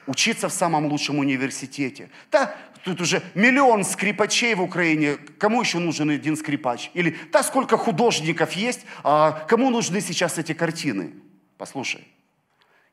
учиться 0.06 0.48
в 0.48 0.54
самом 0.54 0.86
лучшем 0.86 1.18
университете? 1.18 2.08
Да, 2.30 2.56
тут 2.82 3.02
уже 3.02 3.22
миллион 3.34 3.84
скрипачей 3.84 4.54
в 4.54 4.62
Украине. 4.62 5.18
Кому 5.36 5.60
еще 5.60 5.80
нужен 5.80 6.08
один 6.08 6.34
скрипач? 6.34 6.90
Или 6.94 7.14
да, 7.30 7.42
сколько 7.42 7.76
художников 7.76 8.52
есть, 8.52 8.86
а 9.04 9.32
кому 9.46 9.68
нужны 9.68 10.00
сейчас 10.00 10.38
эти 10.38 10.54
картины? 10.54 11.12
Послушай, 11.58 12.08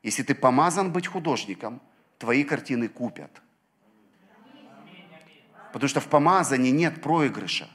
если 0.02 0.22
ты 0.22 0.34
помазан 0.34 0.92
быть 0.92 1.06
художником, 1.06 1.80
твои 2.18 2.44
картины 2.44 2.88
купят– 2.88 3.30
Потому 5.72 5.88
что 5.88 6.00
в 6.00 6.06
помазании 6.06 6.70
нет 6.70 7.00
проигрыша. 7.00 7.68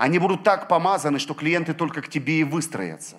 Они 0.00 0.18
будут 0.18 0.44
так 0.44 0.66
помазаны, 0.66 1.18
что 1.18 1.34
клиенты 1.34 1.74
только 1.74 2.00
к 2.00 2.08
тебе 2.08 2.40
и 2.40 2.44
выстроятся. 2.44 3.16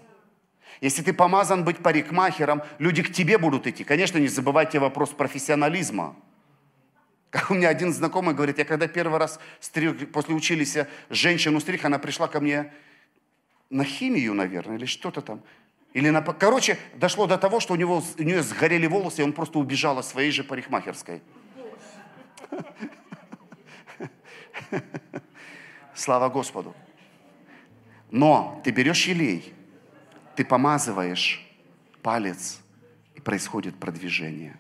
Если 0.82 1.04
ты 1.04 1.14
помазан 1.14 1.64
быть 1.64 1.78
парикмахером, 1.78 2.64
люди 2.80 3.04
к 3.04 3.14
тебе 3.14 3.38
будут 3.38 3.68
идти. 3.68 3.84
Конечно, 3.84 4.18
не 4.18 4.28
забывайте 4.28 4.80
вопрос 4.80 5.12
профессионализма. 5.12 6.16
Как 7.30 7.52
у 7.52 7.54
меня 7.54 7.70
один 7.70 7.94
знакомый 7.94 8.34
говорит, 8.34 8.58
я 8.58 8.66
когда 8.66 8.88
первый 8.88 9.20
раз 9.20 9.40
стриг, 9.60 10.12
после 10.12 10.34
учились 10.34 10.76
женщину 11.12 11.60
стриг, 11.60 11.86
она 11.86 12.00
пришла 12.00 12.28
ко 12.28 12.40
мне 12.40 12.74
на 13.70 13.84
химию, 13.84 14.34
наверное, 14.34 14.78
или 14.78 14.86
что-то 14.86 15.22
там. 15.22 15.44
Или 15.94 16.10
на... 16.10 16.24
Короче, 16.24 16.80
дошло 16.96 17.28
до 17.28 17.38
того, 17.38 17.60
что 17.60 17.74
у, 17.74 17.78
него, 17.78 18.04
у 18.18 18.24
нее 18.24 18.42
сгорели 18.42 18.88
волосы, 18.88 19.22
и 19.22 19.24
он 19.24 19.34
просто 19.34 19.60
убежал 19.60 20.00
от 20.00 20.06
своей 20.08 20.32
же 20.32 20.44
парикмахерской. 20.44 21.22
Слава 25.94 26.30
Господу. 26.30 26.76
Но 28.10 28.62
ты 28.64 28.72
берешь 28.72 29.08
елей, 29.08 29.54
ты 30.36 30.46
помазываешь 30.46 31.46
палец, 32.02 32.60
и 33.16 33.22
происходит 33.22 33.76
продвижение. 33.76 34.58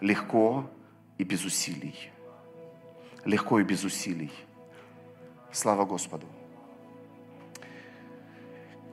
Легко 0.00 0.68
и 1.18 1.24
без 1.24 1.44
усилий. 1.44 2.10
Легко 3.24 3.60
и 3.60 3.64
без 3.64 3.84
усилий. 3.84 4.32
Слава 5.52 5.84
Господу. 5.84 6.26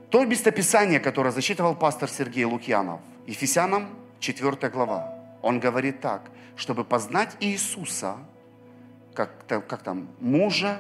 То 0.09 0.25
местописание, 0.25 0.99
которое 0.99 1.31
зачитывал 1.31 1.75
пастор 1.75 2.09
Сергей 2.09 2.45
Лукьянов, 2.45 3.01
Ефесянам 3.25 3.89
4 4.19 4.69
глава, 4.69 5.13
он 5.41 5.59
говорит 5.59 6.01
так, 6.01 6.31
чтобы 6.55 6.83
познать 6.83 7.35
Иисуса– 7.39 8.17
как, 9.17 9.47
как 9.67 9.81
там, 9.81 10.07
мужа 10.19 10.79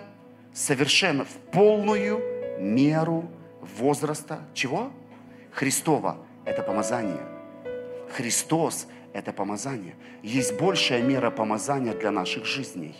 совершенно 0.57 1.23
в 1.23 1.51
полную 1.51 2.19
меру 2.59 3.29
возраста 3.61 4.39
чего? 4.55 4.91
Христова– 5.51 6.17
это 6.45 6.63
помазание. 6.63 7.21
Христос– 8.11 8.87
это 9.13 9.31
помазание. 9.31 9.95
Есть 10.23 10.59
большая 10.59 11.03
мера 11.03 11.29
помазания 11.29 11.93
для 11.93 12.09
наших 12.09 12.45
жизней. 12.45 12.95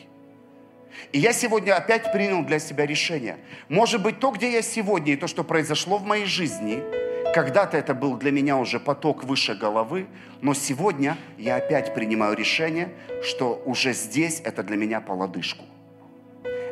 И 1.11 1.19
я 1.19 1.33
сегодня 1.33 1.75
опять 1.75 2.11
принял 2.11 2.45
для 2.45 2.59
себя 2.59 2.85
решение. 2.85 3.37
Может 3.69 4.03
быть, 4.03 4.19
то, 4.19 4.31
где 4.31 4.51
я 4.51 4.61
сегодня, 4.61 5.13
и 5.13 5.15
то, 5.15 5.27
что 5.27 5.43
произошло 5.43 5.97
в 5.97 6.05
моей 6.05 6.25
жизни– 6.25 6.83
когда-то 7.33 7.77
это 7.77 7.93
был 7.93 8.15
для 8.15 8.31
меня 8.31 8.57
уже 8.57 8.79
поток 8.79 9.23
выше 9.23 9.53
головы, 9.53 10.07
но 10.41 10.53
сегодня 10.53 11.17
я 11.37 11.57
опять 11.57 11.93
принимаю 11.93 12.35
решение, 12.35 12.89
что 13.21 13.61
уже 13.65 13.93
здесь 13.93 14.41
это 14.43 14.63
для 14.63 14.77
меня 14.77 15.01
по 15.01 15.11
лодыжку. 15.11 15.65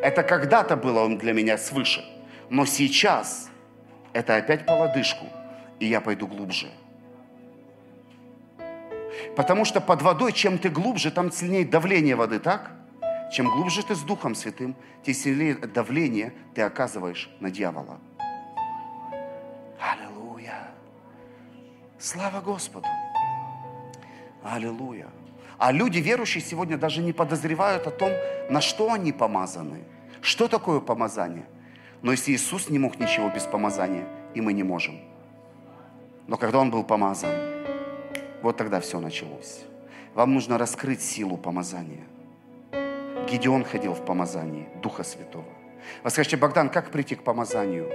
Это 0.05 0.21
когда-то 0.21 0.75
было 0.75 0.99
он 0.99 1.17
для 1.17 1.33
меня 1.33 1.57
свыше, 1.57 2.05
но 2.51 2.67
сейчас 2.67 3.49
это 4.13 4.35
опять 4.35 4.63
по 4.67 4.73
лодыжку, 4.73 5.25
и 5.79 5.87
я 5.87 5.99
пойду 5.99 6.27
глубже. 6.27 6.67
Потому 9.35 9.65
что 9.65 9.81
под 9.81 10.03
водой, 10.03 10.31
чем 10.31 10.59
ты 10.59 10.69
глубже, 10.69 11.09
там 11.09 11.31
сильнее 11.31 11.65
давление 11.65 12.15
воды, 12.15 12.37
так? 12.37 12.71
Чем 13.33 13.47
глубже 13.49 13.81
ты 13.81 13.95
с 13.95 14.01
Духом 14.01 14.35
Святым, 14.35 14.75
тем 15.03 15.15
сильнее 15.15 15.55
давление 15.55 16.33
ты 16.53 16.61
оказываешь 16.61 17.27
на 17.39 17.49
дьявола. 17.49 17.97
Аллилуйя. 19.79 20.67
Слава 21.97 22.41
Господу! 22.41 22.87
Аллилуйя! 24.43 25.07
А 25.57 25.71
люди 25.71 25.97
верующие 25.97 26.43
сегодня 26.43 26.77
даже 26.77 27.01
не 27.01 27.11
подозревают 27.11 27.87
о 27.87 27.89
том, 27.89 28.11
на 28.51 28.61
что 28.61 28.93
они 28.93 29.11
помазаны. 29.11 29.94
Что 30.25 30.47
такое 30.47 30.79
помазание? 30.79 31.45
Но 32.01 32.11
если 32.11 32.31
Иисус 32.31 32.71
не 32.71 32.79
мог 32.79 32.99
ничего 32.99 33.29
без 33.29 33.43
помазания, 33.43 34.07
и 34.33 34.41
мы 34.41 34.53
не 34.53 34.63
можем. 34.63 34.99
Но 36.25 36.35
когда 36.35 36.57
Он 36.57 36.71
был 36.71 36.83
помазан, 36.83 37.31
вот 38.41 38.57
тогда 38.57 38.79
все 38.79 38.99
началось. 38.99 39.65
Вам 40.15 40.33
нужно 40.33 40.57
раскрыть 40.57 41.03
силу 41.03 41.37
помазания. 41.37 42.05
Гедеон 43.29 43.65
ходил 43.65 43.93
в 43.93 44.03
помазании 44.03 44.67
Духа 44.81 45.03
Святого. 45.03 45.45
Вы 46.03 46.09
скажете, 46.09 46.37
Богдан, 46.37 46.69
как 46.69 46.89
прийти 46.89 47.13
к 47.13 47.23
помазанию? 47.23 47.87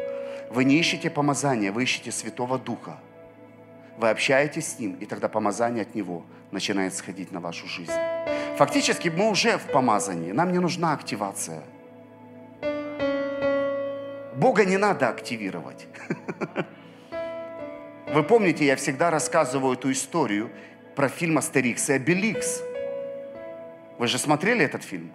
Вы 0.51 0.65
не 0.65 0.79
ищете 0.79 1.11
помазания, 1.11 1.73
вы 1.73 1.83
ищете 1.83 2.13
Святого 2.13 2.61
Духа– 2.61 3.01
вы 4.01 4.09
общаетесь 4.09 4.73
с 4.73 4.79
Ним, 4.79 4.95
и 4.95 5.05
тогда 5.05 5.29
помазание 5.29 5.83
от 5.83 5.95
Него 5.95 6.25
начинает 6.53 6.95
сходить 6.95 7.33
на 7.33 7.41
вашу 7.41 7.67
жизнь. 7.67 7.93
Фактически 8.57 9.11
мы 9.11 9.29
уже 9.29 9.59
в 9.59 9.71
помазании, 9.73 10.33
нам 10.33 10.53
не 10.53 10.59
нужна 10.59 10.95
активация. 10.95 11.63
Бога 14.41 14.65
не 14.65 14.79
надо 14.79 15.11
активировать. 15.11 15.87
Вы 18.07 18.23
помните, 18.23 18.65
я 18.65 18.77
всегда 18.77 19.11
рассказываю 19.11 19.75
эту 19.75 19.93
историю 19.93 20.51
про 20.97 21.09
фильм 21.09 21.37
«Астерикс 21.37 21.91
и 21.91 21.93
Обеликс». 21.93 22.63
Вы 23.99 24.07
же 24.07 24.17
смотрели 24.17 24.65
этот 24.65 24.83
фильм? 24.83 25.13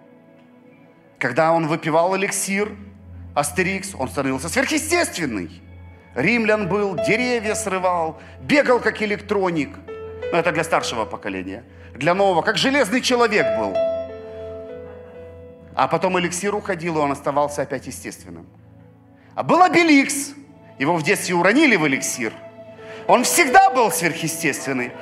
Когда 1.18 1.52
он 1.52 1.66
выпивал 1.66 2.16
эликсир, 2.16 2.70
Астерикс, 3.34 3.96
он 3.98 4.08
становился 4.08 4.48
сверхъестественный 4.48 5.60
римлян 6.14 6.68
бил, 6.68 6.94
деревья 6.94 7.56
срывал, 7.56 8.20
бегал 8.42 8.78
как 8.78 9.02
электроник. 9.02 9.70
Но 10.30 10.38
это 10.38 10.52
для 10.52 10.62
старшего 10.62 11.04
поколения. 11.04 11.64
Для 11.94 12.14
нового, 12.14 12.42
как 12.42 12.58
железный 12.58 13.00
человек 13.00 13.58
был. 13.58 13.74
А 15.74 15.88
потом 15.88 16.16
эликсир 16.16 16.54
уходил, 16.54 16.96
и 16.96 17.00
он 17.00 17.10
оставался 17.10 17.62
опять 17.62 17.88
естественным. 17.88 18.46
А 19.36 19.42
был 19.42 19.62
Обеликс. 19.62 20.32
Его 20.78 20.96
в 20.96 21.02
детстве 21.02 21.34
уронили 21.34 21.76
в 21.76 21.86
эликсир. 21.86 22.32
Он 23.06 23.22
всегда 23.22 23.70
был 23.70 23.92
сверхъестественный. 23.92 24.92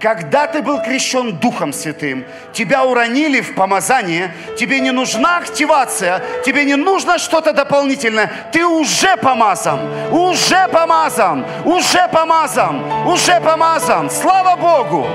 Когда 0.00 0.48
ты 0.48 0.62
был 0.62 0.82
крещен 0.82 1.38
Духом 1.38 1.72
Святым, 1.72 2.24
тебя 2.52 2.84
уронили 2.84 3.40
в 3.40 3.54
помазание, 3.54 4.34
тебе 4.58 4.80
не 4.80 4.90
нужна 4.90 5.38
активация, 5.38 6.20
тебе 6.44 6.64
не 6.64 6.74
нужно 6.74 7.18
что-то 7.18 7.52
дополнительное, 7.52 8.30
ты 8.52 8.66
уже 8.66 9.16
помазан, 9.16 9.80
уже 10.12 10.68
помазан, 10.68 11.46
уже 11.64 12.08
помазан, 12.12 13.06
уже 13.06 13.40
помазан. 13.40 14.10
Слава 14.10 14.56
Богу! 14.56 15.06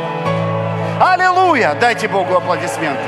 Аллилуйя! 0.99 1.77
Дайте 1.80 2.07
Богу 2.07 2.38
аплодисменты. 2.38 3.03